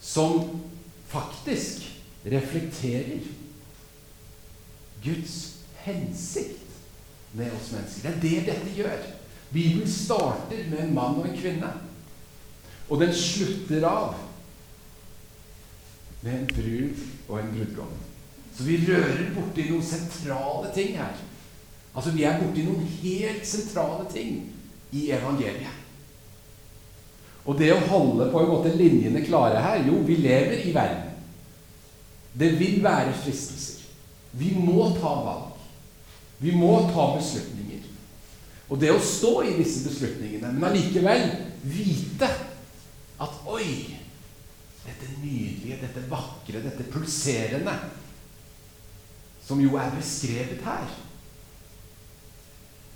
som 0.00 0.60
faktisk 1.08 1.86
reflekterer 2.24 3.20
Guds 5.02 5.36
hensikt 5.84 6.66
med 7.32 7.52
oss 7.52 7.72
mennesker. 7.72 8.02
Det 8.02 8.14
er 8.14 8.20
det 8.22 8.46
dette 8.52 8.74
gjør. 8.76 9.06
Bibelen 9.50 9.90
starter 9.90 10.66
med 10.70 10.84
en 10.84 10.94
mann 10.94 11.18
og 11.20 11.28
en 11.28 11.38
kvinne. 11.38 11.70
Og 12.90 13.00
den 13.00 13.14
slutter 13.14 13.86
av 13.86 14.14
med 16.20 16.34
en 16.34 16.46
brud 16.50 17.02
og 17.28 17.40
en 17.40 17.52
brudgom. 17.54 17.92
Så 18.56 18.66
vi 18.66 18.80
rører 18.84 19.30
borti 19.34 19.68
noen 19.70 19.86
sentrale 19.86 20.72
ting 20.74 20.96
her. 20.98 21.14
Altså 21.94 22.12
Vi 22.14 22.24
er 22.26 22.38
borti 22.42 22.64
noen 22.66 22.86
helt 23.00 23.46
sentrale 23.46 24.06
ting 24.12 24.42
i 24.92 25.08
evangeliet. 25.14 25.79
Og 27.48 27.56
det 27.58 27.70
å 27.72 27.84
holde 27.88 28.28
på 28.32 28.42
en 28.42 28.50
måte 28.50 28.72
linjene 28.76 29.22
klare 29.24 29.62
her 29.64 29.86
Jo, 29.86 30.02
vi 30.06 30.18
lever 30.20 30.66
i 30.66 30.74
verden. 30.74 31.06
Det 32.32 32.52
vil 32.60 32.82
være 32.84 33.14
fristelser. 33.24 33.86
Vi 34.38 34.52
må 34.54 34.90
ta 35.00 35.14
valg. 35.24 35.56
Vi 36.40 36.52
må 36.56 36.76
ta 36.92 37.10
beslutninger. 37.16 37.88
Og 38.70 38.78
det 38.78 38.92
å 38.94 39.00
stå 39.02 39.32
i 39.48 39.56
disse 39.58 39.82
beslutningene, 39.88 40.52
men 40.54 40.68
allikevel 40.68 41.24
vite 41.66 42.28
at 43.20 43.40
Oi, 43.50 43.96
dette 44.84 45.08
nydelige, 45.20 45.80
dette 45.82 46.04
vakre, 46.08 46.62
dette 46.62 46.86
pulserende, 46.92 47.74
som 49.44 49.60
jo 49.60 49.74
er 49.80 49.90
beskrevet 49.96 50.62
her. 50.64 50.94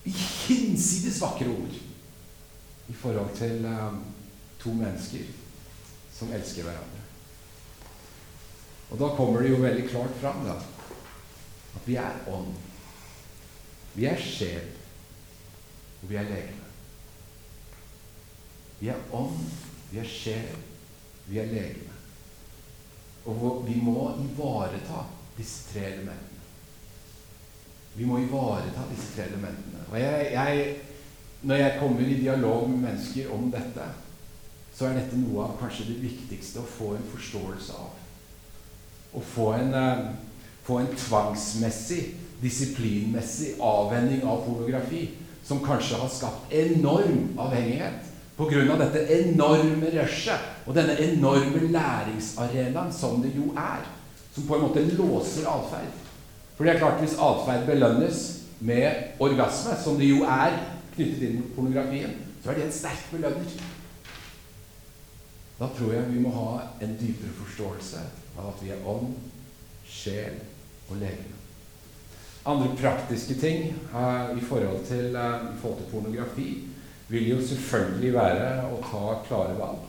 I 0.07 0.13
hinsides 0.15 1.19
vakre 1.21 1.51
ord 1.51 1.77
i 2.89 2.95
forhold 3.01 3.33
til 3.37 3.65
um, 3.67 3.99
to 4.65 4.73
mennesker 4.75 5.29
som 6.15 6.33
elsker 6.33 6.65
hverandre. 6.65 7.03
Og 8.91 9.01
da 9.01 9.11
kommer 9.17 9.43
det 9.43 9.51
jo 9.53 9.63
veldig 9.63 9.89
klart 9.91 10.15
fram 10.21 10.45
da, 10.47 10.59
at 11.75 11.89
vi 11.89 11.97
er 12.01 12.21
ånd. 12.31 12.53
Vi 13.95 14.07
er 14.11 14.21
sjel, 14.21 14.69
og 16.03 16.11
vi 16.11 16.19
er 16.19 16.29
legeme. 16.29 16.71
Vi 18.81 18.91
er 18.93 19.03
ånd, 19.15 19.41
vi 19.91 20.01
er 20.03 20.09
sjel, 20.11 20.55
vi 21.29 21.41
er 21.43 21.51
legeme. 21.51 21.93
Og 23.31 23.65
vi 23.67 23.79
må 23.81 24.13
ivareta 24.21 25.07
disse 25.39 25.71
tre 25.73 25.87
elementene. 25.93 26.43
Vi 27.95 28.07
må 28.07 28.19
ivareta 28.21 28.85
disse 28.91 29.15
tre 29.15 29.29
elementene. 29.31 29.85
Og 29.91 30.01
jeg, 30.01 30.33
jeg, 30.35 30.75
når 31.43 31.63
jeg 31.63 31.79
kommer 31.81 32.09
i 32.09 32.19
dialog 32.21 32.69
med 32.71 32.83
mennesker 32.89 33.33
om 33.33 33.49
dette, 33.55 33.87
så 34.75 34.89
er 34.89 34.99
dette 34.99 35.19
noe 35.21 35.45
av 35.47 35.59
kanskje 35.61 35.87
det 35.93 36.01
viktigste 36.03 36.63
å 36.63 36.71
få 36.77 36.95
en 36.97 37.07
forståelse 37.13 37.77
av. 37.79 37.93
Å 39.15 39.23
få 39.35 39.53
en, 39.55 39.75
uh, 39.75 40.49
få 40.67 40.81
en 40.83 40.91
tvangsmessig, 40.99 42.03
disiplinmessig 42.43 43.55
avvenning 43.63 44.25
av 44.27 44.43
pornografi 44.47 45.07
som 45.47 45.63
kanskje 45.65 46.01
har 46.01 46.11
skapt 46.11 46.53
enorm 46.53 47.39
avhengighet 47.39 48.11
pga. 48.37 48.77
dette 48.77 49.07
enorme 49.13 49.91
rushet 49.95 50.67
og 50.67 50.75
denne 50.75 50.97
enorme 50.99 51.69
læringsarenaen 51.71 52.93
som 52.93 53.23
det 53.23 53.35
jo 53.37 53.53
er, 53.57 53.85
som 54.35 54.47
på 54.47 54.57
en 54.57 54.63
måte 54.67 54.83
låser 54.97 55.47
atferd. 55.47 55.93
For 56.57 56.65
det 56.65 56.75
er 56.75 56.79
klart, 56.79 57.01
hvis 57.01 57.19
atferd 57.19 57.67
belønnes 57.67 58.41
med 58.61 59.21
orgasme, 59.21 59.77
som 59.85 59.99
det 59.99 60.09
jo 60.09 60.25
er 60.25 60.59
knyttet 60.95 61.23
inn 61.23 61.41
mot 61.41 61.55
pornografien, 61.55 62.15
så 62.43 62.51
er 62.51 62.59
det 62.59 62.67
en 62.67 62.73
sterk 62.73 63.07
belønner. 63.13 63.57
Da 65.59 65.69
tror 65.77 65.95
jeg 65.95 66.11
vi 66.11 66.23
må 66.23 66.33
ha 66.35 66.49
en 66.83 66.97
dypere 66.99 67.31
forståelse 67.39 68.03
av 68.35 68.51
at 68.51 68.63
vi 68.65 68.73
er 68.75 68.87
ånd, 68.91 69.13
sjel 69.87 70.41
og 70.91 70.99
legeme. 70.99 71.39
Andre 72.45 72.73
praktiske 72.77 73.37
ting 73.41 73.71
uh, 73.95 74.35
i, 74.37 74.43
forhold 74.45 74.83
til, 74.89 75.15
uh, 75.17 75.47
i, 75.55 75.59
forhold 75.63 75.79
til, 75.81 75.91
pornografi 75.93 76.49
vil 77.09 77.29
jo 77.31 77.39
selvfølgelig 77.41 78.11
være 78.17 78.49
å 78.67 78.81
ta 78.83 79.05
klare 79.29 79.55
valg. 79.61 79.87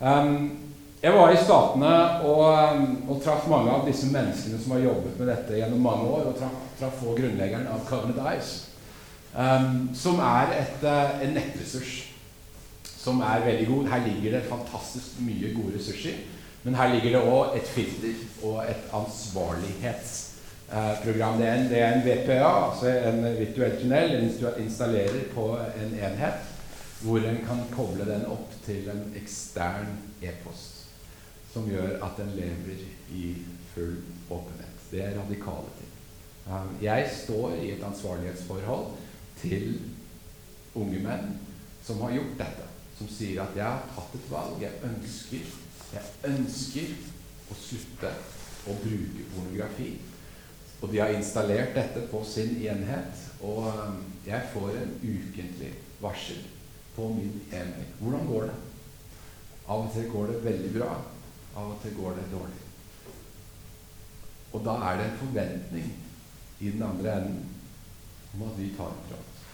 Um, 0.00 0.34
jeg 1.00 1.14
var 1.16 1.32
i 1.32 1.38
Statene 1.40 1.94
og, 2.28 2.42
um, 2.50 2.84
og, 3.06 3.22
traff 3.24 3.46
mange 3.48 3.72
av 3.72 3.86
disse 3.88 4.10
menneskene 4.10 4.58
som 4.60 4.74
har 4.74 4.84
jobbet 4.88 5.16
med 5.20 5.30
dette 5.32 5.56
gjennom 5.62 5.86
mange 5.86 6.10
år, 6.10 6.28
og 6.32 6.36
traff, 6.36 6.58
traff 6.80 7.00
også 7.00 7.16
grunnleggeren 7.22 7.70
av 7.70 7.86
Covenant 7.88 8.20
Eyes, 8.26 8.52
um, 9.32 9.86
som 9.96 10.20
er 10.20 10.58
et, 10.58 10.84
uh, 10.84 11.20
en 11.22 11.36
nettressurs 11.38 12.09
som 13.04 13.20
er 13.24 13.44
veldig 13.44 13.66
god. 13.66 13.86
Her 13.88 14.06
ligger 14.06 14.30
det 14.36 14.48
fantastisk 14.48 15.20
mye 15.24 15.54
gode 15.56 15.78
ressurser. 15.78 16.12
Men 16.62 16.74
her 16.76 16.94
ligger 16.94 17.10
det 17.16 17.28
òg 17.32 17.56
et 17.56 17.68
filter 17.68 18.14
og 18.44 18.64
et 18.68 18.82
ansvarlighetsprogram. 18.92 21.38
Det, 21.40 21.48
er 21.80 21.92
en 21.92 22.04
VPA, 22.04 22.66
altså 22.66 22.86
en 23.08 23.38
virtuell 23.38 23.80
tunnel, 23.80 24.08
en 24.16 24.24
installerer 24.64 25.22
på 25.34 25.44
en 25.56 25.94
enhet 25.94 26.38
hvor 27.00 27.18
en 27.24 27.40
kan 27.46 27.60
koble 27.72 28.04
den 28.04 28.26
opp 28.28 28.52
til 28.66 28.88
en 28.92 29.14
ekstern 29.16 29.88
e-post 30.20 30.84
som 31.52 31.64
gjør 31.64 32.04
at 32.04 32.12
den 32.20 32.30
lever 32.36 32.76
i 33.16 33.36
full 33.72 33.96
åpenhet. 34.30 34.76
Det 34.90 35.04
er 35.04 35.16
radikale 35.16 35.70
ting. 35.78 35.90
Um, 36.50 36.76
jeg 36.82 37.10
står 37.24 37.50
i 37.62 37.70
et 37.72 37.84
ansvarlighetsforhold 37.86 38.86
til 39.40 39.80
unge 40.74 40.98
menn 41.00 41.38
som 41.82 42.00
har 42.04 42.12
gjort 42.18 42.38
dette 42.38 42.69
som 43.00 43.08
sier 43.08 43.40
at 43.40 43.56
'jeg 43.56 43.64
har 43.64 43.84
tatt 43.94 44.14
et 44.14 44.30
valg. 44.30 44.60
Jeg 44.60 44.72
ønsker, 44.84 45.44
jeg 45.92 46.02
ønsker 46.28 46.90
å 47.50 47.56
slutte 47.56 48.10
å 48.68 48.76
bruke 48.82 49.24
pornografi'. 49.32 49.96
Og 50.82 50.92
de 50.92 50.98
har 51.00 51.16
installert 51.16 51.74
dette 51.74 52.06
på 52.12 52.24
sin 52.24 52.56
enhet. 52.60 53.24
Og 53.40 53.64
um, 53.68 54.04
jeg 54.26 54.48
får 54.52 54.76
en 54.76 54.92
ukentlig 55.00 55.72
varsel 56.00 56.44
på 56.96 57.08
min 57.08 57.40
e-mail. 57.52 57.88
Hvordan 58.00 58.26
går 58.26 58.42
det? 58.42 58.58
Av 59.66 59.86
og 59.86 59.92
til 59.94 60.10
går 60.12 60.26
det 60.26 60.44
veldig 60.44 60.72
bra. 60.76 60.92
Av 61.56 61.72
og 61.72 61.82
til 61.82 61.96
går 61.96 62.20
det 62.20 62.28
dårlig. 62.32 62.62
Og 64.52 64.64
da 64.64 64.76
er 64.90 64.96
det 64.98 65.06
en 65.06 65.20
forventning 65.24 65.92
i 66.60 66.70
den 66.70 66.82
andre 66.82 67.16
enden 67.16 67.44
om 68.34 68.42
at 68.42 68.58
vi 68.58 68.74
tar 68.76 68.92
en 68.92 69.04
prat. 69.08 69.44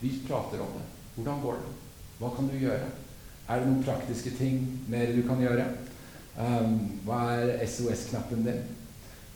Vi 0.00 0.18
prater 0.26 0.60
om 0.60 0.74
det. 0.76 0.88
Hvordan 1.14 1.40
går 1.40 1.62
det? 1.64 1.79
Hva 2.20 2.28
kan 2.36 2.50
du 2.52 2.58
gjøre? 2.60 2.90
Er 3.48 3.62
det 3.62 3.68
noen 3.70 3.84
praktiske 3.84 4.34
ting 4.36 4.60
mer 4.92 5.14
du 5.16 5.22
kan 5.24 5.40
gjøre? 5.40 5.64
Um, 6.36 6.74
hva 7.06 7.22
er 7.32 7.64
SOS-knappen 7.64 8.44
din? 8.44 8.60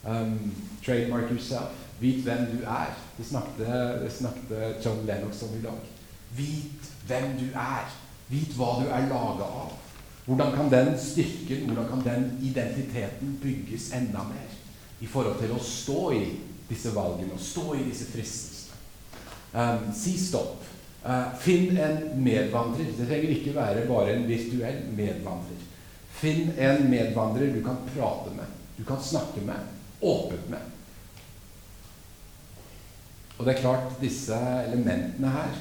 Um, 0.05 0.53
trademark 0.85 1.33
yourself. 1.33 1.73
Vit 2.01 2.21
hvem 2.27 2.45
du 2.53 2.67
er. 2.69 2.93
Det 3.17 3.25
snakket, 3.27 4.13
snakket 4.13 4.85
John 4.85 5.01
Lennox 5.07 5.43
om 5.43 5.57
i 5.57 5.63
dag. 5.65 5.81
Vit 6.37 6.91
hvem 7.09 7.33
du 7.41 7.47
er. 7.57 7.89
Vit 8.29 8.53
hva 8.59 8.75
du 8.83 8.93
er 8.93 9.09
laga 9.09 9.49
av. 9.49 9.73
Hvordan 10.27 10.53
kan 10.53 10.71
den 10.73 10.93
styrken, 11.01 11.67
hvordan 11.71 11.89
kan 11.89 12.05
den 12.05 12.29
identiteten 12.43 13.39
bygges 13.43 13.93
enda 13.93 14.29
mer 14.29 14.53
i 15.01 15.09
forhold 15.09 15.41
til 15.41 15.53
å 15.53 15.61
stå 15.61 16.05
i 16.17 16.23
disse 16.69 16.93
valgene 16.95 17.37
og 17.37 17.41
stå 17.41 17.75
i 17.77 17.89
disse 17.89 18.13
fristelsene? 18.13 18.77
Um, 19.55 19.91
si 19.97 20.19
stopp. 20.19 20.74
Uh, 21.05 21.35
finn 21.37 21.77
en 21.77 22.23
medvandrer. 22.25 22.87
Det 22.97 23.07
trenger 23.07 23.33
ikke 23.35 23.53
være 23.53 23.83
bare 23.89 24.15
en 24.15 24.29
virtuell 24.29 24.79
medvandrer. 24.97 25.67
Finn 26.17 26.55
en 26.57 26.87
medvandrer 26.89 27.53
du 27.53 27.61
kan 27.65 27.83
prate 27.91 28.33
med, 28.33 28.55
du 28.79 28.85
kan 28.89 29.03
snakke 29.03 29.43
med, 29.45 29.69
åpent 30.01 30.49
med. 30.49 30.71
Og 33.37 33.45
det 33.45 33.55
er 33.55 33.61
klart, 33.61 34.01
disse 34.01 34.39
elementene 34.65 35.35
her 35.35 35.61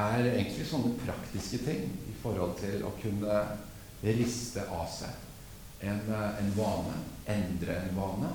er 0.00 0.32
egentlig 0.32 0.66
sånne 0.66 0.96
praktiske 1.04 1.62
ting 1.62 1.86
i 2.10 2.16
forhold 2.22 2.56
til 2.58 2.82
å 2.88 2.94
kunne 2.98 3.40
riste 4.02 4.66
av 4.66 4.86
seg 4.90 5.86
en, 5.86 6.02
eh, 6.10 6.42
en 6.42 6.52
vane, 6.56 6.98
endre 7.30 7.76
en 7.84 7.96
vane, 7.96 8.34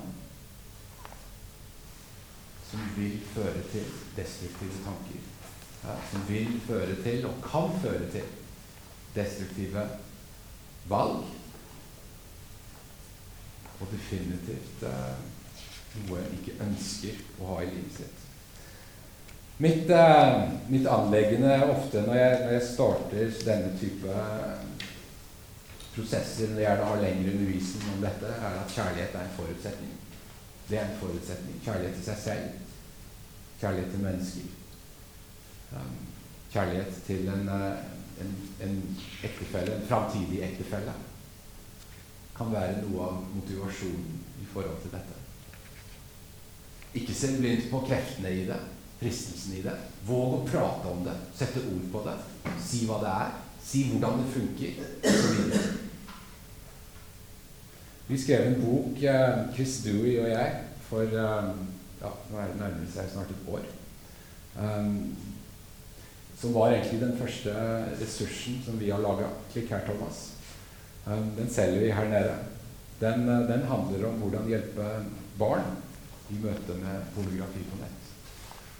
som 2.70 2.92
vil 2.96 3.18
føre 3.34 3.62
til 3.72 3.96
destruktive 4.16 4.84
tanker 4.84 5.35
som 6.10 6.26
vil 6.28 6.60
føre 6.66 6.98
til, 7.02 7.26
og 7.28 7.40
kan 7.44 7.80
føre 7.82 8.10
til, 8.10 8.26
destruktive 9.16 9.86
valg. 10.90 11.24
Og 13.80 13.88
definitivt 13.92 14.84
eh, 14.88 15.16
noe 15.96 16.20
en 16.22 16.36
ikke 16.38 16.56
ønsker 16.64 17.18
å 17.40 17.50
ha 17.50 17.58
i 17.64 17.70
livet 17.70 17.98
sitt. 18.00 18.22
Mitt, 19.62 19.90
eh, 19.90 20.32
mitt 20.72 20.88
anleggende 20.92 21.54
ofte 21.70 22.02
når 22.04 22.18
jeg, 22.20 22.40
når 22.42 22.54
jeg, 22.56 22.66
starter 22.72 23.38
denne 23.46 23.72
type 23.80 24.16
prosesser, 25.94 26.50
når 26.52 26.60
jeg 26.60 26.68
gjerne 26.68 26.90
har 26.90 27.02
lengre 27.04 27.32
undervisning 27.38 27.94
om 27.94 28.04
dette, 28.04 28.34
er 28.36 28.60
at 28.60 28.76
kjærlighet 28.76 29.16
er 29.16 29.24
en 29.24 29.36
forutsetning. 29.38 29.96
Det 30.68 30.78
er 30.80 30.84
en 30.84 31.00
forutsetning. 31.00 31.60
Kjærlighet 31.64 31.96
til 31.96 32.08
seg 32.10 32.22
selv. 32.24 32.62
Kjærlighet 33.60 33.92
til 33.94 34.04
mennesker. 34.04 34.54
Um, 35.72 35.96
kjærlighet 36.52 37.02
til 37.06 37.28
en, 37.28 37.48
uh, 37.48 38.22
en, 38.22 38.32
en 38.62 38.76
ektefelle, 39.24 39.74
en 39.76 39.88
framtidig 39.88 40.42
ektefelle, 40.46 40.92
kan 42.36 42.52
være 42.52 42.82
noe 42.84 43.08
av 43.08 43.22
motivasjonen 43.34 44.20
i 44.42 44.46
forhold 44.52 44.78
til 44.82 44.92
dette. 44.94 45.16
Ikke 46.96 47.16
se 47.16 47.32
blindt 47.38 47.70
på 47.70 47.80
kreftene 47.88 48.30
i 48.32 48.44
det, 48.48 48.60
fristelsen 49.00 49.56
i 49.58 49.64
det. 49.64 49.74
Våg 50.06 50.38
å 50.38 50.44
prate 50.46 50.92
om 50.92 51.02
det, 51.04 51.16
sette 51.36 51.64
ord 51.66 51.90
på 51.92 52.04
det, 52.06 52.16
si 52.62 52.84
hva 52.88 53.00
det 53.02 53.12
er, 53.12 53.34
si 53.66 53.82
hvordan 53.90 54.22
det 54.22 54.32
funker. 54.36 54.72
Vi 58.06 58.18
skrev 58.22 58.46
en 58.46 58.60
bok, 58.62 59.02
uh, 59.02 59.48
Chris 59.56 59.80
Dewey 59.84 60.20
og 60.22 60.30
jeg, 60.30 60.60
for 60.86 61.10
uh, 61.10 61.50
ja, 61.98 62.12
nå 62.30 62.38
er 62.38 62.52
det 62.52 62.60
nærmere 62.60 62.92
seg 62.92 63.10
snart 63.10 63.34
et 63.34 63.48
år. 63.50 63.66
Um, 64.56 65.16
som 66.40 66.52
var 66.52 66.72
egentlig 66.72 67.00
den 67.00 67.18
første 67.18 67.52
ressursen 68.00 68.60
som 68.64 68.80
vi 68.80 68.90
har 68.90 69.00
laga. 69.00 69.30
Klikk 69.52 69.70
her, 69.72 69.84
Thomas. 69.86 70.32
Um, 71.06 71.30
den 71.36 71.50
selger 71.50 71.80
vi 71.80 71.90
her 71.90 72.08
nede. 72.08 72.34
Den, 73.00 73.28
uh, 73.28 73.48
den, 73.48 73.62
handler 73.62 74.08
om 74.08 74.20
hvordan 74.20 74.48
hjelpe 74.50 74.88
barn 75.38 75.76
i 76.30 76.40
møte 76.42 76.76
med 76.82 77.08
pornografi 77.14 77.64
på 77.70 77.80
nett. 77.80 78.12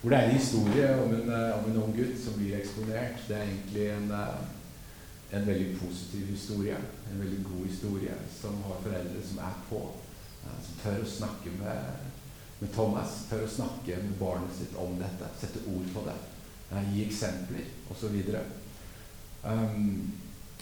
Hvor 0.01 0.13
det 0.13 0.19
er 0.19 0.29
en 0.29 0.37
historie 0.37 0.91
om 1.03 1.15
en, 1.15 1.33
uh, 1.33 1.57
om 1.59 1.71
en 1.71 1.81
ung 1.85 1.97
gutt 1.97 2.19
som 2.21 2.37
blir 2.37 2.59
eksponert. 2.59 3.25
Det 3.29 3.39
er 3.39 3.49
egentlig 3.49 3.89
en, 3.95 4.11
uh, 4.13 5.39
en 5.39 5.47
veldig 5.47 5.79
positiv 5.81 6.27
historie, 6.27 6.77
en 7.13 7.25
veldig 7.25 7.43
god 7.47 7.67
historie, 7.71 8.21
som 8.41 8.61
har 8.69 8.85
foreldre 8.85 9.25
som 9.31 9.41
er 9.43 9.57
på, 9.71 9.81
som 10.47 10.77
tør 10.83 11.01
å 11.03 11.09
snakke 11.11 11.51
med, 11.59 12.05
med, 12.61 12.69
Thomas, 12.77 13.25
tør 13.31 13.43
å 13.43 13.51
snakke 13.51 13.97
med 14.05 14.15
barnet 14.21 14.55
sitt 14.55 14.77
om 14.79 14.95
dette, 15.01 15.33
sette 15.41 15.65
ord 15.67 15.89
på 15.95 16.05
det, 16.07 16.15
gi 16.93 17.05
eksempler 17.07 17.69
osv. 17.93 18.17
Um, 19.47 20.14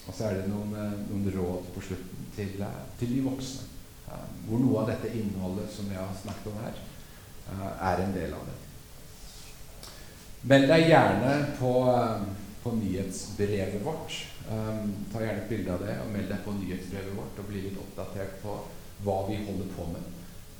og 0.05 0.13
så 0.13 0.27
er 0.27 0.37
det 0.37 0.49
noen, 0.51 0.75
noen 1.09 1.31
råd 1.33 1.71
på 1.73 1.81
slutten 1.87 2.27
til, 2.35 2.59
til 2.99 3.15
de 3.15 3.23
voksne, 3.25 3.71
hvor 4.45 4.61
noe 4.61 4.83
av 4.83 4.91
dette 4.91 5.09
innholdet 5.17 5.71
som 5.73 5.89
jeg 5.89 5.97
har 5.97 6.13
snakket 6.19 6.51
om 6.51 6.59
her, 6.61 6.83
er 7.89 8.03
en 8.03 8.13
del 8.13 8.35
av 8.37 8.45
det. 8.45 8.59
Meld 10.45 10.69
deg 10.69 10.91
gjerne 10.91 11.31
på, 11.57 11.71
um, 11.89 12.27
på 12.61 12.75
nyhetsbrevet 12.77 13.81
vårt. 13.85 14.19
Um, 14.45 14.91
ta 15.09 15.23
gjerne 15.23 15.41
et 15.41 15.49
bilde 15.49 15.73
av 15.73 15.81
det 15.81 15.95
og 16.03 16.11
meld 16.13 16.29
deg 16.29 16.43
på 16.45 16.53
nyhetsbrevet 16.59 17.17
vårt 17.17 17.39
og 17.41 17.49
bli 17.49 17.63
litt 17.63 17.79
oppdatert 17.81 18.37
på 18.43 18.59
hva 19.07 19.15
vi 19.25 19.39
holder 19.47 19.71
på 19.73 19.87
med. 19.89 20.05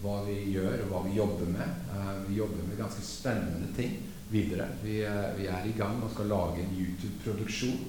Hva 0.02 0.16
vi 0.26 0.40
gjør, 0.56 0.88
og 0.88 0.90
hva 0.90 1.04
vi 1.06 1.14
jobber 1.20 1.54
med. 1.54 1.86
Uh, 1.94 2.16
vi 2.26 2.40
jobber 2.40 2.66
med 2.66 2.82
ganske 2.82 3.06
spennende 3.06 3.70
ting 3.78 4.00
videre. 4.36 4.68
Vi, 4.84 5.00
uh, 5.08 5.32
vi 5.40 5.48
er 5.52 5.68
i 5.68 5.76
gang 5.78 6.02
og 6.04 6.12
skal 6.14 6.32
lage 6.32 6.64
en 6.64 6.76
YouTube-produksjon 6.76 7.80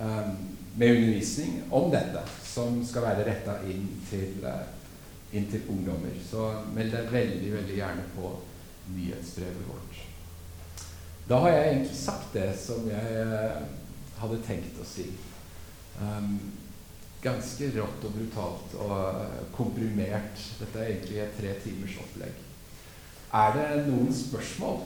um, 0.00 0.36
med 0.78 0.96
undervisning 0.96 1.64
om 1.74 1.90
dette, 1.92 2.22
som 2.46 2.78
skal 2.86 3.08
være 3.08 3.26
retta 3.30 3.58
inn, 3.70 3.88
uh, 4.46 4.62
inn 5.34 5.50
til 5.50 5.66
ungdommer. 5.72 6.14
Så 6.30 6.46
meld 6.76 6.94
deg 6.94 7.10
veldig, 7.12 7.50
veldig 7.58 7.80
gjerne 7.80 8.06
på 8.14 8.32
nyhetsbrevet 8.94 9.68
vårt. 9.68 10.00
Da 11.30 11.38
har 11.44 11.52
jeg 11.54 11.66
egentlig 11.74 11.98
sagt 11.98 12.32
det 12.34 12.48
som 12.58 12.88
jeg 12.90 13.26
uh, 13.26 13.60
hadde 14.22 14.40
tenkt 14.46 14.80
å 14.80 14.86
si. 14.88 15.10
Um, 16.00 16.38
ganske 17.20 17.68
rått 17.74 18.06
og 18.08 18.14
brutalt 18.16 18.76
og 18.80 19.50
komprimert. 19.54 20.40
Dette 20.60 20.80
er 20.80 20.94
egentlig 20.94 21.20
et 21.22 21.36
tre 21.38 21.52
timers 21.64 21.98
opplegg. 22.00 22.46
Er 23.36 23.52
det 23.54 23.66
noen 23.86 24.10
spørsmål, 24.14 24.80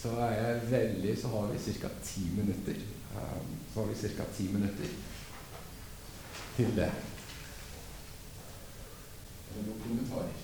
så 0.00 0.08
jeg 0.32 0.60
veldig 0.70 1.14
Så 1.20 1.28
har 1.28 1.46
vi 1.52 1.72
ca. 1.80 1.88
ti 2.04 2.20
minutter. 2.36 2.76
Um, 3.16 3.48
så 3.74 3.80
har 3.80 3.86
vi 3.86 3.94
ca. 4.16 4.24
ti 4.36 4.48
minutter 4.52 4.88
til 6.56 6.76
det. 6.76 6.92
Er 9.48 9.56
det 9.56 9.66
noen 9.66 9.82
kommentarer? 9.82 10.36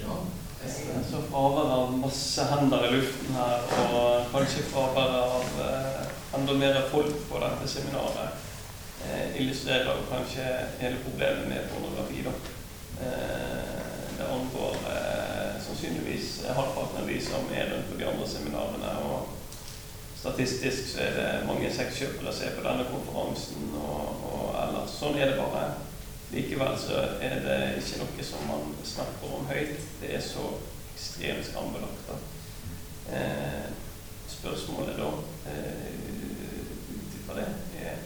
Ja. 0.00 0.14
Så 1.10 1.20
fravær 1.30 1.70
av 1.74 1.92
masse 1.98 2.44
hender 2.50 2.84
i 2.86 2.92
luften 2.94 3.32
her, 3.36 3.64
og 3.94 4.28
kanskje 4.32 4.66
fravær 4.68 5.14
av 5.20 5.60
eh, 5.64 6.02
enda 6.36 6.56
mer 6.60 6.80
folk 6.92 7.16
på 7.30 7.40
dette 7.40 7.68
seminaret, 7.68 8.44
eh, 9.08 9.40
illustrerer 9.40 10.04
kanskje 10.10 10.46
hele 10.82 11.00
problemet 11.04 11.48
med 11.48 11.68
pornografi. 11.72 12.24
da. 12.28 12.34
Eh, 13.06 13.80
det 14.18 14.28
angår 14.28 14.76
eh, 14.92 15.29
sannsynligvis 15.80 16.42
halvparten 16.46 17.02
av 17.02 17.08
de 17.08 17.20
som 17.20 17.52
er 17.54 17.70
rundt 17.72 17.92
på 17.92 17.98
de 17.98 18.06
andre 18.06 18.28
seminarene. 18.28 18.90
og 19.04 19.28
Statistisk 20.20 20.92
så 20.92 21.00
er 21.00 21.14
det 21.16 21.46
mange 21.46 21.70
sexkjøpere 21.72 22.32
som 22.32 22.46
er 22.46 22.56
på 22.58 22.64
denne 22.66 22.84
konferansen, 22.90 23.70
og, 23.80 24.26
og 24.28 24.50
ellers. 24.60 24.92
Sånn 24.98 25.16
er 25.16 25.32
det 25.32 25.38
bare. 25.40 25.62
Likevel 26.30 26.76
så 26.78 27.00
er 27.24 27.40
det 27.46 27.56
ikke 27.80 28.02
noe 28.02 28.26
som 28.28 28.44
man 28.50 28.76
snakker 28.84 29.32
om 29.38 29.48
høyt. 29.48 29.80
Det 30.02 30.12
er 30.14 30.22
så 30.22 30.44
ekstremt 30.92 31.48
skambelagt. 31.48 32.12
Eh, 33.10 33.72
spørsmålet 34.28 35.00
da 35.00 35.08
eh, 35.50 35.88
ut 36.92 37.16
ifra 37.16 37.40
det 37.40 37.48
er 37.80 37.96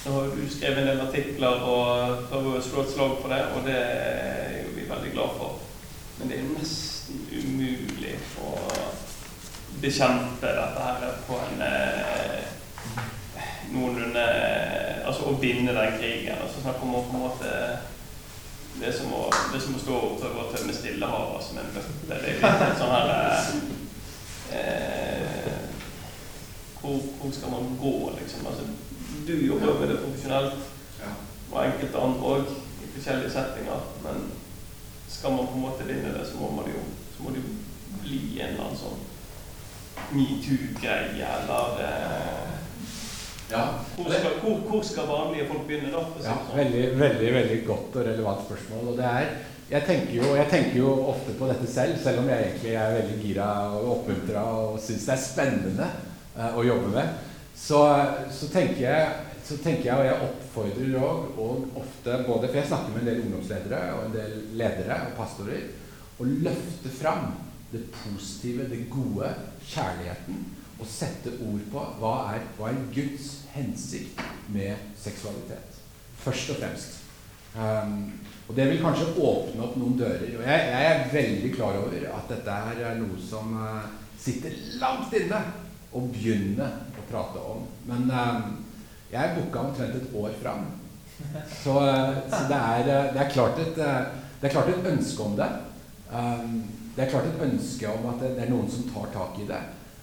Nå 0.00 0.14
har 0.16 0.30
du 0.32 0.46
skrevet 0.48 0.80
en 0.80 0.88
del 0.88 1.02
artikler 1.04 1.60
og 1.60 2.22
prøver 2.30 2.54
å 2.56 2.62
slå 2.64 2.82
et 2.86 2.94
slag 2.94 3.18
for 3.20 3.28
det, 3.28 3.42
og 3.52 3.66
det 3.68 3.76
er 3.76 4.62
jo 4.62 4.78
vi 4.78 4.88
veldig 4.88 5.12
glad 5.12 5.36
for. 5.36 5.69
Men 6.20 6.30
det 6.30 6.38
er 6.38 6.48
nesten 6.52 7.22
umulig 7.32 8.16
å 8.44 8.54
bekjempe 9.80 10.50
dette 10.56 10.84
her 10.84 11.14
på 11.26 11.38
en 11.40 11.62
eh, 11.64 12.50
noenlunde 13.72 14.26
Altså 15.10 15.26
å 15.26 15.38
vinne 15.42 15.72
den 15.74 15.96
krigen. 15.98 16.36
Altså 16.38 16.60
snakker 16.62 16.86
man 16.86 17.06
på 17.08 17.16
en 17.16 17.24
måte 17.24 17.54
det 18.80 18.92
som 18.94 19.10
å, 19.16 19.24
det 19.52 19.58
som 19.64 19.74
å 19.74 19.80
stå 19.82 19.96
og 19.96 20.20
prøve 20.20 20.44
å 20.44 20.50
tømme 20.52 20.74
Stillehavet 20.76 21.46
som 21.46 21.58
en 21.58 21.72
bøtte. 21.74 21.96
Det 22.06 22.18
er 22.18 22.36
litt 22.36 22.78
sånn 22.78 22.92
her 22.94 23.10
eh, 24.54 25.56
hvor, 26.80 27.00
hvor, 27.18 27.32
skal 27.34 27.52
man 27.56 27.74
gå, 27.80 27.94
liksom? 28.20 28.46
Altså, 28.46 28.68
du 29.26 29.34
jobber 29.46 29.80
med 29.80 29.90
det 29.92 29.98
profesjonelt, 30.04 30.70
og 31.50 31.58
enkelte 31.64 32.04
andre 32.06 32.30
òg, 32.34 32.54
i 32.80 32.92
forskjellige 32.94 33.34
settinger. 33.34 33.82
Men 34.04 34.22
skal 35.10 35.34
man 35.36 35.50
på 35.50 35.58
en 35.58 35.66
måte 35.66 35.86
vinne 35.88 36.14
det, 36.14 36.24
så 36.28 36.38
må, 36.40 36.52
man 36.54 36.70
jo, 36.70 36.82
så 37.16 37.24
må 37.24 37.34
det 37.34 37.42
jo 37.42 37.56
bli 38.04 38.22
en 38.38 38.54
eller 38.54 38.68
annen 38.68 38.80
sånn 38.80 39.06
metoo-greie, 40.14 41.26
eller 41.26 41.82
eh, 41.84 42.50
ja. 43.50 43.62
Hvor, 43.96 44.12
skal, 44.12 44.36
hvor, 44.40 44.58
hvor, 44.68 44.82
skal, 44.86 45.08
vanlige 45.10 45.46
folk 45.48 45.64
begynne, 45.66 45.90
da? 45.92 46.04
Ja, 46.22 46.34
sånn? 46.34 46.52
veldig, 46.54 46.84
veldig, 47.00 47.30
veldig 47.34 47.56
godt 47.66 47.96
og 47.98 48.06
relevant 48.06 48.44
spørsmål. 48.46 48.92
Og 48.92 49.00
det 49.00 49.08
er, 49.08 49.32
jeg 49.70 49.86
tenker, 49.86 50.12
jo, 50.20 50.28
jeg 50.38 50.50
tenker 50.50 50.78
jo 50.78 50.92
ofte 51.12 51.34
på 51.38 51.48
dette 51.50 51.66
selv, 51.70 51.98
selv 52.02 52.22
om 52.22 52.30
jeg 52.30 52.46
egentlig 52.46 52.76
er 52.78 52.94
veldig 52.94 53.18
gira 53.24 53.48
og 53.78 53.90
oppmuntra 53.96 54.44
og 54.60 54.78
syns 54.82 55.08
det 55.08 55.16
er 55.16 55.24
spennende 55.24 55.90
uh, 56.38 56.54
å 56.58 56.64
jobbe 56.66 56.94
med. 56.94 57.26
Så, 57.60 57.80
så, 58.32 58.48
tenker 58.54 58.80
jeg, 58.86 59.10
så, 59.50 59.58
tenker 59.58 59.88
jeg, 59.88 59.98
og 59.98 60.06
jeg 60.06 60.28
oppfordrer 60.28 60.96
òg, 61.00 61.38
og 61.42 61.78
ofte 61.80 62.20
både 62.26 62.48
For 62.48 62.60
jeg 62.60 62.70
snakker 62.70 62.94
med 62.94 63.02
en 63.02 63.10
del 63.10 63.22
ungdomsledere 63.24 63.80
og 63.96 64.04
en 64.06 64.14
del 64.14 64.36
ledere 64.60 64.98
og 65.08 65.16
pastorer, 65.18 65.66
å 66.20 66.26
løfte 66.28 66.92
fram 66.94 67.32
det 67.72 67.82
positive, 67.94 68.68
det 68.70 68.84
gode, 68.92 69.30
kjærligheten 69.70 70.40
Og 70.80 70.88
sette 70.88 71.34
ord 71.44 71.66
på 71.72 71.82
hva 72.00 72.14
er, 72.34 72.46
hva 72.56 72.70
er 72.70 72.78
Guds 72.94 73.26
hensikt 73.52 74.22
med 74.54 74.78
seksualitet. 74.96 75.76
Først 76.22 76.54
og 76.54 76.60
fremst. 76.62 77.00
Um, 77.52 78.06
og 78.48 78.56
det 78.56 78.64
vil 78.70 78.80
kanskje 78.80 79.10
åpne 79.18 79.66
opp 79.66 79.76
noen 79.76 79.98
dører. 79.98 80.24
Og 80.38 80.46
jeg, 80.46 80.70
jeg, 80.70 80.86
er 80.86 81.12
veldig 81.12 81.50
klar 81.52 81.76
over 81.82 82.06
at 82.14 82.32
dette 82.32 82.56
her 82.64 82.80
er 82.88 82.96
noe 83.02 83.18
som 83.20 83.52
uh, 83.58 83.90
sitter 84.20 84.56
langt 84.80 85.12
inne 85.18 85.42
å 85.92 86.02
begynne 86.06 86.70
å 86.96 87.04
prate 87.10 87.44
om. 87.44 87.66
Men 87.90 88.08
um, 88.08 88.56
jeg 89.12 89.34
booka 89.36 89.64
omtrent 89.64 89.96
et 89.98 90.14
år 90.14 90.36
fram. 90.42 90.68
Så, 91.62 91.70
uh, 91.70 92.16
så 92.30 92.44
det, 92.48 92.58
er, 92.58 92.80
uh, 92.80 93.12
det, 93.14 93.20
er 93.20 93.32
klart 93.32 93.58
et, 93.60 93.76
det 93.76 94.48
er 94.48 94.54
klart 94.54 94.70
et 94.72 94.86
ønske 94.92 95.22
om 95.22 95.36
det. 95.36 95.48
Um, 96.12 96.62
det 96.96 97.04
er 97.04 97.10
klart 97.10 97.28
et 97.28 97.42
ønske 97.44 97.90
om 97.90 98.08
at 98.12 98.22
det, 98.24 98.32
er 98.44 98.50
noen 98.50 98.70
som 98.70 98.88
tar 98.90 99.12
tak 99.14 99.38
i 99.42 99.48
det. 99.48 99.60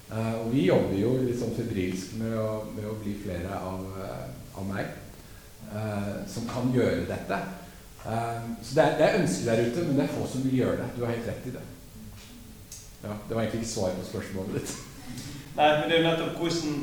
Og 0.07 0.53
vi 0.53 0.69
jobber 0.69 0.95
jo 0.95 1.09
litt 1.19 1.35
sånn 1.35 1.51
febrilsk 1.51 2.13
med 2.21 2.31
å, 2.39 2.51
med 2.71 2.85
å 2.87 2.93
bli 3.01 3.17
flere 3.19 3.57
av, 3.59 3.81
av 4.55 4.63
meg 4.69 4.93
som 6.31 6.45
kan 6.47 6.71
gjøre 6.71 7.03
dette. 7.09 7.39
så 8.05 8.77
det 8.77 8.85
er, 8.85 8.93
det 8.95 9.03
er 9.03 9.17
ønske 9.19 9.49
der 9.49 9.65
ute, 9.67 9.83
men 9.83 9.99
det 9.99 10.05
er 10.05 10.13
få 10.15 10.29
som 10.31 10.45
vil 10.47 10.61
gjøre 10.61 10.77
det. 10.79 10.87
Du 10.95 11.03
har 11.03 11.11
helt 11.11 11.27
rett 11.27 11.49
i 11.51 11.53
det. 11.57 11.65
Ja, 13.03 13.17
Det 13.27 13.35
var 13.35 13.41
egentlig 13.41 13.59
ikke 13.65 13.73
svar 13.73 13.91
på 13.99 14.07
spørsmålet 14.07 14.61
ditt. 14.61 14.77
Nei, 15.57 15.67
men 15.73 15.83
det 15.89 15.97
er 15.97 16.01
jo 16.01 16.07
nettopp 16.07 16.39
hvordan 16.41 16.79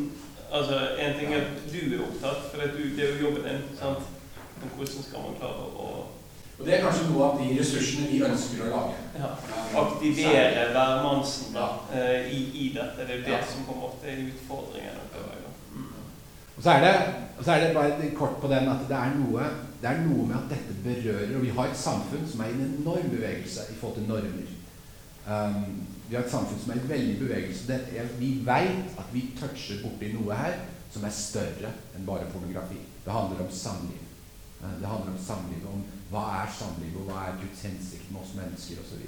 altså, 0.56 0.80
En 0.98 1.16
ting 1.18 1.34
er 1.34 1.46
at 1.46 1.62
du 1.72 1.80
er 1.84 2.02
opptatt, 2.06 2.50
for 2.50 2.62
det 2.62 3.04
er 3.04 3.14
jo 3.14 3.26
jobben 3.26 3.48
din. 3.48 3.64
sant? 3.78 4.12
Men 4.60 4.70
hvordan 4.76 5.02
skal 5.08 5.26
man 5.26 5.38
klare 5.40 5.70
å 5.84 5.88
og 6.58 6.66
Det 6.66 6.74
er 6.74 6.84
kanskje 6.84 7.08
noe 7.10 7.24
av 7.26 7.40
de 7.42 7.48
ressursene 7.58 8.08
vi 8.12 8.20
ønsker 8.22 8.60
å 8.62 8.68
lage. 8.70 8.98
Ja. 9.18 9.30
Aktivere 9.80 10.68
hvermannsen 10.70 11.56
ja. 11.58 11.66
uh, 11.90 12.28
i, 12.30 12.42
i, 12.62 12.68
dette. 12.76 13.06
Det 13.08 13.16
er 13.16 13.24
det 13.26 13.32
ja. 13.34 13.40
som 13.50 13.64
på 13.66 13.74
en 13.74 13.80
måte 13.82 14.10
er 14.10 14.20
utfordringen. 14.28 15.00
Mm. 15.74 15.88
Og 16.54 16.60
så 16.62 16.76
er, 16.76 16.84
det, 16.86 16.92
og 17.38 17.42
så 17.42 17.56
er 17.56 17.64
det 17.64 17.72
bare 17.74 18.10
kort 18.14 18.38
på 18.42 18.50
den 18.52 18.70
at 18.70 18.86
det 18.86 19.00
er, 19.00 19.16
noe, 19.18 19.48
det 19.82 19.90
er 19.90 20.04
noe 20.06 20.28
med 20.28 20.36
at 20.38 20.54
dette 20.54 20.76
berører 20.84 21.34
Og 21.34 21.42
vi 21.42 21.54
har 21.56 21.72
et 21.72 21.80
samfunn 21.80 22.28
som 22.30 22.44
er 22.44 22.52
i 22.52 22.56
en 22.60 22.76
enorm 22.78 23.10
bevegelse 23.10 23.66
i 23.72 23.78
forhold 23.80 23.98
til 23.98 24.06
normer. 24.12 24.54
Um, 25.24 25.86
vi 26.08 26.16
har 26.16 26.24
et 26.24 26.30
samfunn 26.30 26.60
som 26.60 26.72
er 26.74 26.82
i 26.82 26.88
veldig 26.88 27.14
bevegelse. 27.22 27.66
Det, 27.68 28.06
vi 28.20 28.30
veit 28.44 28.98
at 29.00 29.12
vi 29.12 29.30
toucher 29.38 29.80
borti 29.80 30.12
noe 30.12 30.36
her 30.36 30.58
som 30.92 31.06
er 31.06 31.14
større 31.16 31.70
enn 31.96 32.04
bare 32.06 32.28
pornografi. 32.32 32.82
Det 33.04 33.12
handler 33.12 33.46
om 33.46 33.52
samliv. 33.52 34.02
Uh, 34.60 34.74
det 34.80 34.90
handler 34.90 35.14
om 35.14 35.22
samliv, 35.26 35.64
om 35.70 35.86
hva 36.12 36.26
er 36.42 36.52
samliv, 36.58 36.98
og 37.00 37.08
hva 37.08 37.24
er 37.28 37.40
Guds 37.40 37.64
hensikt 37.66 38.12
med 38.12 38.20
oss 38.20 38.36
mennesker 38.36 38.84
osv. 38.84 39.06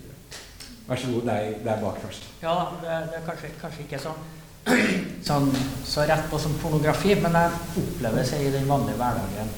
Vær 0.87 1.03
så 1.03 1.13
god, 1.13 1.29
deg 1.29 1.61
der 1.67 1.85
bak 1.85 2.01
først. 2.03 2.27
Ja, 2.43 2.57
det, 2.81 2.97
det 3.11 3.21
er 3.21 3.29
kanskje, 3.29 3.53
kanskje 3.61 3.85
ikke 3.85 4.03
sånn, 4.03 4.25
sånn, 5.29 5.53
så 5.87 6.07
rett 6.09 6.29
på 6.31 6.41
som 6.41 6.57
pornografi, 6.63 7.15
men 7.21 7.37
jeg 7.39 7.61
opplever 7.83 8.27
seg 8.27 8.47
i 8.47 8.53
den 8.55 8.69
vanlige 8.71 8.99
hverdagen. 9.01 9.55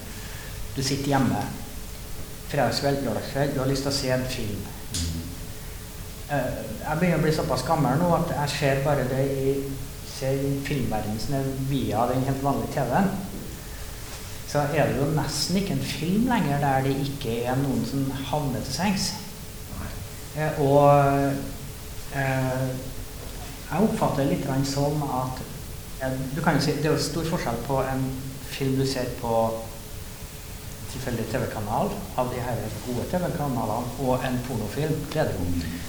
Du 0.75 0.83
sitter 0.83 1.15
hjemme 1.15 1.43
fredagskveld, 2.49 3.05
lørdagskveld, 3.05 3.55
du 3.55 3.61
har 3.61 3.69
lyst 3.69 3.85
til 3.85 3.93
å 3.93 3.99
se 3.99 4.13
en 4.15 4.29
film. 4.33 4.61
Mm. 6.29 6.65
Jeg 6.83 6.99
begynner 7.01 7.21
å 7.21 7.25
bli 7.25 7.33
såpass 7.33 7.65
gammel 7.65 8.01
nå 8.01 8.09
at 8.17 8.33
jeg 8.35 8.55
ser 8.55 8.83
bare 8.85 9.07
det 9.09 9.23
i 9.33 9.53
ser 10.19 10.39
filmverdenen 10.67 11.35
er 11.39 11.49
via 11.71 12.07
den 12.11 12.25
helt 12.27 12.43
vanlige 12.43 12.73
TV-en, 12.75 13.11
så 14.49 14.65
er 14.75 14.89
det 14.89 14.97
jo 14.99 15.11
nesten 15.15 15.61
ikke 15.61 15.77
en 15.77 15.85
film 15.85 16.29
lenger 16.31 16.63
der 16.63 16.87
det 16.87 16.95
ikke 17.05 17.37
er 17.53 17.59
noen 17.61 17.85
som 17.87 18.07
havner 18.31 18.65
til 18.65 18.75
sengs. 18.75 19.11
Eh, 20.39 20.61
og 20.63 20.89
eh, 22.17 22.69
jeg 23.69 23.85
oppfatter 23.85 24.25
det 24.25 24.39
litt 24.39 24.69
som 24.69 25.03
at 25.05 25.43
eh, 26.03 26.19
du 26.35 26.41
kan 26.43 26.57
jo 26.57 26.63
si, 26.65 26.77
Det 26.79 26.87
er 26.87 26.97
jo 26.97 27.03
stor 27.03 27.27
forskjell 27.29 27.61
på 27.67 27.83
en 27.83 28.05
film 28.49 28.79
du 28.79 28.87
ser 28.87 29.11
på 29.21 29.35
tilfeldig 30.93 31.27
TV-kanal 31.33 31.91
av 32.21 32.31
de 32.33 32.41
her 32.43 32.61
gode 32.87 33.07
TV-kanalene 33.13 33.95
og 34.05 34.27
en 34.27 34.39
pornofilm. 34.47 34.95
Det 35.13 35.23
er 35.23 35.31
det 35.31 35.37
jo. 35.39 35.49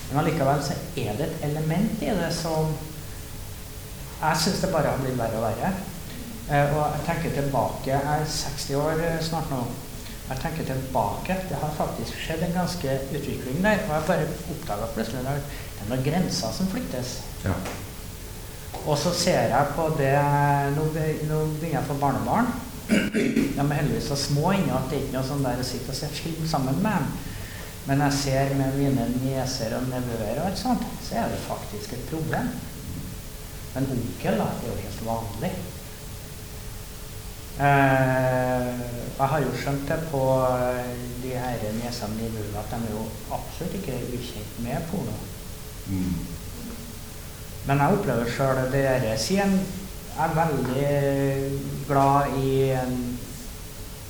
Men 0.09 0.21
allikevel 0.23 0.63
så 0.65 0.77
er 0.99 1.19
det 1.19 1.27
et 1.29 1.45
element 1.49 2.03
i 2.03 2.15
det 2.21 2.31
som 2.35 2.73
Jeg 4.19 4.35
syns 4.43 4.59
det 4.59 4.71
bare 4.73 4.91
har 4.91 4.99
blitt 4.99 5.15
verre 5.15 5.37
og 5.39 5.45
verre. 5.45 5.69
Eh, 6.49 6.73
og 6.75 6.81
jeg 6.81 7.03
tenker 7.05 7.35
tilbake 7.37 7.87
Jeg 7.87 8.01
er 8.03 8.25
60 8.25 8.73
år 8.75 9.03
eh, 9.05 9.21
snart 9.23 9.51
nå. 9.53 9.61
Jeg 10.29 10.41
tenker 10.43 10.65
tilbake. 10.67 11.37
Det 11.49 11.57
har 11.61 11.77
faktisk 11.77 12.17
skjedd 12.19 12.43
en 12.45 12.57
ganske 12.57 12.97
utvikling 13.15 13.63
der. 13.63 13.85
Og 13.87 13.93
jeg 13.95 14.07
bare 14.09 14.27
oppdaga 14.55 14.89
plutselig 14.93 15.23
at 15.23 15.39
det 15.39 15.85
er 15.85 15.93
noen 15.93 16.03
grenser 16.05 16.51
som 16.53 16.67
flyttes. 16.69 17.15
Ja. 17.45 17.55
Og 18.85 18.97
så 18.97 19.13
ser 19.15 19.47
jeg 19.49 19.71
på 19.75 19.87
det 19.97 20.13
Nå, 20.75 20.85
nå 20.91 21.39
begynner 21.55 21.71
jeg 21.71 21.81
å 21.81 21.87
få 21.87 21.97
barnebarn. 22.01 22.51
De 22.89 23.61
er 23.61 23.73
heldigvis 23.79 24.07
så 24.09 24.17
små 24.17 24.51
ennå 24.55 24.77
at 24.77 24.87
det 24.89 24.97
er 24.97 25.03
ikke 25.05 25.17
noe 25.17 25.27
sånn 25.27 25.43
der 25.45 25.61
å 25.61 25.65
sitte 25.67 25.93
og 25.93 25.99
se 25.99 26.09
film 26.13 26.47
sammen 26.49 26.79
med 26.81 26.95
dem. 26.97 27.11
Men 27.89 28.03
jeg 28.05 28.17
ser 28.19 28.55
med 28.57 28.77
mine 28.77 29.05
nieser 29.23 29.73
og 29.77 29.87
nevøer 29.89 30.39
og 30.39 30.47
alt 30.49 30.59
sånt, 30.59 30.85
så 31.05 31.21
er 31.21 31.31
det 31.31 31.41
faktisk 31.45 31.93
et 31.95 32.07
problem. 32.11 32.49
Men 33.73 33.91
onkel 33.95 34.41
da, 34.41 34.47
det 34.59 34.67
er 34.67 34.73
jo 34.73 34.81
helt 34.83 35.05
vanlig. 35.07 35.51
Eh, 37.59 38.67
jeg 39.19 39.31
har 39.33 39.41
jo 39.43 39.55
skjønt 39.61 39.89
det 39.89 39.97
på 40.11 40.23
de 41.23 41.33
her 41.35 41.63
niesene 41.75 42.15
mine 42.15 42.45
at 42.61 42.69
de 42.71 42.77
er 42.79 42.93
jo 42.93 43.01
absolutt 43.35 43.75
ikke 43.81 43.97
ukjent 44.15 44.61
med 44.63 44.85
porno. 44.91 45.15
Mm. 45.89 46.13
Men 47.67 47.83
jeg 47.83 47.97
opplever 47.97 48.31
sjøl 48.31 48.61
det 48.61 48.83
dere 48.85 49.17
siden 49.19 49.59
jeg 50.20 50.28
er 50.28 50.36
veldig 50.36 51.88
glad 51.88 52.34
i 52.43 52.55
en 52.76 52.95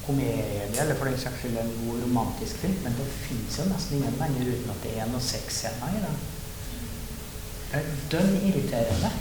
komedie, 0.05 0.63
eller 0.81 0.95
for 0.97 1.05
den 1.05 1.19
saks 1.21 1.43
skyld 1.43 1.57
en 1.61 1.75
god 1.83 1.99
romantisk 2.03 2.63
film, 2.63 2.77
men 2.83 2.95
det 2.97 3.05
fins 3.13 3.59
jo 3.59 3.65
nesten 3.69 3.99
ingen 3.99 4.15
lenger 4.17 4.47
uten 4.49 4.71
at 4.73 4.87
det 4.87 4.93
er 4.97 5.11
noen 5.11 5.21
sexscener 5.21 5.91
i 5.93 6.01
den. 6.05 6.15
Det 7.69 7.81
er 7.81 7.91
dønn 8.13 8.33
irriterende. 8.39 9.11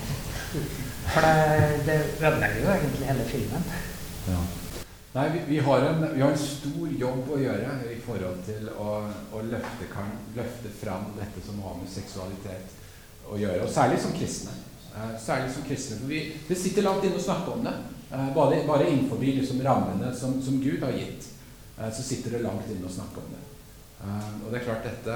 For 1.12 1.26
det, 1.26 1.66
det 1.90 1.98
ødelegger 2.22 2.62
jo 2.62 2.70
egentlig 2.72 3.10
hele 3.10 3.26
filmen. 3.34 3.68
Ja. 4.30 4.40
Nei, 5.18 5.26
vi, 5.34 5.44
vi, 5.50 5.58
har 5.66 5.84
en, 5.90 6.02
vi, 6.14 6.22
har 6.22 6.32
en, 6.32 6.40
stor 6.40 6.88
jobb 7.02 7.28
å 7.34 7.42
gjøre 7.42 7.76
i 7.92 7.98
forhold 8.06 8.40
til 8.48 8.72
å, 8.72 8.96
å 9.36 9.44
løfte, 9.44 9.90
kan, 9.92 10.16
løfte 10.36 10.72
fram 10.80 11.12
dette 11.20 11.44
som 11.44 11.60
har 11.66 11.76
med 11.82 11.92
seksualitet 11.92 12.76
å 13.28 13.36
gjøre, 13.36 13.66
og 13.66 13.72
særlig 13.76 14.00
som 14.00 14.16
kristne. 14.16 14.56
Eh, 14.98 15.20
særlig 15.20 15.54
som 15.54 15.62
kristne. 15.62 15.96
For 15.96 16.06
vi, 16.06 16.32
det 16.48 16.58
sitter 16.58 16.82
langt 16.82 17.04
inne 17.06 17.20
å 17.20 17.22
snakke 17.22 17.54
om 17.54 17.64
det. 17.66 17.74
Eh, 18.10 18.30
bare, 18.34 18.62
bare 18.66 18.88
innenfor 18.90 19.22
liksom, 19.22 19.62
rammene 19.62 20.10
som, 20.16 20.40
som, 20.42 20.58
Gud 20.62 20.82
har 20.82 20.94
gitt, 20.96 21.28
eh, 21.78 21.90
så 21.94 22.02
sitter 22.02 22.34
det 22.34 22.42
langt 22.46 22.66
inne 22.72 22.88
å 22.88 22.94
snakke 22.96 23.22
om 23.22 23.34
det. 23.34 23.44
Og 23.98 24.52
det 24.52 24.60
er 24.60 24.62
klart 24.62 24.84
dette 24.86 25.14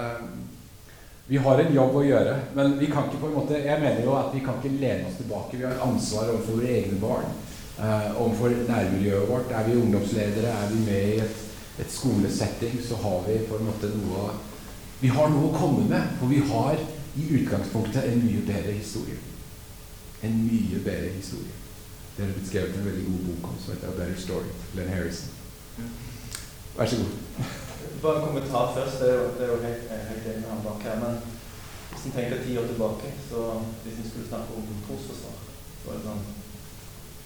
Vi 1.29 1.39
har 1.39 1.61
en 1.63 1.75
jobb 1.75 1.93
å 1.95 2.01
gjøre, 2.03 2.33
men 2.59 2.73
vi 2.81 2.89
kan 2.91 3.07
ikke 3.07 3.21
på 3.21 3.29
en 3.29 3.37
måte 3.37 3.61
Jeg 3.63 3.79
mener 3.79 4.01
jo 4.03 4.17
at 4.19 4.33
vi 4.35 4.41
kan 4.43 4.57
ikke 4.59 4.81
lene 4.81 5.07
oss 5.07 5.21
tilbake. 5.21 5.57
Vi 5.57 5.63
har 5.63 5.85
ansvar 5.87 6.33
overfor 6.33 6.59
våre 6.59 6.73
egne 6.81 6.99
barn. 6.99 7.31
overfor 8.19 8.57
nærmiljøet 8.69 9.29
vårt. 9.31 9.55
Er 9.55 9.69
vi 9.69 9.79
ungdomsledere, 9.79 10.51
er 10.51 10.75
vi 10.75 10.85
med 10.85 11.15
i 11.15 11.21
et, 11.23 11.45
et 11.79 11.95
skolesetting, 11.95 12.75
så 12.83 12.99
har 13.05 13.23
vi 13.29 13.39
på 13.47 13.57
en 13.57 13.71
måte 13.71 13.95
noe 13.95 14.31
Vi 15.01 15.09
har 15.09 15.31
noe 15.31 15.51
å 15.51 15.59
komme 15.59 15.87
med, 15.89 16.19
for 16.19 16.27
vi 16.27 16.43
har 16.51 16.79
i 17.17 17.29
utgangspunktet 17.39 18.03
en 18.05 18.27
mye 18.27 18.43
bedre 18.47 18.75
historie 18.75 19.32
en 20.23 20.39
mye 20.47 20.79
bedre 20.85 21.11
historie. 21.19 21.55
Det 22.17 22.25
er 22.25 22.33
blitt 22.33 22.49
skrevet 22.49 22.77
en 22.77 22.89
veldig 22.89 23.05
god 23.11 23.23
bok 23.29 23.51
om 23.51 23.61
som 23.61 23.75
heter 23.75 23.89
A 23.89 23.97
Better 23.99 24.19
Story. 24.21 24.51
Glenn 24.73 24.93
Harrison. 24.95 25.31
Vær 26.77 26.87
så 26.87 26.97
god. 27.01 27.13
Bare 28.03 28.19
en 28.19 28.27
kommentar 28.27 28.75
først. 28.77 29.01
Det 29.01 29.09
er 29.11 29.15
jo, 29.21 29.25
det 29.39 29.47
er 29.47 29.51
jo 29.53 29.63
helt, 29.67 29.89
helt 30.11 30.27
enig 30.27 30.43
med 30.43 30.53
han 30.53 30.67
bak 30.67 30.83
her. 30.87 31.01
Men 31.05 31.15
hvis 31.91 32.05
en 32.07 32.15
tenker 32.17 32.45
ti 32.45 32.59
år 32.59 32.67
tilbake, 32.67 33.13
så 33.31 33.39
hvis 33.85 33.99
en 33.99 34.11
skulle 34.11 34.29
snakke 34.29 34.57
om 34.57 34.69
trosforsvar, 34.87 35.37
så 35.81 35.91
er 35.91 35.99
det 35.99 36.07
sånn 36.09 36.25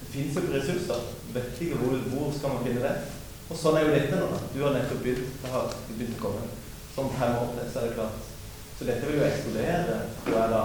Det 0.01 0.09
finnes 0.15 0.37
jo 0.37 0.55
ressurser. 0.55 1.03
Vet 1.35 1.61
ikke 1.61 1.81
hvor, 1.81 1.99
hvor 2.13 2.33
skal 2.39 2.55
man 2.55 2.65
finne 2.67 2.85
det. 2.87 2.97
Og 3.51 3.59
sånn 3.59 3.79
er 3.79 3.87
jo 3.87 3.95
dette 3.95 4.21
nå. 4.21 4.31
Du 4.55 4.63
har 4.63 4.75
nettopp 4.75 5.03
begynt, 5.03 5.37
det 5.43 5.53
har 5.53 5.75
begynt 5.89 6.17
å 6.19 6.23
komme. 6.23 6.47
Sånn 6.95 7.13
fem 7.19 7.37
år 7.43 7.53
til, 7.57 7.69
så 7.73 7.83
er 7.83 7.89
det 7.89 7.99
klart. 7.99 8.31
Så 8.79 8.89
dette 8.89 9.09
vil 9.09 9.21
jo 9.21 9.27
eksplodere. 9.27 9.99
Hva 10.27 10.41
er 10.45 10.55
da 10.55 10.63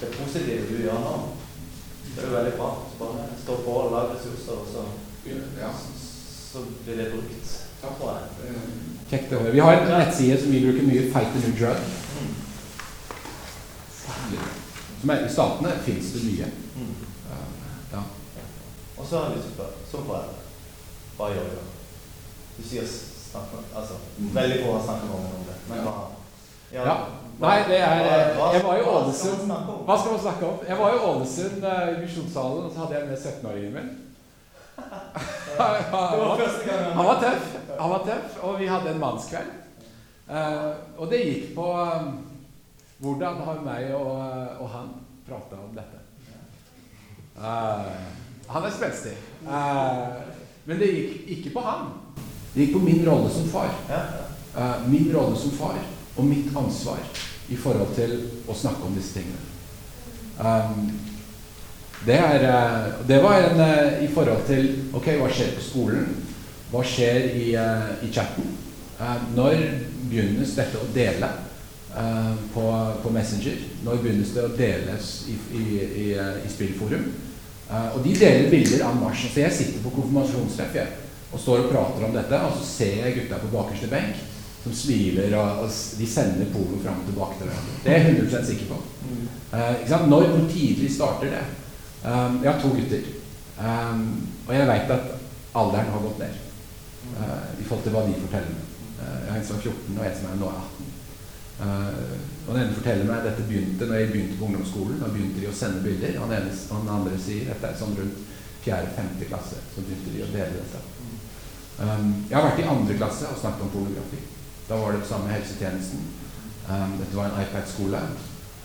det 0.00 0.14
positive 0.18 0.66
du 0.68 0.82
gjør 0.84 1.04
nå? 1.04 1.14
Det 2.18 2.24
er 2.24 2.30
jo 2.30 2.36
veldig 2.36 2.52
bra. 2.58 2.68
Så 2.90 2.98
bare 2.98 3.26
stå 3.42 3.56
på 3.64 3.70
og 3.70 3.92
lag 3.92 4.08
ressurser, 4.10 4.52
og 4.52 4.66
så, 4.72 4.82
ja. 5.60 5.70
så 6.52 6.58
blir 6.84 6.96
det 6.96 7.12
brukt. 7.12 7.52
Takk 7.82 7.92
for 8.00 8.06
det. 8.10 8.54
Kjekt 9.10 9.32
å 9.32 9.42
høre. 9.44 9.52
Vi 9.54 9.62
har 9.62 9.76
en 9.76 9.92
nettside 9.92 10.40
som 10.42 10.50
vi 10.50 10.64
bruker 10.64 10.88
mye, 10.88 11.04
Fight 11.12 11.30
the 11.36 11.44
New 11.44 11.54
Drug. 11.60 11.78
Mm. 12.18 12.34
Som 15.00 15.14
er, 15.14 15.22
I 15.28 15.30
statene 15.30 15.76
fins 15.86 16.10
det 16.16 16.24
mye. 16.26 16.50
Mm. 16.74 16.90
ja. 17.92 18.02
Og 18.96 19.06
så 19.06 19.20
har 19.20 19.28
jeg 19.28 19.38
lyst 19.38 19.46
til 19.46 19.54
å 19.54 19.58
spørre, 19.60 19.86
som 19.92 20.10
foreldre, 20.10 20.42
hva 21.20 21.30
gjør 21.36 21.54
du? 21.54 21.72
Du 22.58 22.62
sier 22.66 22.90
snakk 23.28 23.54
altså, 23.76 23.94
Veldig 24.18 24.62
få 24.64 24.74
har 24.74 24.86
snakket 24.88 25.14
om 25.14 25.46
det. 25.46 25.58
Men 25.70 25.86
hva 25.86 25.96
ja. 26.74 26.96
Nei, 27.38 27.58
det 27.68 27.78
er 27.78 28.00
Jeg 28.52 28.62
var 28.64 28.76
i 28.76 28.82
Ålesund 28.82 29.50
Hva 29.86 29.96
skal 29.98 30.12
man 30.12 30.20
snakke 30.20 30.46
om? 30.46 30.62
Jeg 30.66 30.78
var 30.78 30.94
i 30.94 31.02
Ålesund 31.06 31.64
i 31.64 31.98
Misjonssalen, 32.00 32.64
og 32.66 32.72
så 32.72 32.80
hadde 32.82 32.96
jeg 32.96 33.06
med 33.06 33.18
17-åringen 33.18 33.74
min. 33.76 33.90
han, 35.58 37.04
var 37.06 37.20
tøff. 37.22 37.46
Han 37.78 37.90
var 37.92 38.02
tøff, 38.06 38.40
og 38.42 38.58
vi 38.58 38.66
hadde 38.66 38.90
en 38.90 39.00
mannskveld. 39.02 39.52
Uh, 40.28 40.72
og 40.98 41.10
det 41.10 41.20
gikk 41.24 41.52
på 41.56 41.66
hvordan 42.98 43.38
har 43.46 43.60
meg 43.64 43.92
og, 43.94 44.10
og 44.58 44.70
han 44.74 44.90
prata 45.28 45.60
om 45.62 45.70
dette. 45.76 46.02
han 48.48 48.64
er 48.64 48.74
spenstig. 48.74 49.14
men 50.64 50.82
det 50.82 50.90
gikk 50.90 51.30
ikke 51.36 51.54
på 51.54 51.62
han. 51.62 51.86
Det 52.54 52.66
gikk 52.66 52.74
på 52.74 52.82
min 52.82 53.06
rolle 53.06 53.30
som 53.30 53.46
far. 53.52 53.70
min 54.88 55.14
rolle 55.14 55.38
som 55.38 55.54
far 55.54 55.78
og 56.18 56.24
mitt 56.26 56.50
ansvar 56.56 56.98
i 57.48 57.56
forhold 57.56 57.94
til 57.96 58.14
å 58.48 58.56
snakke 58.56 58.88
om 58.88 58.96
disse 58.96 59.18
tingene. 59.18 59.40
Um, 60.38 60.92
det, 62.06 62.14
er, 62.14 62.44
eh, 62.46 62.90
det, 63.08 63.18
var 63.24 63.42
en 63.42 63.58
uh, 63.58 64.04
i 64.04 64.06
forhold 64.14 64.44
til 64.46 64.68
Ok, 64.94 65.08
hva 65.18 65.26
skjer 65.32 65.56
på 65.56 65.64
skolen? 65.66 66.12
Hva 66.70 66.84
skjer 66.86 67.32
i, 67.34 67.48
uh, 67.58 67.96
i 68.06 68.10
chatten? 68.14 68.52
Uh, 69.00 69.16
når 69.34 69.56
begynnes 70.04 70.54
dette 70.58 70.78
å 70.78 70.90
dele 70.94 71.32
på, 72.52 72.62
på, 73.02 73.10
Messenger? 73.10 73.56
Når 73.82 74.02
begynnes 74.04 74.30
det 74.36 74.44
å 74.44 74.52
deles 74.54 75.08
i, 75.32 75.34
i, 75.56 75.64
i, 76.04 76.06
i 76.14 76.50
spillforum? 76.52 77.08
og 77.68 77.98
de 78.00 78.14
deler 78.16 78.46
bilder 78.48 78.80
av 78.86 78.94
marsjen. 78.96 79.28
Så 79.28 79.42
jeg 79.42 79.52
sitter 79.52 79.82
på 79.82 79.90
konfirmasjonstreff 79.92 80.78
og 81.34 81.42
står 81.42 81.66
og 81.66 81.72
prater 81.72 82.06
om 82.06 82.14
dette, 82.14 82.38
og 82.40 82.54
så 82.56 82.64
ser 82.64 83.02
jeg 83.02 83.16
gutta 83.18 83.40
på 83.42 83.50
bakerste 83.52 83.90
benk 83.92 84.22
som 84.62 84.74
smiler, 84.74 85.36
og, 85.38 85.64
og 85.64 85.70
de 85.98 86.06
sender 86.10 86.50
porno 86.52 86.80
fram 86.82 87.00
og 87.02 87.08
tilbake 87.08 87.38
til 87.38 87.50
hverandre. 87.50 87.76
Det 87.84 87.92
er 87.92 87.98
jeg 87.98 88.16
100 88.18 88.46
sikker 88.46 88.72
på. 88.72 88.80
Uh, 89.52 90.08
Når, 90.08 90.26
hvor 90.26 90.50
tidlig 90.50 90.90
starter 90.94 91.30
det? 91.36 91.44
Um, 92.04 92.40
jeg 92.42 92.52
har 92.52 92.60
to 92.60 92.68
gutter. 92.68 93.06
Um, 93.58 94.28
og 94.46 94.54
jeg 94.54 94.68
veit 94.68 94.90
at 94.94 95.06
alderen 95.54 95.90
har 95.94 96.04
gått 96.04 96.20
ned 96.22 96.36
uh, 97.18 97.48
i 97.58 97.64
forhold 97.64 97.82
til 97.86 97.94
hva 97.96 98.04
de 98.06 98.20
forteller 98.20 98.54
meg. 98.54 98.68
Uh, 98.98 99.16
jeg 99.24 99.32
har 99.32 99.40
en 99.40 99.48
som 99.48 99.58
er 99.58 99.66
14, 99.66 99.98
og 99.98 100.06
en 100.06 100.18
som 100.20 100.30
er 100.30 100.40
nå 100.42 100.52
18. 100.52 100.94
og 102.46 102.54
den 102.54 102.62
ene 102.62 102.74
forteller 102.76 103.06
meg 103.08 103.16
at 103.18 103.24
dette 103.26 103.46
begynte 103.48 103.86
når 103.86 103.98
jeg 103.98 104.10
begynte 104.12 104.38
på 104.38 104.46
ungdomsskolen. 104.46 105.00
Da 105.02 105.10
begynte 105.10 105.42
de 105.42 105.50
å 105.50 105.56
sende 105.58 105.82
bilder. 105.82 106.20
Han, 106.22 106.34
ene, 106.36 106.54
han 106.70 106.94
andre 107.00 107.18
sier 107.18 107.50
dette 107.50 107.72
er 107.72 107.80
sånn 107.80 107.96
rundt 107.98 108.24
4.-5. 108.62 109.26
klasse. 109.26 109.62
Så 109.74 109.82
begynte 109.82 110.14
de 110.14 110.22
å 110.22 110.30
dele 110.30 110.60
dette. 110.60 110.84
Um, 111.78 112.12
jeg 112.28 112.34
har 112.36 112.46
vært 112.46 112.62
i 112.62 112.68
andre 112.68 112.98
klasse 112.98 113.30
og 113.30 113.40
snakket 113.40 113.66
om 113.66 113.74
pornografi. 113.74 114.22
Da 114.68 114.76
var 114.76 114.92
det 114.92 115.06
samme 115.08 115.32
helsetjenesten. 115.32 116.00
Um, 116.68 116.98
dette 117.00 117.16
var 117.16 117.24
en 117.24 117.42
iPad-skole. 117.42 118.00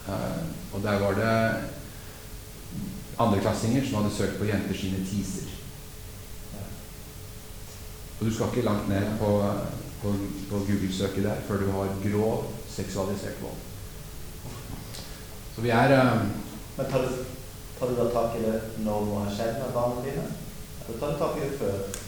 Uh, 0.08 0.43
og 0.74 0.84
der 0.84 0.99
var 0.99 1.14
det 1.14 1.56
andreklassinger 3.20 3.86
som 3.88 4.01
hadde 4.01 4.16
søkt 4.16 4.39
på 4.39 4.45
jenter 4.45 4.76
sine 4.76 5.06
teaser. 5.08 5.47
Og 8.20 8.26
du 8.26 8.34
skal 8.34 8.45
ikke 8.51 8.66
langt 8.68 8.89
ned 8.89 9.18
på, 9.20 9.30
på, 10.01 10.16
på 10.49 10.60
Google-søket 10.68 11.24
der 11.24 11.36
før 11.47 11.58
du 11.58 11.72
har 11.72 11.95
grov 12.04 12.45
seksualisert 12.70 13.41
vold. 13.41 13.60
Så 15.56 15.62
vi 15.62 15.70
er 15.70 16.01
um, 16.01 16.32
Men 16.78 16.86
tar 16.91 17.01
du, 17.01 17.08
tar 17.80 17.88
du 17.88 17.95
da 17.95 18.10
tak 18.10 18.39
i 18.39 18.45
det 18.45 18.62
når 18.78 19.06
noe 19.06 19.26
har 19.26 19.36
skjedd 19.36 19.60
med 19.62 19.74
barna 19.74 20.01
dine? 20.06 20.24
Eller 20.88 20.99
tar 20.99 21.12
du 21.14 21.20
tak 21.20 21.38
i 21.38 21.45
det 21.45 21.60
før? 21.60 22.03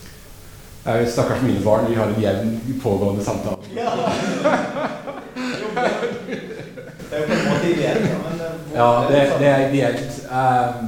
Eh, 0.86 1.08
Stakkars 1.08 1.42
mine 1.42 1.60
barn, 1.60 1.86
de 1.90 1.96
har 1.96 2.08
en 2.08 2.22
jevn 2.22 2.80
pågående 2.84 3.24
samtale. 3.24 3.58
Ja. 3.76 3.92
Det 7.10 7.16
er 7.16 7.22
jo 7.22 7.28
på 7.28 7.34
en 7.34 7.48
måte 7.48 7.70
ideelt, 7.70 8.06
men 8.24 8.42
eh, 8.42 8.54
Ja, 8.76 9.08
det, 9.10 9.22
det 9.40 9.48
er 9.48 9.70
ideelt. 9.70 10.20
Um, 10.30 10.88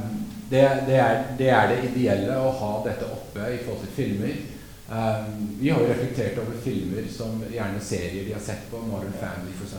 det, 0.50 0.62
det, 0.86 0.96
er, 0.96 1.24
det 1.38 1.48
er 1.48 1.68
det 1.68 1.78
ideelle 1.90 2.38
å 2.40 2.52
ha 2.60 2.70
dette 2.84 3.08
oppe 3.12 3.50
i 3.54 3.58
forhold 3.64 3.82
til 3.84 3.94
filmer. 3.96 4.38
Um, 4.88 5.50
vi 5.60 5.70
har 5.70 5.82
jo 5.82 5.90
reflektert 5.90 6.38
over 6.42 6.56
filmer 6.64 7.08
som 7.12 7.42
gjerne 7.52 7.80
serier 7.84 8.24
de 8.24 8.36
har 8.36 8.44
sett 8.44 8.70
på, 8.70 8.80
Modern 8.88 9.14
Family 9.20 9.52
f.eks. 9.56 9.76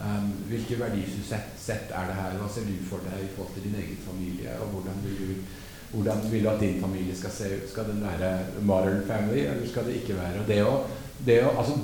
Um, 0.00 0.32
hvilke 0.50 0.80
verdisett 0.80 1.54
sett 1.60 1.92
er 1.94 2.10
det 2.10 2.18
her? 2.18 2.36
Hva 2.40 2.48
ser 2.52 2.66
du 2.68 2.74
for 2.88 3.04
deg 3.06 3.22
i 3.22 3.30
forhold 3.36 3.54
til 3.56 3.68
din 3.68 3.78
egen 3.84 4.00
familie? 4.06 4.58
Og 4.64 4.74
hvordan 4.74 4.98
vil 5.04 5.20
du, 5.22 5.56
hvordan 5.92 6.24
vil 6.30 6.44
du 6.44 6.50
at 6.50 6.60
din 6.60 6.80
familie 6.80 7.16
skal 7.16 7.30
se 7.30 7.50
ut? 7.56 7.68
Skal 7.70 7.90
den 7.90 8.02
være 8.04 8.32
modern 8.62 9.02
family, 9.06 9.46
eller 9.46 9.68
skal 9.68 9.86
det 9.86 10.00
ikke 10.00 10.18
være? 10.18 10.46
Det 10.48 10.60
å, 10.66 10.78
det 11.26 11.40
å, 11.46 11.52
altså, 11.58 11.76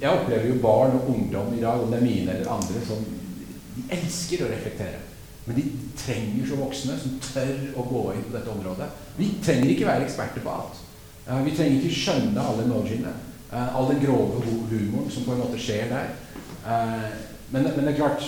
jeg 0.00 0.10
opplever 0.10 0.48
jo 0.48 0.62
barn 0.62 0.96
og 0.98 1.10
ungdom 1.14 1.54
i 1.54 1.62
dag, 1.62 1.82
om 1.82 1.92
det 1.92 2.00
er 2.00 2.06
mine 2.06 2.34
eller 2.34 2.50
andre, 2.54 2.82
som 2.86 3.04
de 3.76 3.84
elsker 3.94 4.44
å 4.44 4.50
reflektere. 4.50 5.04
Men 5.46 5.56
de 5.56 5.64
trenger 5.96 6.48
så 6.48 6.58
voksne 6.60 6.98
som 7.00 7.14
tør 7.24 7.54
å 7.80 7.86
gå 7.88 8.02
inn 8.14 8.26
på 8.26 8.34
dette 8.34 8.52
området. 8.52 8.88
Vi 9.16 9.30
trenger 9.44 9.72
ikke 9.72 9.88
være 9.88 10.04
eksperter 10.04 10.44
på 10.44 10.52
alt. 10.52 10.82
Eh, 11.24 11.40
vi 11.46 11.54
trenger 11.56 11.78
ikke 11.78 12.00
skjønne 12.02 12.44
alle 12.50 12.66
emojiene. 12.66 13.14
eh, 13.52 13.76
all 13.76 13.88
den 13.88 14.02
grove 14.02 14.42
humoren 14.44 15.10
som 15.10 15.24
på 15.24 15.32
en 15.32 15.40
måte 15.40 15.58
skjer 15.58 15.88
der. 15.88 16.10
Eh, 16.66 17.08
men, 17.50 17.64
men 17.64 17.86
det 17.86 17.94
er 17.94 17.96
klart 18.02 18.26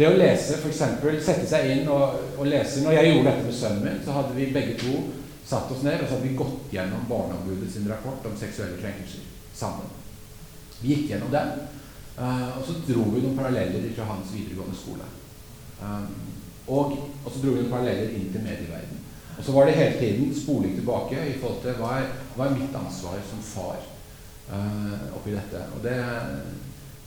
Det 0.00 0.08
å 0.08 0.16
lese, 0.16 0.56
f.eks. 0.56 0.78
sette 1.20 1.44
seg 1.44 1.66
inn 1.74 1.88
og, 1.92 2.22
og 2.40 2.46
lese 2.48 2.80
Når 2.86 2.94
jeg 2.96 3.08
gjorde 3.10 3.32
dette 3.34 3.44
med 3.44 3.56
sønnen 3.58 3.82
min, 3.84 3.98
så 4.00 4.14
hadde 4.16 4.36
vi 4.38 4.46
begge 4.54 4.78
to 4.80 4.94
satt 5.50 5.72
oss 5.74 5.82
ned 5.84 6.00
og 6.00 6.06
så 6.06 6.14
hadde 6.14 6.28
vi 6.28 6.38
gått 6.38 6.72
gjennom 6.72 7.02
Barneombudets 7.10 7.76
rapport 7.90 8.28
om 8.30 8.38
seksuelle 8.38 8.78
krenkelser 8.80 9.26
sammen. 9.52 9.90
Vi 10.80 10.94
gikk 10.94 11.10
gjennom 11.10 11.32
den, 11.34 11.50
eh, 12.16 12.48
og 12.54 12.62
så 12.64 12.78
dro 12.86 13.04
vi 13.10 13.20
noen 13.26 13.36
paralleller 13.36 13.84
fra 13.96 14.06
hans 14.08 14.32
videregående 14.32 14.78
skole. 14.78 15.08
Um, 15.82 16.06
og, 16.70 16.94
og 17.24 17.28
så 17.28 17.42
dro 17.42 17.52
vi 17.52 17.64
noen 17.64 17.72
paralleller 17.74 18.14
inn 18.16 18.30
til 18.32 18.46
medieverden. 18.46 19.04
Og 19.36 19.44
så 19.44 19.56
var 19.56 19.68
det 19.68 19.76
hele 19.82 20.00
tiden 20.00 20.32
spoling 20.36 20.78
tilbake 20.78 21.28
i 21.28 21.36
forhold 21.42 21.60
til 21.66 21.76
hva 21.82 21.92
er, 21.98 22.08
hva 22.38 22.46
er 22.46 22.56
mitt 22.56 22.80
ansvar 22.80 23.20
som 23.28 23.44
far 23.50 23.84
eh, 23.84 25.06
oppi 25.18 25.36
dette. 25.36 25.66
Og 25.76 25.84
det, 25.84 25.98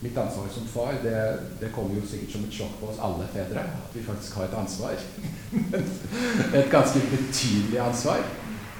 mitt 0.03 0.17
ansvar 0.17 0.47
som 0.51 0.67
far 0.67 0.93
det, 1.03 1.39
det 1.59 1.71
kommer 1.75 1.95
jo 1.95 2.05
sikkert 2.07 2.35
som 2.35 2.45
et 2.45 2.55
sjokk 2.57 2.73
på 2.79 2.89
oss 2.91 3.01
alle 3.07 3.27
fedre. 3.31 3.63
At 3.63 3.95
vi 3.95 4.03
faktisk 4.03 4.35
har 4.39 4.49
et 4.49 4.57
ansvar. 4.59 5.05
et 6.59 6.71
ganske 6.71 7.03
betydelig 7.11 7.79
ansvar. 7.79 8.25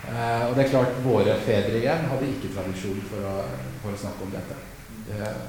Eh, 0.03 0.43
og 0.49 0.55
det 0.55 0.65
er 0.65 0.73
klart, 0.73 0.99
våre 1.05 1.37
fedre 1.45 1.79
igjen 1.79 2.09
hadde 2.11 2.27
ikke 2.27 2.51
tradisjon 2.57 2.99
for 3.07 3.29
å, 3.29 3.37
for 3.85 3.95
å 3.95 4.01
snakke 4.03 4.27
om 4.27 4.35
dette. 4.35 4.59
Eh, 5.15 5.39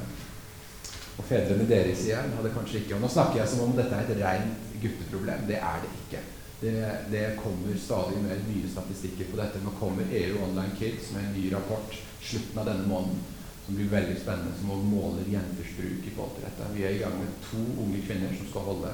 og 1.18 1.26
fedrene 1.26 1.66
deres 1.70 2.06
igjen 2.06 2.32
hadde 2.34 2.50
kanskje 2.50 2.80
ikke 2.80 2.96
Og 2.96 3.04
nå 3.04 3.08
snakker 3.12 3.38
jeg 3.38 3.50
som 3.52 3.60
om 3.62 3.76
dette 3.76 3.94
er 3.94 4.08
et 4.08 4.22
rent 4.22 4.72
gutteproblem. 4.82 5.44
Det 5.50 5.58
er 5.58 5.82
det 5.82 5.92
ikke. 6.04 6.22
Det, 6.62 6.74
det 7.10 7.26
kommer 7.42 7.76
stadig 7.82 8.22
mer 8.22 8.38
nye 8.46 8.70
statistikker 8.70 9.30
på 9.30 9.42
dette. 9.42 9.62
Nå 9.62 9.74
kommer 9.78 10.06
EU 10.22 10.42
Online 10.46 10.78
Kids 10.78 11.10
med 11.16 11.26
en 11.26 11.34
ny 11.34 11.48
rapport 11.54 12.02
slutten 12.24 12.62
av 12.62 12.70
denne 12.70 12.86
måneden 12.88 13.33
som 13.64 13.76
blir 13.78 13.88
veldig 13.92 14.16
spennende, 14.20 14.52
som 14.58 14.70
også 14.74 14.90
måler 14.92 15.30
jenters 15.32 15.72
bruk 15.78 16.06
i 16.06 16.12
forhold 16.16 16.34
til 16.36 16.44
dette. 16.46 16.70
Vi 16.76 16.82
er 16.84 16.96
i 16.96 17.00
gang 17.02 17.16
med 17.18 17.38
to 17.48 17.60
unge 17.84 18.02
kvinner 18.06 18.34
som 18.36 18.50
skal 18.50 18.66
holde 18.68 18.90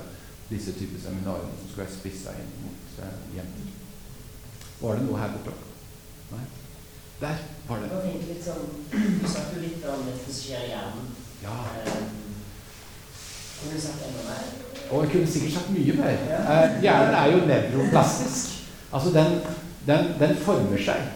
disse 0.50 0.72
typer 0.78 1.00
seminarer 1.02 1.50
som 1.58 1.68
skal 1.72 1.84
være 1.84 1.96
spissa 1.96 2.34
inn 2.38 2.52
mot 2.64 3.02
eh, 3.02 3.18
jenter. 3.36 3.74
Var 4.80 4.96
det 4.96 5.06
noe 5.08 5.18
her 5.20 5.34
borte? 5.34 5.56
Nei? 6.30 6.44
Der 7.20 7.42
var 7.68 7.82
det. 7.82 7.90
Litt 8.30 8.44
sånn, 8.46 8.70
Du 8.90 9.26
snakket 9.28 9.60
litt 9.60 9.82
om 9.92 10.06
det 10.06 10.14
som 10.22 10.36
skjer 10.38 10.64
i 10.64 10.72
hjernen. 10.72 11.10
Ja. 11.42 11.56
Eh, 11.82 12.00
Kunne 13.60 13.76
du 13.76 13.80
sagt 13.82 14.06
enda 14.06 14.22
mer? 14.24 14.46
Og 14.90 15.02
jeg 15.04 15.10
kunne 15.12 15.30
sikkert 15.34 15.56
sagt 15.58 15.72
mye 15.74 15.96
mer. 15.98 16.22
Eh, 16.38 16.78
hjernen 16.86 17.18
er 17.18 17.32
jo 17.34 17.42
nevroplastisk. 17.50 18.54
Altså 18.90 19.12
den, 19.14 19.36
den, 19.86 20.14
den 20.22 20.32
former 20.46 20.80
seg. 20.86 21.10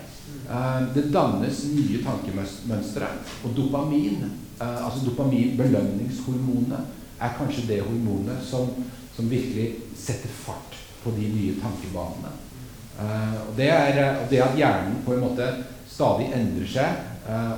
Eh, 0.50 0.82
det 0.94 1.08
dannes 1.12 1.64
nye 1.72 2.00
tankemønstre. 2.04 3.06
Og 3.44 3.54
dopamin, 3.56 4.30
eh, 4.60 4.86
altså 4.86 5.06
dopamin, 5.06 5.56
belønningshormonet, 5.56 6.80
er 7.20 7.36
kanskje 7.38 7.66
det 7.68 7.80
hormonet 7.80 8.42
som, 8.44 8.68
som 9.16 9.30
virkelig 9.30 9.74
setter 9.96 10.28
fart 10.28 10.76
på 11.04 11.10
de 11.16 11.30
nye 11.32 11.54
tankebanene. 11.62 12.34
Eh, 13.00 13.38
og 13.48 13.56
det, 13.56 13.70
er, 13.70 14.20
og 14.20 14.30
det 14.30 14.42
at 14.42 14.58
hjernen 14.58 15.00
på 15.06 15.14
en 15.14 15.24
måte 15.24 15.48
stadig 15.88 16.30
endrer 16.34 16.68
seg 16.68 17.10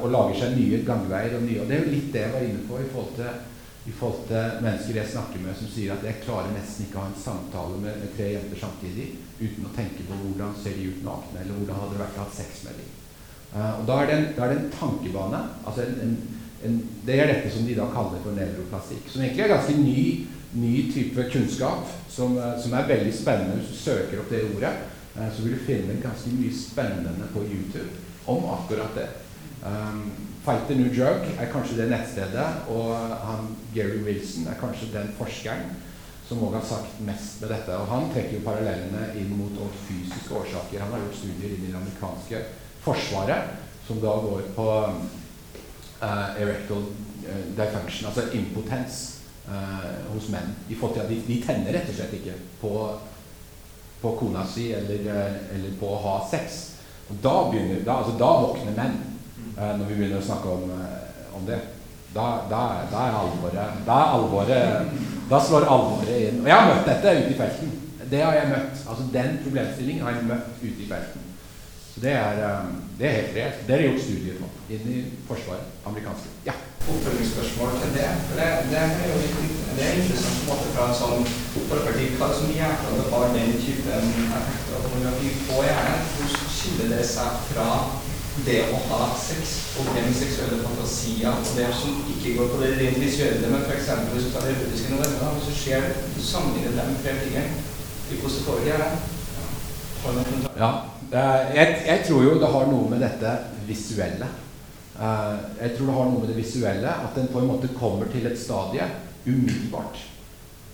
og 0.03 0.13
lager 0.13 0.37
seg 0.39 0.53
nye 0.55 0.79
gangveier 0.87 1.33
og 1.35 1.41
nye 1.43 1.59
Og 1.59 1.67
det 1.67 1.75
er 1.75 1.81
jo 1.83 1.91
litt 1.91 2.13
det 2.15 2.21
jeg 2.23 2.33
var 2.37 2.45
inne 2.47 2.61
på 2.69 2.77
i 2.79 2.85
forhold 2.87 3.17
til 3.17 3.33
i 3.87 3.93
forhold 3.95 4.27
til 4.27 4.63
mennesker 4.65 4.99
jeg 4.99 5.11
snakker 5.13 5.43
med 5.45 5.55
som 5.59 5.69
sier 5.71 5.95
at 5.95 6.05
jeg 6.07 6.23
klarer 6.25 6.55
nesten 6.55 6.87
ikke 6.87 6.99
å 6.99 7.05
ha 7.05 7.11
en 7.13 7.21
samtale 7.23 7.77
med, 7.85 8.07
tre 8.17 8.33
jenter 8.33 8.59
samtidig 8.59 9.13
uten 9.39 9.69
å 9.69 9.75
tenke 9.77 10.07
på 10.09 10.19
hvordan 10.23 10.57
ser 10.59 10.75
de 10.75 10.89
ut 10.91 11.05
nakne, 11.07 11.43
eller 11.43 11.61
hvordan 11.61 11.79
hadde 11.81 11.95
det 11.95 12.03
vært 12.03 12.19
å 12.19 12.25
ha 12.25 12.33
sex 12.35 12.65
med 12.67 12.81
dem. 12.81 12.89
Uh, 13.53 13.73
og 13.79 13.85
da 13.89 14.01
er, 14.01 14.09
det 14.09 14.17
en, 14.17 14.27
er 14.35 14.51
det 14.51 14.57
en 14.59 14.73
tankebane. 14.75 15.43
altså 15.63 15.85
en, 15.85 16.01
en, 16.03 16.17
en, 16.67 16.81
Det 17.07 17.15
er 17.21 17.31
dette 17.31 17.53
som 17.55 17.69
de 17.69 17.77
da 17.79 17.87
kaller 17.95 18.25
for 18.25 18.37
nevroplastikk. 18.37 19.07
Som 19.13 19.23
egentlig 19.23 19.47
er 19.47 19.55
ganske 19.55 19.77
ny, 19.79 20.03
ny 20.59 20.75
type 20.91 21.29
kunnskap, 21.31 21.87
som, 22.11 22.35
eh, 22.43 22.59
som 22.63 22.75
er 22.75 22.91
veldig 22.91 23.15
spennende. 23.15 23.61
Hvis 23.61 23.71
du 23.71 23.85
søker 23.85 24.23
opp 24.23 24.35
det 24.35 24.45
ordet, 24.51 24.75
Uh, 25.17 25.31
så 25.33 25.47
vil 25.47 25.55
du 25.57 25.63
finne 25.65 25.95
ganske 26.03 26.29
mye 26.29 26.53
spennende 26.53 27.27
på 27.33 27.41
YouTube 27.49 27.89
om 28.29 28.43
akkurat 28.53 28.93
det. 28.99 29.07
Um, 29.65 30.03
Fight 30.47 30.69
the 30.69 30.75
New 30.79 30.93
Drug 30.95 31.25
er 31.41 31.49
kanskje 31.51 31.81
det 31.81 31.89
nettstedet, 31.91 32.47
og 32.71 32.93
han 33.27 33.49
Gary 33.75 33.99
Wilson 34.07 34.45
er 34.47 34.61
kanskje 34.61 34.93
den 34.93 35.09
forskeren 35.19 35.65
som 36.29 36.43
også 36.43 36.59
har 36.59 36.67
sagt 36.69 37.01
mest 37.07 37.41
med 37.41 37.51
dette. 37.51 37.75
Og 37.75 37.89
han 37.91 38.07
trekker 38.15 38.37
jo 38.37 38.45
parallellene 38.45 39.09
inn 39.19 39.33
mot 39.35 39.59
fysiske 39.89 40.35
årsaker. 40.35 40.85
Han 40.85 40.95
har 40.95 41.03
gjort 41.03 41.19
studier 41.19 41.57
i 41.57 41.59
det 41.65 41.75
amerikanske 41.75 42.45
forsvaret, 42.85 43.57
som 43.89 43.99
da 44.03 44.15
går 44.23 44.47
på 44.55 44.69
uh, 44.87 46.39
erectile 46.39 46.95
uh, 47.27 47.43
dysfunction, 47.59 48.07
altså 48.07 48.29
impotens 48.39 49.01
uh, 49.49 49.91
hos 50.13 50.31
menn. 50.31 50.55
At 50.71 51.11
de, 51.11 51.21
de 51.27 51.41
tenner 51.43 51.75
rett 51.75 51.91
og 51.91 51.99
slett 51.99 52.17
ikke 52.21 52.39
på, 52.63 52.73
på 53.99 54.15
kona 54.23 54.47
si 54.47 54.71
eller, 54.79 55.11
eller 55.59 55.75
på 55.83 55.91
å 55.91 56.01
ha 56.07 56.17
sex. 56.31 56.63
Og 57.11 57.19
da, 57.23 57.37
begynner, 57.51 57.83
da, 57.87 58.01
altså, 58.01 58.15
da 58.19 58.33
våkner 58.47 58.75
menn 58.79 58.97
eh, 58.99 59.16
når 59.57 59.89
vi 59.89 59.95
begynner 59.95 60.21
å 60.21 60.27
snakke 60.27 60.53
om, 60.53 60.71
eh, 60.77 61.37
om 61.37 61.47
det. 61.49 61.61
Da, 62.17 62.27
da, 62.49 62.61
da 62.89 63.01
er 63.05 63.15
alvoret 63.19 63.81
Da 63.85 63.97
alvoret 64.15 64.93
Da 65.29 65.41
slår 65.43 65.67
alvoret 65.69 66.29
inn. 66.29 66.41
Og 66.41 66.49
jeg 66.49 66.57
har 66.57 66.71
møtt 66.71 66.89
dette 66.89 67.15
ute 67.19 67.33
i 67.33 67.39
felten. 67.41 67.73
Det 68.11 68.23
har 68.23 68.37
jeg 68.39 68.53
møtt. 68.53 68.85
Altså 68.87 69.09
Den 69.13 69.41
problemstillingen 69.45 70.05
har 70.07 70.17
jeg 70.17 70.29
møtt 70.31 70.63
ute 70.63 70.85
i 70.85 70.89
felten. 70.91 71.27
Så 71.95 72.05
det 72.05 72.13
er, 72.13 72.41
eh, 72.45 72.71
det 72.99 73.09
er 73.09 73.19
helt 73.19 73.37
reelt. 73.37 73.67
Det 73.67 73.77
har 73.77 73.85
gjort 73.89 74.07
studier 74.07 74.41
på 74.41 74.49
inn 74.77 74.89
i 74.93 75.05
Forsvaret. 75.29 75.77
Amerikanske. 75.87 76.33
Ja. 76.47 76.57
oppfølgingsspørsmål 76.87 77.71
til 77.83 77.95
det. 77.99 78.11
For 78.29 78.39
det, 78.39 78.49
det 78.71 78.79
er 78.79 79.09
jo 79.11 79.17
litt 79.19 79.57
det 79.77 79.85
er 79.85 79.97
interessant 80.01 80.37
på 80.37 80.45
en 80.45 80.51
måte 80.53 80.69
fra 80.73 80.85
en 80.89 80.95
sånn 81.01 81.25
forperspektiv. 81.53 82.13
Hva 82.17 82.29
er 82.29 82.33
det 82.33 82.39
som 82.39 82.53
det 82.97 83.09
har 83.13 83.33
den 83.35 83.57
typen 83.61 84.07
effekter 84.39 84.77
av 84.77 84.87
pornografi 84.87 85.33
på? 85.49 85.57
Hvordan 85.59 86.31
skiller 86.55 86.95
det 86.95 87.03
seg 87.11 87.43
fra 87.51 87.67
det 88.45 88.59
å 88.69 88.79
ha 88.91 89.07
sex 89.17 89.55
og 89.81 89.89
den 89.97 90.13
seksuelle 90.15 90.59
fantasia 90.61 91.33
og 91.33 91.53
det 91.57 91.69
som 91.75 92.03
ikke 92.13 92.35
går 92.37 92.51
på 92.53 92.61
det 92.61 92.73
rent 92.81 92.99
visuelle, 93.01 93.49
men 93.53 93.65
f.eks. 93.65 93.89
hvis 94.13 94.29
du 94.29 94.33
tar 94.35 94.49
erotiske 94.51 94.93
noveller, 94.93 95.39
så 95.45 95.55
skjer 95.57 95.87
det 95.87 96.11
du 96.13 96.21
sammenligner 96.23 96.77
dem 96.77 96.93
med 96.93 97.01
flere 97.05 97.23
ting, 97.25 97.63
hvordan 98.21 98.65
det 98.67 98.81
du 100.05 100.19
noen 100.19 100.27
kommentar? 100.27 100.59
Ja, 100.61 100.73
jeg, 101.55 101.79
jeg 101.87 102.05
tror 102.09 102.27
jo 102.27 102.35
det 102.43 102.51
har 102.53 102.69
noe 102.71 102.91
med 102.91 103.03
dette 103.03 103.33
visuelle. 103.67 104.29
Eh, 104.97 105.39
jeg 105.63 105.77
tror 105.77 105.91
det 105.91 105.97
har 105.97 106.11
noe 106.11 106.21
med 106.23 106.31
det 106.33 106.39
visuelle, 106.39 106.93
at 107.07 107.17
den 107.19 107.31
på 107.33 107.41
en 107.41 107.51
måte 107.51 107.73
kommer 107.79 108.11
til 108.13 108.29
et 108.29 108.39
stadie 108.41 108.87
umiddelbart. 109.27 110.03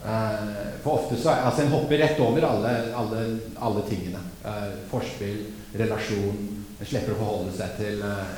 Eh, 0.02 0.80
for 0.82 0.98
ofte 0.98 1.18
så 1.20 1.30
er, 1.30 1.44
altså 1.46 1.62
En 1.62 1.70
hopper 1.76 2.00
rett 2.02 2.18
over 2.20 2.42
alle, 2.46 2.72
alle, 2.98 3.22
alle 3.62 3.84
tingene. 3.88 4.22
Eh, 4.44 4.72
forspill, 4.90 5.46
relasjon. 5.78 6.61
En 6.82 6.88
slipper 6.90 7.14
å 7.14 7.20
forholde 7.20 7.52
seg 7.54 7.76
til, 7.78 8.00
eh, 8.02 8.30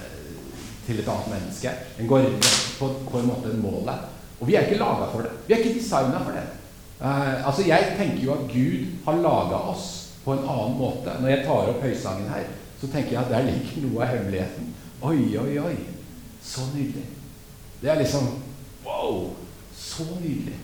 til 0.84 0.98
et 1.00 1.06
annet 1.08 1.30
menneske. 1.32 1.70
En 1.98 2.08
går 2.10 2.26
rett 2.26 2.48
på, 2.76 2.90
på 3.08 3.20
en 3.22 3.30
måte 3.30 3.54
målet. 3.56 4.10
Og 4.36 4.50
vi 4.50 4.56
er 4.58 4.66
ikke 4.66 4.82
laga 4.82 5.06
for 5.08 5.24
det. 5.24 5.30
Vi 5.46 5.54
er 5.54 5.62
ikke 5.62 5.78
designa 5.78 6.20
for 6.20 6.36
det. 6.36 6.44
Uh, 7.00 7.46
altså 7.48 7.64
Jeg 7.66 7.94
tenker 7.98 8.20
jo 8.22 8.34
at 8.34 8.44
Gud 8.52 8.92
har 9.06 9.22
laga 9.24 9.62
oss 9.72 9.86
på 10.24 10.34
en 10.34 10.44
annen 10.44 10.76
måte. 10.76 11.14
Når 11.20 11.32
jeg 11.32 11.46
tar 11.46 11.70
opp 11.72 11.80
høysangen 11.82 12.28
her, 12.28 12.44
så 12.80 12.90
tenker 12.92 13.14
jeg 13.14 13.22
at 13.22 13.32
der 13.32 13.48
ligger 13.48 13.86
noe 13.86 14.04
av 14.04 14.12
hemmeligheten. 14.12 14.68
Oi, 15.04 15.38
oi, 15.40 15.56
oi. 15.64 15.74
Så 16.44 16.68
nydelig. 16.74 17.06
Det 17.80 17.90
er 17.90 18.02
liksom 18.02 18.28
Wow! 18.84 19.30
Så 19.72 20.04
nydelig. 20.20 20.58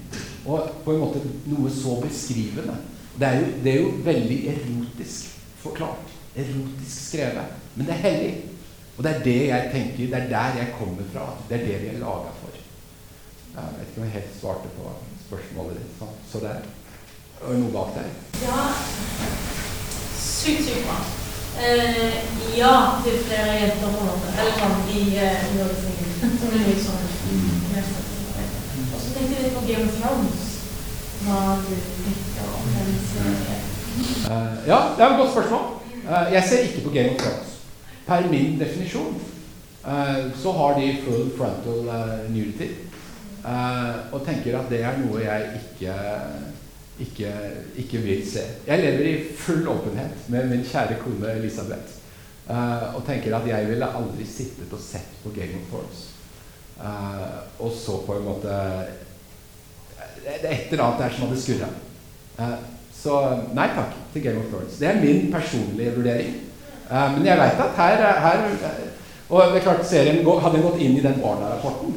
Og 0.44 0.68
på 0.84 0.92
en 0.92 1.00
måte 1.00 1.24
noe 1.48 1.72
så 1.72 1.96
beskrivende. 2.04 2.76
Det 3.16 3.26
er, 3.26 3.40
jo, 3.40 3.56
det 3.64 3.72
er 3.72 3.80
jo 3.80 3.96
veldig 4.04 4.38
erotisk 4.52 5.32
forklart. 5.64 6.12
Erotisk 6.36 7.08
skrevet. 7.08 7.59
Men 7.74 7.86
det 7.86 7.94
er 7.94 8.04
hellig. 8.06 8.32
Og 8.96 9.04
det 9.04 9.12
er 9.14 9.22
det 9.24 9.40
jeg 9.48 9.70
tenker, 9.72 10.06
det 10.12 10.18
er 10.22 10.28
der 10.28 10.58
jeg 10.60 10.74
kommer 10.78 11.06
fra. 11.12 11.26
Det 11.48 11.60
er 11.60 11.66
det 11.66 11.76
vi 11.82 11.88
er 11.88 12.02
laga 12.02 12.32
for. 12.40 12.50
Jeg 13.54 13.78
vet 13.78 13.88
ikke 13.88 14.00
om 14.00 14.04
jeg 14.04 14.16
helt 14.18 14.34
svarte 14.40 14.68
på 14.76 14.90
spørsmålet 15.26 15.78
ditt. 15.78 15.94
Så, 15.98 16.06
så 16.32 16.42
det 16.44 16.50
er 16.56 17.56
noe 17.62 17.72
bak 17.72 17.94
der. 17.96 18.10
Ja, 18.42 18.60
sykt, 20.20 20.62
sykt 20.66 20.84
bra. 20.86 20.98
Eh, 21.60 22.14
ja 22.58 22.74
til 23.04 23.18
flere 23.26 23.56
jenter 23.60 23.88
på 23.96 24.04
måte. 24.04 24.30
Eller 24.38 24.54
sånn 24.60 24.86
i 24.94 25.02
eh, 25.18 25.48
undervisningen. 25.50 26.14
Som 26.40 26.54
er 26.54 26.64
litt 26.68 26.84
sånn 26.84 27.04
neste. 27.72 28.06
Og 28.84 28.98
så 29.00 29.12
tenkte 29.16 29.34
jeg 29.34 29.46
litt 29.46 29.56
på 29.58 29.66
Game 29.68 29.88
of 29.88 29.98
Thrones. 29.98 30.48
Hva 31.24 31.40
du 31.66 31.74
tenker 32.04 32.54
om 32.56 32.72
den 32.76 32.98
serien. 33.10 33.68
Eh, 34.30 34.66
ja, 34.70 34.80
det 34.96 35.04
er 35.04 35.10
et 35.10 35.22
godt 35.22 35.32
spørsmål. 35.34 35.66
Eh, 36.04 36.34
jeg 36.36 36.48
ser 36.48 36.68
ikke 36.68 36.84
på 36.86 36.94
Game 36.98 37.16
of 37.16 37.24
Thrones. 37.24 37.59
Per 38.06 38.28
min 38.30 38.58
definisjon 38.58 39.14
eh, 39.86 40.30
så 40.42 40.52
har 40.52 40.80
de 40.80 40.92
full 41.04 41.30
frontal 41.36 41.88
eh, 41.88 42.30
nudity. 42.32 42.70
Eh, 43.44 43.98
og 44.12 44.24
tenker 44.26 44.58
at 44.58 44.70
det 44.72 44.82
er 44.84 44.98
noe 45.00 45.22
jeg 45.22 45.60
ikke, 45.60 45.96
ikke, 47.06 47.34
ikke 47.84 48.02
vil 48.04 48.24
se. 48.28 48.44
Jeg 48.66 48.84
lever 48.84 49.10
i 49.10 49.16
full 49.36 49.68
åpenhet 49.72 50.28
med 50.32 50.50
min 50.52 50.66
kjære 50.66 51.00
kone 51.04 51.36
Elisabeth. 51.38 51.96
og 52.96 53.04
tenker 53.06 53.36
at 53.36 53.46
jeg 53.46 53.66
ville 53.68 53.86
aldri 53.86 54.24
sittet 54.26 54.72
og 54.74 54.80
sett 54.82 55.20
på 55.22 55.30
Game 55.30 55.60
of 55.60 55.68
Thrones. 55.70 56.00
Og 57.60 57.70
så 57.70 58.00
på 58.06 58.16
en 58.16 58.24
måte 58.26 58.56
et 60.26 60.72
eller 60.72 60.82
annet 60.82 60.98
der 60.98 61.14
som 61.14 61.28
hadde 61.28 61.38
skurra. 61.40 61.68
Så 63.02 63.20
nei 63.54 63.68
takk 63.76 63.94
til 64.12 64.24
Game 64.24 64.42
of 64.42 64.50
Thrones. 64.50 64.80
Det 64.80 64.88
er 64.88 64.98
min 65.00 65.30
personlige 65.32 65.94
vurdering. 65.94 66.34
Eh, 66.90 67.08
men 67.14 67.26
jeg 67.26 67.38
veit 67.38 67.64
at 67.64 67.76
her, 67.76 68.04
her 68.24 68.40
Og 69.28 69.52
det 69.52 69.60
er 69.60 69.62
klart 69.62 69.86
serien 69.86 70.24
Hadde 70.26 70.58
jeg 70.58 70.66
gått 70.66 70.80
inn 70.82 70.96
i 70.98 71.04
den 71.04 71.20
Barna-rapporten, 71.22 71.94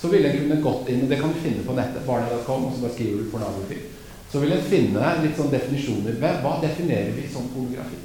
så 0.00 0.08
ville 0.10 0.28
den 0.28 0.40
kunne 0.40 0.62
gått 0.62 0.88
inn, 0.90 1.04
og 1.04 1.12
det 1.12 1.20
kan 1.20 1.30
du 1.30 1.38
finne 1.38 1.62
på 1.62 1.76
nettet, 1.76 2.02
barna.com, 2.06 2.64
og 2.66 2.72
så 2.74 2.82
bare 2.82 2.94
skriver 2.96 3.20
du 3.22 3.28
pornografi. 3.30 3.76
Så 4.32 4.40
vil 4.42 4.54
en 4.56 4.64
finne 4.66 5.12
litt 5.22 5.36
sånn 5.38 5.52
definisjoner. 5.52 6.16
Hva 6.42 6.56
definerer 6.58 7.12
vi 7.14 7.28
som 7.30 7.46
pornografi? 7.52 8.00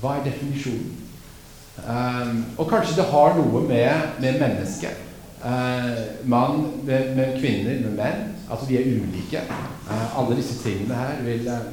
Hva 0.00 0.16
er 0.16 0.24
definisjonen? 0.26 1.04
Um, 1.84 2.40
og 2.58 2.66
kanskje 2.70 2.96
det 2.98 3.06
har 3.12 3.38
noe 3.38 3.62
med, 3.68 4.10
med 4.24 4.40
mennesket. 4.42 5.06
Uh, 5.44 6.02
mann 6.24 6.64
med, 6.82 7.14
med 7.14 7.38
kvinner, 7.38 7.78
med 7.84 7.94
menn. 7.98 8.26
Altså 8.48 8.66
vi 8.72 8.80
er 8.80 8.90
ulike. 8.90 9.42
Uh, 9.86 10.18
alle 10.18 10.40
disse 10.40 10.58
tingene 10.64 10.98
her 10.98 11.22
vil, 11.26 11.46
uh, 11.46 11.70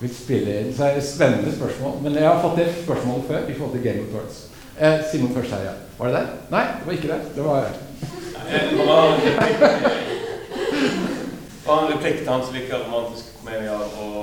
vil 0.00 0.10
spille 0.14 0.58
inn. 0.60 0.72
Så 0.74 0.82
det 0.82 0.90
er 0.92 0.96
et 1.00 1.06
spennende 1.08 1.52
spørsmål. 1.56 1.92
Men 2.02 2.14
jeg 2.18 2.28
har 2.28 2.40
fått 2.42 2.56
det 2.58 2.68
spørsmålet 2.84 3.24
før 3.28 3.48
i 3.48 3.54
forhold 3.58 3.74
til 3.76 3.84
Game 3.86 4.00
of 4.04 4.08
Thrones. 4.14 4.36
Eh, 4.80 5.00
Simon 5.12 5.34
først 5.36 5.50
her, 5.54 5.62
ja. 5.68 5.74
Var 5.98 6.06
det 6.10 6.14
der? 6.18 6.26
Nei, 6.50 6.64
det 6.78 6.86
var 6.86 6.92
ikke 6.98 7.12
det. 7.12 7.20
Det 7.36 7.44
var 7.44 7.68
Det 11.64 11.68
var 11.70 11.82
en 11.86 11.92
replikk- 11.94 12.18
til 12.18 12.28
han 12.28 12.42
som 12.44 12.54
liker 12.54 12.82
romantiske 12.84 13.30
komedier 13.40 13.72
og, 13.72 14.13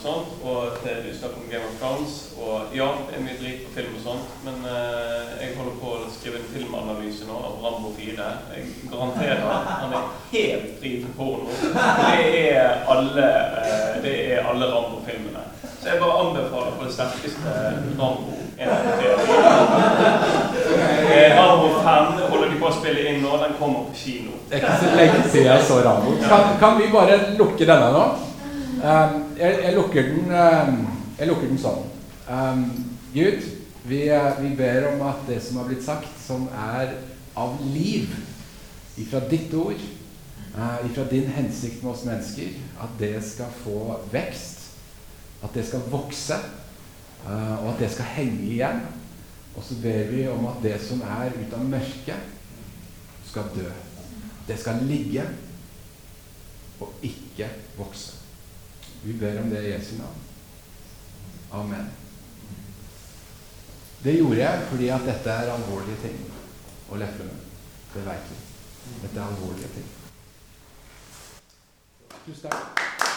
og 0.00 0.06
sånt. 0.06 0.28
Og 0.44 0.60
til 0.82 1.02
budskap 1.04 1.36
om 1.36 1.46
Game 1.50 1.66
of 1.68 1.74
Thrones. 1.80 2.12
Og 2.40 2.54
ja, 2.76 2.88
det 3.08 3.16
er 3.16 3.24
mye 3.24 3.38
drit 3.40 3.60
på 3.66 3.74
film 3.76 3.92
og 3.98 4.02
sånt, 4.04 4.28
men 4.46 4.56
eh, 4.64 5.28
jeg 5.42 5.56
holder 5.58 5.76
på 5.82 5.92
å 5.96 6.10
skrive 6.14 6.40
en 6.40 6.50
filmanalyse 6.54 7.28
nå 7.28 7.36
av 7.36 7.60
Rambo 7.64 7.92
4. 7.98 8.28
Jeg 8.56 8.62
garanterer 8.92 9.44
han 9.44 9.96
er 9.98 10.04
helt 10.32 10.70
drit 10.80 11.04
for 11.04 11.12
porno. 11.20 11.48
Det 11.60 12.26
er 12.56 12.84
alle, 12.88 13.28
eh, 13.64 13.94
det 14.04 14.14
er 14.32 14.48
alle 14.48 14.70
Rambo-filmene. 14.72 15.44
Så 15.80 15.88
jeg 15.88 16.00
bare 16.00 16.20
anbefaler 16.24 16.76
på 16.76 16.84
det 16.84 16.94
sterkeste 16.96 17.50
Rambo 18.00 18.36
1 18.60 18.68
Eh, 21.10 21.36
Rambo 21.36 21.68
5 21.82 22.18
holder 22.30 22.50
de 22.52 22.58
på 22.60 22.68
å 22.68 22.72
spille 22.74 23.02
inn 23.08 23.22
nå. 23.24 23.32
Den 23.40 23.54
kommer 23.58 23.86
på 23.88 23.96
kino. 23.96 24.36
Det 24.50 24.58
er 24.58 24.62
ikke 24.62 24.76
så 24.82 24.90
lenge 24.98 25.22
siden 25.32 25.48
jeg 25.48 25.64
så 25.66 25.78
Rambo. 25.84 26.12
Kan, 26.28 26.52
kan 26.60 26.76
vi 26.78 26.90
bare 26.92 27.16
lukke 27.38 27.66
denne 27.66 27.88
nå? 27.94 28.04
Um, 28.80 29.36
jeg, 29.36 29.58
jeg, 29.62 29.74
lukker 29.74 30.02
den, 30.02 30.30
um, 30.32 30.76
jeg 31.18 31.28
lukker 31.28 31.50
den 31.50 31.58
sånn. 31.60 31.82
Um, 32.32 32.62
Gud, 33.12 33.42
vi, 33.84 33.98
eh, 34.08 34.38
vi 34.40 34.52
ber 34.56 34.86
om 34.94 35.02
at 35.04 35.26
det 35.28 35.40
som 35.44 35.58
har 35.60 35.66
blitt 35.68 35.84
sagt, 35.84 36.14
som 36.22 36.46
er 36.48 36.94
av 37.36 37.58
liv 37.74 38.08
ifra 39.00 39.20
ditt 39.28 39.52
ord, 39.52 39.82
uh, 40.54 40.78
ifra 40.88 41.04
din 41.10 41.28
hensikt 41.34 41.82
med 41.82 41.90
oss 41.92 42.06
mennesker, 42.08 42.54
at 42.80 42.94
det 43.00 43.18
skal 43.26 43.52
få 43.64 43.98
vekst, 44.14 44.70
at 45.44 45.52
det 45.56 45.66
skal 45.68 45.84
vokse, 45.92 46.38
uh, 47.26 47.58
og 47.58 47.74
at 47.74 47.82
det 47.84 47.90
skal 47.92 48.08
henge 48.14 48.48
igjen. 48.48 48.80
Og 49.58 49.66
så 49.66 49.76
ber 49.82 50.08
vi 50.14 50.24
om 50.30 50.48
at 50.48 50.62
det 50.64 50.78
som 50.86 51.02
er 51.04 51.36
ut 51.36 51.58
av 51.58 51.68
mørket, 51.68 52.32
skal 53.28 53.52
dø. 53.52 53.68
Det 54.48 54.56
skal 54.58 54.80
ligge 54.88 55.26
og 56.80 57.04
ikke 57.04 57.50
vokse. 57.76 58.19
Vi 59.02 59.12
ber 59.12 59.40
om 59.40 59.50
det 59.50 59.62
i 59.62 59.70
Jesu 59.72 59.96
navn. 59.98 60.20
Amen. 61.50 61.90
Det 64.02 64.12
gjorde 64.12 64.40
jeg 64.40 64.66
fordi 64.70 64.88
at 64.88 65.04
dette 65.04 65.30
er 65.30 65.52
alvorlige 65.52 65.96
ting 66.04 66.20
å 66.90 67.00
lefle 67.00 67.26
med. 67.28 67.48
Det 67.94 68.04
veit 68.06 68.30
vi. 68.30 68.38
Dette 69.02 69.20
er 69.20 69.26
alvorlige 69.26 69.72
ting. 69.74 69.88
Tusen 72.26 72.50
takk. 72.50 73.09